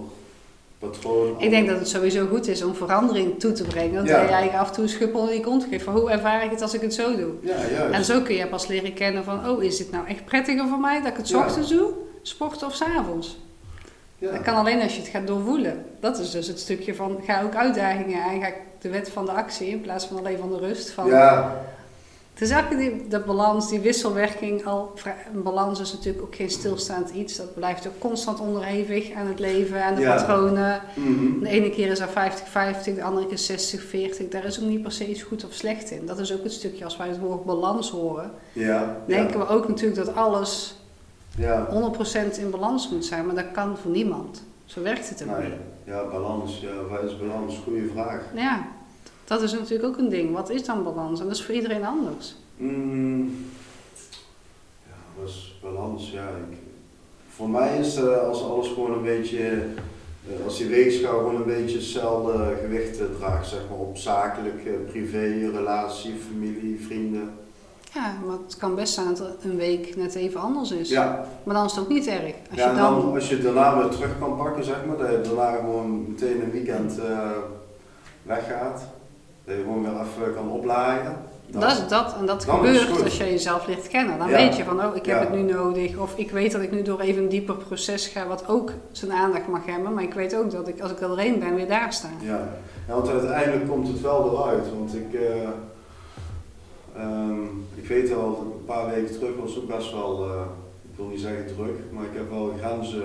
Ik 1.38 1.50
denk 1.50 1.68
dat 1.68 1.80
het 1.80 1.90
sowieso 1.90 2.28
goed 2.28 2.48
is 2.48 2.64
om 2.64 2.76
verandering 2.76 3.40
toe 3.40 3.52
te 3.52 3.64
brengen. 3.64 4.06
Dat 4.06 4.08
ja. 4.08 4.40
je 4.40 4.58
af 4.58 4.68
en 4.68 4.74
toe 4.74 4.84
een 4.84 4.90
schuppel 4.90 5.28
in 5.28 5.34
je 5.34 5.42
kont 5.42 5.66
geeft 5.70 5.84
van 5.84 5.96
hoe 5.96 6.10
ervaar 6.10 6.44
ik 6.44 6.52
het 6.52 6.62
als 6.62 6.74
ik 6.74 6.82
het 6.82 6.94
zo 6.94 7.16
doe. 7.16 7.32
Ja, 7.42 7.56
juist. 7.72 7.94
En 7.94 8.06
zo 8.06 8.22
kun 8.22 8.36
je 8.36 8.48
pas 8.48 8.68
leren 8.68 8.94
kennen 8.94 9.24
van, 9.24 9.50
oh 9.50 9.64
is 9.64 9.78
dit 9.78 9.92
nou 9.92 10.08
echt 10.08 10.26
prettiger 10.26 10.68
voor 10.68 10.80
mij 10.80 11.02
dat 11.02 11.12
ik 11.12 11.18
het 11.18 11.30
ja. 11.30 11.38
ochtends 11.38 11.70
doe, 11.70 11.92
sporten 12.22 12.68
of 12.68 12.76
s 12.76 12.82
avonds? 12.82 13.38
Ja. 14.18 14.32
Dat 14.32 14.42
kan 14.42 14.56
alleen 14.56 14.82
als 14.82 14.94
je 14.94 15.02
het 15.02 15.10
gaat 15.10 15.28
doorvoelen. 15.28 15.86
Dat 16.00 16.20
is 16.20 16.32
dus 16.32 16.48
het 16.48 16.60
stukje 16.60 16.96
van 16.96 17.20
ga 17.26 17.44
ook 17.44 17.56
uitdagingen 17.56 18.24
aan. 18.24 18.42
Ga 18.42 18.52
de 18.82 18.90
wet 18.90 19.10
van 19.10 19.26
de 19.26 19.32
actie 19.32 19.70
in 19.70 19.82
plaats 19.82 20.06
van 20.06 20.18
alleen 20.18 20.38
van 20.38 20.50
de 20.50 20.58
rust. 20.58 20.92
Van, 20.92 21.08
ja. 21.08 21.62
Is 22.40 22.50
eigenlijk 22.50 22.82
die, 22.82 23.08
de 23.08 23.20
balans, 23.20 23.70
die 23.70 23.80
wisselwerking. 23.80 24.66
Al, 24.66 24.94
een 25.34 25.44
balans 25.44 25.80
is 25.80 25.94
natuurlijk 25.94 26.24
ook 26.24 26.36
geen 26.36 26.50
stilstaand 26.50 27.10
iets. 27.10 27.36
Dat 27.36 27.54
blijft 27.54 27.88
ook 27.88 28.00
constant 28.00 28.40
onderhevig 28.40 29.14
aan 29.14 29.28
het 29.28 29.40
leven, 29.40 29.84
aan 29.84 29.96
de 29.96 30.02
patronen. 30.02 30.82
Mhm. 30.96 31.40
De 31.40 31.50
ene 31.50 31.70
keer 31.70 31.88
is 31.88 32.00
er 32.00 32.08
50-50, 32.08 32.96
de 32.96 33.04
andere 33.04 33.28
keer 33.28 33.38
60-40. 33.38 34.30
Daar 34.30 34.46
is 34.46 34.62
ook 34.62 34.68
niet 34.68 34.82
per 34.82 34.92
se 34.92 35.10
iets 35.10 35.24
goed 35.24 35.46
of 35.46 35.54
slecht 35.54 35.92
in. 35.92 36.06
Dat 36.06 36.20
is 36.20 36.34
ook 36.34 36.44
het 36.44 36.52
stukje 36.52 36.84
als 36.84 36.98
wij 36.98 37.08
het 37.08 37.20
woord 37.20 37.46
balans 37.46 37.92
horen. 37.92 38.32
Ja. 38.54 38.98
Denken 39.08 39.40
we 39.40 39.48
ook 39.48 39.68
natuurlijk 39.68 40.06
dat 40.06 40.16
alles 40.16 40.76
ja. 41.38 41.68
100% 42.36 42.40
in 42.40 42.50
balans 42.50 42.90
moet 42.90 43.06
zijn, 43.06 43.26
maar 43.26 43.36
dat 43.36 43.52
kan 43.52 43.78
voor 43.78 43.92
niemand. 43.92 44.48
Zo 44.66 44.82
werkt 44.82 45.10
het 45.10 45.24
ook 45.24 45.38
nee. 45.40 45.54
Ja, 45.84 46.04
balans. 46.12 46.60
Ja, 46.60 46.84
wat 46.90 47.04
is 47.04 47.18
balans? 47.18 47.62
Goeie 47.64 47.90
vraag. 47.94 48.22
Ja, 48.36 48.68
dat 49.30 49.42
is 49.42 49.52
natuurlijk 49.52 49.90
ook 49.90 49.98
een 49.98 50.10
ding. 50.10 50.34
Wat 50.34 50.50
is 50.50 50.66
dan 50.66 50.84
balans? 50.84 51.20
En 51.20 51.26
dat 51.26 51.36
is 51.36 51.44
voor 51.44 51.56
iedereen 51.56 51.86
anders. 51.86 52.36
Mm. 52.58 53.46
Ja, 54.86 54.96
wat 55.20 55.30
is 55.30 55.60
balans? 55.62 56.12
Ja, 56.12 56.28
ik, 56.28 56.58
voor 57.30 57.50
mij 57.50 57.80
is 57.80 57.98
uh, 57.98 58.28
als 58.28 58.44
alles 58.44 58.68
gewoon 58.68 58.92
een 58.92 59.02
beetje, 59.02 59.64
uh, 60.30 60.46
als 60.46 60.58
die 60.58 60.68
weegschaal 60.68 61.18
gewoon 61.18 61.36
een 61.36 61.46
beetje 61.46 61.78
hetzelfde 61.78 62.58
gewicht 62.62 63.00
draagt, 63.18 63.48
zeg 63.48 63.60
maar 63.70 63.80
op 63.80 63.98
zakelijk, 63.98 64.66
uh, 64.66 64.74
privé, 64.92 65.52
relatie, 65.54 66.14
familie, 66.30 66.86
vrienden. 66.86 67.34
Ja, 67.94 68.18
maar 68.26 68.38
het 68.46 68.58
kan 68.58 68.76
best 68.76 68.94
zijn 68.94 69.16
dat 69.16 69.36
een 69.44 69.58
week 69.58 69.96
net 69.96 70.16
even 70.16 70.42
anders 70.42 70.72
is. 70.72 70.90
Ja. 70.90 71.28
Maar 71.44 71.56
dan 71.56 71.66
is 71.66 71.72
het 71.72 71.82
ook 71.82 71.90
niet 71.90 72.08
erg. 72.08 72.34
Als 72.50 72.60
ja, 72.60 72.70
je 72.70 72.78
dan... 72.78 73.02
dan... 73.02 73.14
als 73.14 73.30
je 73.30 73.42
daarna 73.42 73.78
weer 73.78 73.90
terug 73.90 74.20
kan 74.20 74.38
pakken, 74.38 74.64
zeg 74.64 74.86
maar, 74.86 74.98
dat 74.98 75.10
je 75.10 75.22
daarna 75.22 75.56
gewoon 75.56 76.06
meteen 76.08 76.42
een 76.42 76.52
weekend 76.52 77.00
weggaat. 78.24 78.82
Dat 79.50 79.58
je 79.58 79.64
gewoon 79.64 79.84
weer 79.84 79.92
even 79.92 80.34
kan 80.34 80.50
opladen. 80.50 81.16
Dat, 81.48 81.62
dat 81.62 81.72
is 81.72 81.88
dat. 81.88 82.16
En 82.20 82.26
dat 82.26 82.44
gebeurt 82.44 83.04
als 83.04 83.18
je 83.18 83.24
jezelf 83.24 83.68
ligt 83.68 83.88
kennen. 83.88 84.18
Dan 84.18 84.28
weet 84.28 84.56
je 84.56 84.64
van, 84.64 84.86
oh, 84.86 84.96
ik 84.96 85.06
heb 85.06 85.20
het 85.20 85.32
nu 85.32 85.42
nodig. 85.42 85.98
Of 85.98 86.18
ik 86.18 86.32
weet 86.32 86.52
dat 86.52 86.62
ik 86.62 86.72
nu 86.72 86.82
door 86.82 87.00
even 87.00 87.24
een 87.24 87.30
dieper 87.30 87.56
proces 87.56 88.08
ga, 88.08 88.28
wat 88.28 88.48
ook 88.48 88.72
zijn 88.92 89.12
aandacht 89.12 89.48
mag 89.48 89.66
hebben. 89.66 89.94
Maar 89.94 90.04
ik 90.04 90.14
weet 90.14 90.36
ook 90.36 90.52
dat 90.52 90.68
ik, 90.68 90.82
als 90.82 90.92
ik 90.92 91.02
er 91.02 91.08
doorheen 91.08 91.40
ben, 91.40 91.56
weer 91.56 91.68
daar 91.68 91.94
sta. 91.94 92.10
Ja, 92.22 92.48
ja 92.88 92.94
want 92.94 93.10
uiteindelijk 93.10 93.68
komt 93.70 93.88
het 93.88 94.02
wel 94.02 94.32
eruit. 94.32 94.66
Want 94.78 94.96
ik... 94.96 95.14
Uh, 95.14 95.22
Um, 97.02 97.68
ik 97.76 97.88
weet 97.88 98.14
al, 98.14 98.54
een 98.56 98.66
paar 98.66 98.90
weken 98.90 99.20
terug 99.20 99.36
was 99.42 99.58
ook 99.58 99.68
best 99.68 99.92
wel, 99.92 100.26
uh, 100.26 100.42
ik 100.92 100.96
wil 100.96 101.06
niet 101.06 101.20
zeggen 101.20 101.46
druk, 101.56 101.80
maar 101.92 102.04
ik 102.04 102.14
heb 102.14 102.30
wel 102.30 102.54
grenzen 102.60 103.04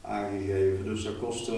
aangegeven. 0.00 0.84
Dus 0.84 1.04
dat 1.04 1.18
kostte 1.22 1.52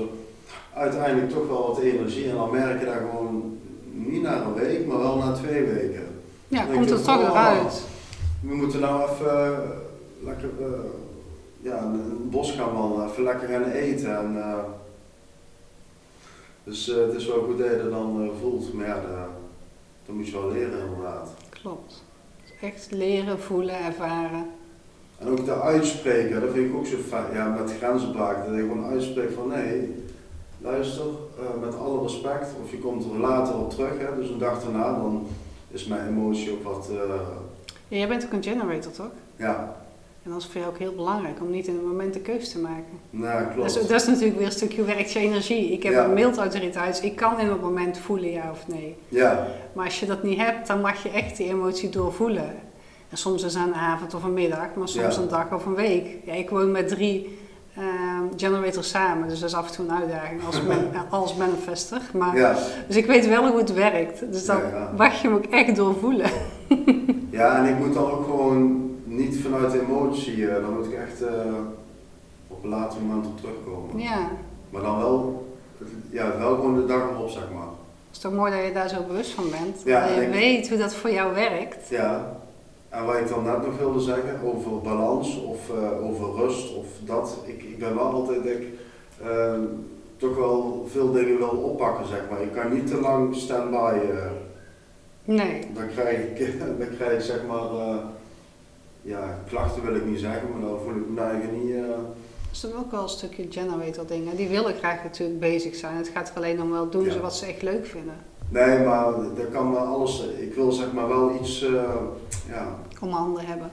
uiteindelijk 0.75 1.31
toch 1.31 1.47
wel 1.47 1.67
wat 1.67 1.79
energie. 1.79 2.31
En 2.31 2.37
dan 2.37 2.51
merk 2.51 2.81
je 2.81 2.87
dat 2.87 2.95
gewoon 2.95 3.59
niet 3.93 4.23
na 4.23 4.43
een 4.43 4.55
week, 4.55 4.87
maar 4.87 4.99
wel 4.99 5.17
na 5.17 5.33
twee 5.33 5.65
weken. 5.65 6.07
Ja, 6.49 6.65
komt 6.65 6.91
het 6.91 7.05
toch 7.05 7.21
eruit. 7.21 7.83
We 8.41 8.55
moeten 8.55 8.81
nou 8.81 9.11
even 9.11 9.27
uh, 9.27 9.59
lekker 10.25 10.51
uh, 10.61 10.67
ja, 11.61 11.79
in 11.79 11.93
het 11.93 12.31
bos 12.31 12.53
gaan 12.53 12.73
wandelen, 12.73 13.11
even 13.11 13.23
lekker 13.23 13.49
gaan 13.49 13.71
eten. 13.71 14.19
En, 14.19 14.35
uh, 14.37 14.59
dus 16.65 16.87
het 16.87 17.15
is 17.15 17.27
wel 17.27 17.43
goed 17.43 17.59
dat 17.59 17.71
je 17.71 17.77
dat 17.83 17.91
dan 17.91 18.31
voelt. 18.41 18.73
Maar 18.73 18.87
ja, 18.87 19.03
dat 20.07 20.15
moet 20.15 20.27
je 20.27 20.33
wel 20.33 20.53
leren 20.53 20.79
inderdaad. 20.87 21.31
Klopt. 21.49 22.05
Echt 22.61 22.91
leren, 22.91 23.41
voelen, 23.41 23.85
ervaren. 23.85 24.47
En 25.19 25.29
ook 25.29 25.39
te 25.39 25.61
uitspreken, 25.61 26.41
dat 26.41 26.51
vind 26.53 26.71
ik 26.71 26.77
ook 26.77 26.87
zo 26.87 26.97
fijn. 27.09 27.33
Ja, 27.33 27.49
met 27.49 27.73
grenzen 27.79 28.13
dat 28.13 28.37
je 28.47 28.61
gewoon 28.61 28.85
uitspreekt 28.85 29.35
van 29.35 29.49
nee, 29.49 29.95
luister, 30.63 31.05
uh, 31.05 31.65
met 31.65 31.79
alle 31.79 32.03
respect, 32.03 32.49
of 32.65 32.71
je 32.71 32.79
komt 32.79 33.05
er 33.05 33.19
later 33.19 33.55
op 33.55 33.71
terug, 33.71 33.99
hè, 33.99 34.17
dus 34.17 34.29
een 34.29 34.39
dag 34.39 34.63
daarna, 34.63 34.93
dan 34.93 35.27
is 35.71 35.87
mijn 35.87 36.09
emotie 36.09 36.53
ook 36.53 36.63
wat... 36.63 36.89
Uh... 36.91 36.99
Ja, 37.89 37.97
jij 37.97 38.09
bent 38.09 38.25
ook 38.25 38.33
een 38.33 38.43
generator, 38.43 38.93
toch? 38.93 39.11
Ja. 39.37 39.77
En 40.23 40.31
dat 40.31 40.41
is 40.41 40.47
voor 40.47 40.61
jou 40.61 40.73
ook 40.73 40.79
heel 40.79 40.95
belangrijk 40.95 41.41
om 41.41 41.51
niet 41.51 41.67
in 41.67 41.75
het 41.75 41.85
moment 41.85 42.15
de 42.15 42.21
keuze 42.21 42.51
te 42.51 42.59
maken. 42.59 43.01
Nou, 43.11 43.43
klopt. 43.43 43.75
Dat 43.75 43.83
is, 43.83 43.89
dat 43.89 44.01
is 44.01 44.07
natuurlijk 44.07 44.37
weer 44.37 44.47
een 44.47 44.53
stukje 44.53 44.85
werkt 44.85 45.13
je 45.13 45.19
energie. 45.19 45.73
Ik 45.73 45.83
heb 45.83 45.95
een 45.95 46.13
mild 46.13 46.37
autoriteit, 46.37 46.95
dus 46.95 47.11
ik 47.11 47.17
kan 47.17 47.39
in 47.41 47.49
het 47.49 47.61
moment 47.61 47.99
voelen 47.99 48.31
ja 48.31 48.51
of 48.51 48.69
nee. 48.69 48.97
Ja. 49.09 49.47
Maar 49.73 49.85
als 49.85 50.01
je 50.01 50.07
dat 50.07 50.23
niet 50.23 50.39
hebt, 50.39 50.67
dan 50.67 50.81
mag 50.81 51.03
je 51.03 51.11
echt 51.11 51.37
die 51.37 51.49
emotie 51.49 51.89
doorvoelen. 51.89 52.55
En 53.09 53.17
soms 53.17 53.43
is 53.43 53.55
het 53.55 53.67
een 53.67 53.75
avond 53.75 54.15
of 54.15 54.23
een 54.23 54.35
middag, 54.35 54.75
maar 54.75 54.89
soms 54.89 55.17
een 55.17 55.29
dag 55.29 55.53
of 55.53 55.67
een 55.67 55.75
week. 55.75 56.07
Ja, 56.25 56.33
ik 56.33 56.51
woon 56.51 56.71
met 56.71 56.89
drie 56.89 57.39
uh, 58.25 58.31
generators 58.37 58.89
samen, 58.89 59.29
dus 59.29 59.41
dat 59.41 59.49
is 59.49 59.55
af 59.55 59.69
en 59.69 59.75
toe 59.75 59.85
een 59.85 59.95
uitdaging 59.95 60.45
als, 60.47 60.63
man, 60.63 60.79
als 61.21 61.35
manifester. 61.35 62.01
Maar, 62.13 62.37
ja. 62.37 62.57
Dus 62.87 62.97
ik 62.97 63.07
weet 63.07 63.29
wel 63.29 63.47
hoe 63.49 63.59
het 63.59 63.73
werkt. 63.73 64.33
Dus 64.33 64.45
dan 64.47 64.61
mag 64.97 65.23
je 65.23 65.29
hem 65.29 65.37
ook 65.37 65.45
echt 65.45 65.77
doorvoelen. 65.77 66.31
ja, 67.31 67.57
en 67.57 67.75
ik 67.75 67.79
moet 67.79 67.95
dan 67.95 68.11
ook 68.11 68.25
gewoon 68.25 68.91
niet 69.05 69.41
vanuit 69.41 69.73
emotie, 69.73 70.37
uh, 70.37 70.55
dan 70.55 70.75
moet 70.75 70.87
ik 70.87 70.93
echt 70.93 71.23
uh, 71.23 71.29
op 72.49 72.65
een 72.65 72.71
later 72.71 73.01
moment 73.01 73.27
op 73.27 73.41
terugkomen. 73.41 73.99
Ja, 74.03 74.29
Maar 74.71 74.83
dan 74.83 74.99
wel, 74.99 75.47
ja, 76.11 76.39
wel 76.39 76.55
gewoon 76.55 76.75
de 76.75 76.87
dag 76.87 77.11
erop, 77.11 77.29
zeg 77.29 77.43
maar. 77.55 77.63
het 77.63 78.13
is 78.13 78.19
toch 78.19 78.33
mooi 78.33 78.53
dat 78.53 78.65
je 78.65 78.73
daar 78.73 78.89
zo 78.89 79.03
bewust 79.07 79.31
van 79.31 79.45
bent. 79.51 79.83
Ja, 79.85 80.07
dat 80.07 80.25
je 80.25 80.31
weet 80.31 80.69
hoe 80.69 80.79
dat 80.79 80.95
voor 80.95 81.11
jou 81.11 81.35
werkt. 81.35 81.89
Ja, 81.89 82.41
en 82.93 83.05
wat 83.05 83.17
ik 83.17 83.29
dan 83.29 83.43
net 83.45 83.67
nog 83.67 83.79
wilde 83.79 84.01
zeggen 84.01 84.41
over 84.43 84.81
balans 84.81 85.43
of 85.45 85.71
eh, 85.71 86.05
over 86.05 86.35
rust 86.45 86.77
of 86.77 86.87
dat. 87.05 87.37
Ik, 87.45 87.63
ik 87.63 87.79
ben 87.79 87.95
wel 87.95 88.05
altijd, 88.05 88.45
ik 88.47 88.67
eh, 89.23 89.55
toch 90.17 90.37
wel 90.37 90.87
veel 90.91 91.13
dingen 91.13 91.39
wil 91.39 91.49
oppakken, 91.49 92.07
zeg 92.07 92.23
maar. 92.31 92.43
Ik 92.43 92.53
kan 92.53 92.75
niet 92.75 92.87
te 92.87 93.01
lang 93.01 93.35
stand-by. 93.37 93.99
eh, 94.11 94.27
Nee. 95.25 95.67
dan 95.75 95.89
krijg 95.95 96.19
ik, 96.19 96.59
dan 96.79 96.89
krijg 96.97 97.13
ik 97.13 97.21
zeg 97.21 97.47
maar, 97.49 97.71
eh, 97.89 97.97
ja, 99.03 99.39
klachten 99.49 99.83
wil 99.83 99.95
ik 99.95 100.05
niet 100.05 100.21
zeggen, 100.21 100.51
maar 100.53 100.69
dan 100.69 100.79
voel 100.85 100.97
ik 100.97 101.09
me 101.09 101.21
eigen 101.21 101.65
niet. 101.65 101.75
eh, 101.75 101.89
Dat 101.89 102.53
is 102.53 102.61
dan 102.61 102.81
ook 102.85 102.91
wel 102.91 103.03
een 103.03 103.09
stukje 103.09 103.47
generator 103.51 104.07
dingen. 104.07 104.37
Die 104.37 104.49
willen 104.49 104.75
graag 104.75 105.03
natuurlijk 105.03 105.41
bezig 105.41 105.75
zijn. 105.75 105.97
Het 105.97 106.09
gaat 106.15 106.29
er 106.31 106.37
alleen 106.37 106.63
om 106.63 106.71
wel 106.71 106.91
doen 106.91 107.05
Ja. 107.05 107.13
ze 107.13 107.21
wat 107.21 107.35
ze 107.37 107.47
echt 107.47 107.63
leuk 107.63 107.87
vinden. 107.87 108.15
Nee, 108.53 108.79
maar 108.85 109.05
dat 109.37 109.51
kan 109.53 109.71
maar 109.71 109.81
alles. 109.81 110.25
Ik 110.41 110.55
wil 110.55 110.73
zeg 110.73 110.93
maar 110.93 111.09
wel 111.09 111.35
iets, 111.41 111.63
eh, 111.63 111.73
ja, 112.49 112.79
Om 113.01 113.11
handen 113.11 113.47
hebben. 113.47 113.71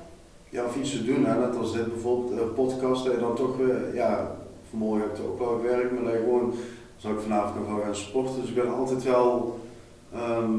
ja, 0.50 0.66
of 0.66 0.76
iets 0.76 0.92
te 0.92 1.06
doen. 1.06 1.26
Hè. 1.26 1.40
Net 1.40 1.58
als 1.58 1.74
dit 1.74 1.94
bijvoorbeeld, 1.94 2.40
een 2.42 2.54
podcast, 2.54 3.06
dat 3.06 3.14
je 3.14 3.20
dan 3.20 3.36
toch 3.36 3.58
weer, 3.58 3.96
ja, 3.96 4.36
vanmorgen 4.70 5.02
heb 5.08 5.18
ik 5.18 5.24
ook 5.26 5.40
wel 5.40 5.60
gewerkt, 5.62 5.92
maar 5.94 6.04
dat 6.04 6.14
je 6.14 6.20
gewoon, 6.20 6.54
zal 6.98 7.12
ik 7.12 7.20
vanavond 7.20 7.56
nog 7.56 7.76
wel 7.76 7.84
gaan 7.84 7.96
sporten. 7.96 8.42
Dus 8.42 8.50
ik 8.50 8.56
ben 8.56 8.74
altijd 8.74 9.04
wel, 9.04 9.60
ehm, 10.14 10.54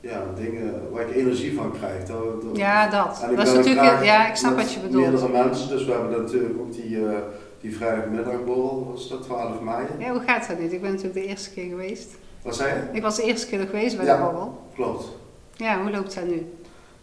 ja, 0.00 0.22
dingen 0.36 0.90
waar 0.92 1.08
ik 1.08 1.14
energie 1.16 1.54
van 1.56 1.72
krijg. 1.72 2.04
Dat, 2.04 2.42
dat- 2.42 2.56
Ja, 2.56 2.88
dat. 2.90 3.20
En 3.22 3.36
Dat 3.36 3.46
is 3.46 3.54
natuurlijk, 3.54 4.04
ja, 4.04 4.28
ik 4.28 4.34
snap 4.36 4.56
wat 4.56 4.72
je 4.72 4.80
bedoelt. 4.80 5.02
Meerdere 5.02 5.28
mensen, 5.28 5.68
dus 5.68 5.84
we 5.84 5.92
hebben 5.92 6.10
natuurlijk 6.22 6.58
ook 6.60 6.72
die, 6.72 7.06
eh 7.06 7.16
die 7.60 7.76
vrijdagmiddagborrel, 7.76 8.88
was 8.92 9.08
dat 9.08 9.22
12 9.22 9.60
mei? 9.60 9.86
Ja, 9.98 10.10
hoe 10.12 10.20
gaat 10.20 10.48
dat 10.48 10.58
niet? 10.58 10.72
Ik 10.72 10.80
ben 10.80 10.90
natuurlijk 10.90 11.14
de 11.20 11.26
eerste 11.26 11.50
keer 11.50 11.68
geweest. 11.68 12.10
Wat 12.42 12.56
zei 12.56 12.74
je? 12.74 12.96
Ik 12.96 13.02
was 13.02 13.16
de 13.16 13.22
eerste 13.22 13.46
keer 13.46 13.66
geweest 13.66 13.96
bij 13.96 14.06
Ja. 14.06 14.16
de 14.16 14.22
borrel. 14.22 14.58
Klopt. 14.74 15.08
Ja, 15.56 15.82
hoe 15.82 15.90
loopt 15.90 16.14
dat 16.14 16.24
nu? 16.26 16.52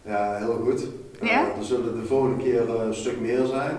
Ja, 0.01 0.35
heel 0.37 0.59
goed. 0.63 0.87
Eh, 1.21 1.29
Ja? 1.29 1.45
er 1.57 1.63
zullen 1.65 1.99
de 2.01 2.05
volgende 2.05 2.43
keer 2.43 2.75
eh, 2.75 2.85
een 2.85 2.93
stuk 2.95 3.19
meer 3.19 3.45
zijn. 3.45 3.77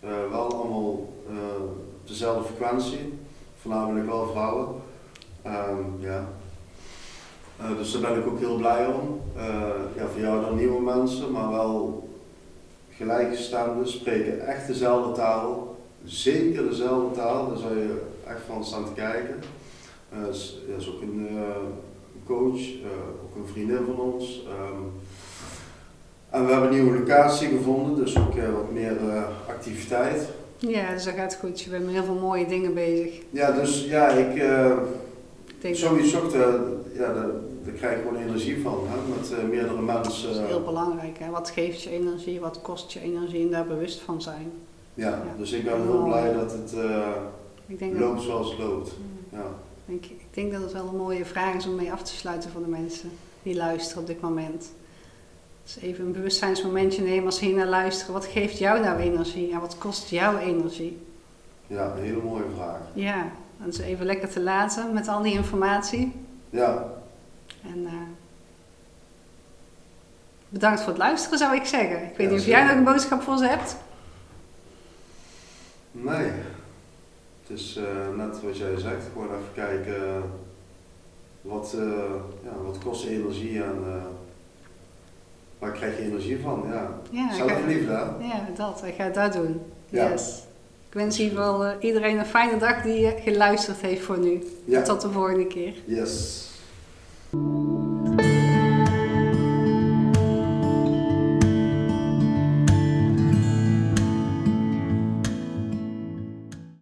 Eh, 0.00 0.08
wel 0.30 0.54
allemaal 0.54 1.08
eh, 1.28 1.34
dezelfde 2.04 2.44
frequentie, 2.54 3.18
voornamelijk 3.60 4.06
wel 4.06 4.28
vrouwen. 4.32 4.68
Ehm, 5.42 5.78
ja. 5.98 6.24
Eh, 7.60 7.76
dus 7.76 7.92
daar 7.92 8.00
ben 8.12 8.20
ik 8.20 8.26
ook 8.26 8.38
heel 8.38 8.56
blij 8.56 8.86
om. 8.86 9.20
Eh, 9.36 9.44
ja, 9.96 10.06
voor 10.12 10.20
jou 10.20 10.40
dan 10.40 10.56
nieuwe 10.56 10.80
mensen, 10.82 11.30
maar 11.32 11.50
wel 11.50 12.08
gelijkgestemden, 12.96 13.88
spreken 13.88 14.46
echt 14.46 14.66
dezelfde 14.66 15.12
taal. 15.12 15.76
Zeker 16.04 16.68
dezelfde 16.68 17.14
taal, 17.16 17.48
daar 17.48 17.58
zou 17.58 17.78
je 17.78 18.02
echt 18.26 18.40
van 18.46 18.64
staan 18.64 18.84
te 18.84 18.92
kijken. 18.92 19.34
Eh, 20.12 20.28
is, 20.28 20.58
ja, 20.68 20.76
is 20.76 20.88
ook 20.88 21.02
een 21.02 21.28
eh, 21.28 21.44
coach, 22.26 22.58
eh, 22.58 23.24
ook 23.24 23.36
een 23.36 23.52
vriendin 23.52 23.84
van 23.86 24.00
ons. 24.00 24.46
Ehm, 24.48 24.82
en 26.30 26.46
we 26.46 26.52
hebben 26.52 26.68
een 26.68 26.74
nieuwe 26.74 26.98
locatie 26.98 27.48
gevonden, 27.48 28.04
dus 28.04 28.18
ook 28.18 28.34
wat 28.34 28.72
meer 28.72 28.96
activiteit. 29.48 30.28
Ja, 30.58 30.92
dus 30.92 31.04
dat 31.04 31.14
gaat 31.14 31.34
goed. 31.40 31.60
Je 31.60 31.70
bent 31.70 31.84
met 31.84 31.94
heel 31.94 32.04
veel 32.04 32.20
mooie 32.20 32.46
dingen 32.46 32.74
bezig. 32.74 33.20
Ja, 33.30 33.50
dus 33.50 33.84
ja, 33.84 34.08
ik 34.08 34.42
dat 35.60 35.76
sowieso, 35.76 36.28
de, 36.28 36.76
ja, 36.92 37.12
de, 37.12 37.40
daar 37.64 37.74
krijg 37.74 37.96
ik 37.96 38.02
gewoon 38.06 38.22
energie 38.22 38.62
van, 38.62 38.78
hè, 38.86 38.96
met 39.08 39.50
meerdere 39.50 39.82
mensen. 39.82 40.28
dat 40.28 40.42
is 40.42 40.48
heel 40.48 40.64
belangrijk. 40.64 41.18
Hè? 41.18 41.30
Wat 41.30 41.50
geeft 41.50 41.82
je 41.82 41.90
energie? 41.90 42.40
Wat 42.40 42.60
kost 42.62 42.92
je 42.92 43.00
energie? 43.00 43.42
En 43.42 43.50
daar 43.50 43.66
bewust 43.66 44.00
van 44.00 44.22
zijn. 44.22 44.52
ja, 44.94 45.22
dus 45.38 45.52
ik 45.52 45.64
ben 45.64 45.82
heel 45.82 46.02
blij 46.02 46.32
dat 46.32 46.52
het 46.52 46.74
Ik 47.66 47.78
denk, 47.78 47.92
dat, 47.92 48.00
loopt 48.00 48.22
zoals 48.22 48.50
het 48.50 48.58
loopt. 48.58 48.92
Mm. 48.98 49.38
Ja. 49.38 49.46
Ik, 49.86 50.06
ik 50.06 50.26
denk 50.30 50.52
dat 50.52 50.62
het 50.62 50.72
wel 50.72 50.88
een 50.88 50.96
mooie 50.96 51.24
vraag 51.24 51.54
is 51.54 51.66
om 51.66 51.74
mee 51.74 51.92
af 51.92 52.02
te 52.02 52.14
sluiten 52.16 52.50
voor 52.50 52.62
de 52.62 52.68
mensen 52.70 53.10
die 53.42 53.56
luisteren 53.56 54.00
op 54.02 54.06
dit 54.06 54.20
moment. 54.20 54.72
Dus 55.64 55.76
even 55.76 56.04
een 56.06 56.12
bewustzijnsmomentje 56.12 57.02
nemen 57.02 57.24
als 57.26 57.38
ze 57.38 57.44
hier 57.44 57.54
naar 57.56 57.66
luisteren. 57.66 58.12
Wat 58.12 58.26
geeft 58.26 58.58
jou 58.58 58.80
nou 58.80 58.98
energie 59.00 59.52
en 59.52 59.60
wat 59.60 59.78
kost 59.78 60.08
jou 60.08 60.38
energie? 60.38 61.06
ja, 61.66 61.92
een 61.96 62.02
hele 62.02 62.22
mooie 62.22 62.44
vraag. 62.54 62.80
Ja, 62.92 63.30
en 63.64 63.72
ze 63.72 63.84
even 63.84 64.06
lekker 64.06 64.28
te 64.28 64.40
laten 64.40 64.92
met 64.92 65.08
al 65.08 65.22
die 65.22 65.32
informatie. 65.32 66.12
Ja, 66.50 66.86
En 67.62 67.86
eh, 67.86 67.92
bedankt 70.48 70.80
voor 70.80 70.88
het 70.88 70.98
luisteren 70.98 71.38
zou 71.38 71.54
ik 71.56 71.64
zeggen. 71.64 72.02
Ik 72.04 72.16
weet 72.16 72.26
Ja, 72.26 72.32
niet 72.32 72.40
of 72.40 72.46
jij 72.46 72.62
nog 72.64 72.72
een 72.76 72.84
boodschap 72.84 73.22
voor 73.22 73.36
ze 73.36 73.46
hebt. 73.46 73.76
nee. 75.92 76.30
Is 77.54 77.76
eh, 77.76 78.16
net 78.16 78.42
wat 78.42 78.56
jij 78.56 78.78
zegt, 78.78 79.04
gewoon 79.12 79.26
even 79.28 79.52
kijken 79.54 80.22
wat, 81.40 81.74
eh, 81.78 81.82
ja, 82.44 82.62
wat 82.64 82.78
kost 82.84 83.04
energie 83.06 83.62
en 83.62 83.76
eh, 83.86 84.02
waar 85.58 85.72
krijg 85.72 85.96
je 85.98 86.02
energie 86.04 86.38
van. 86.40 86.64
Ja. 86.68 86.90
Ja, 87.10 87.24
ik 87.32 87.38
ga- 87.40 87.46
Zelfliefde, 87.46 87.92
hè? 87.92 88.26
ja 88.26 88.46
dat. 88.56 88.82
Ik 88.86 88.94
ga 88.94 89.08
dat 89.08 89.32
doen. 89.32 89.60
Ja. 89.88 90.10
Yes. 90.10 90.42
Ik 90.88 90.94
wens 90.98 91.18
in 91.18 91.24
ieder 91.24 91.38
geval 91.44 91.74
iedereen 91.80 92.18
een 92.18 92.26
fijne 92.26 92.58
dag 92.58 92.82
die 92.82 93.10
geluisterd 93.24 93.80
heeft 93.80 94.02
voor 94.02 94.18
nu. 94.18 94.42
Ja. 94.64 94.82
Tot 94.82 95.00
de 95.00 95.10
volgende 95.10 95.46
keer. 95.46 95.74
Yes. 95.84 96.46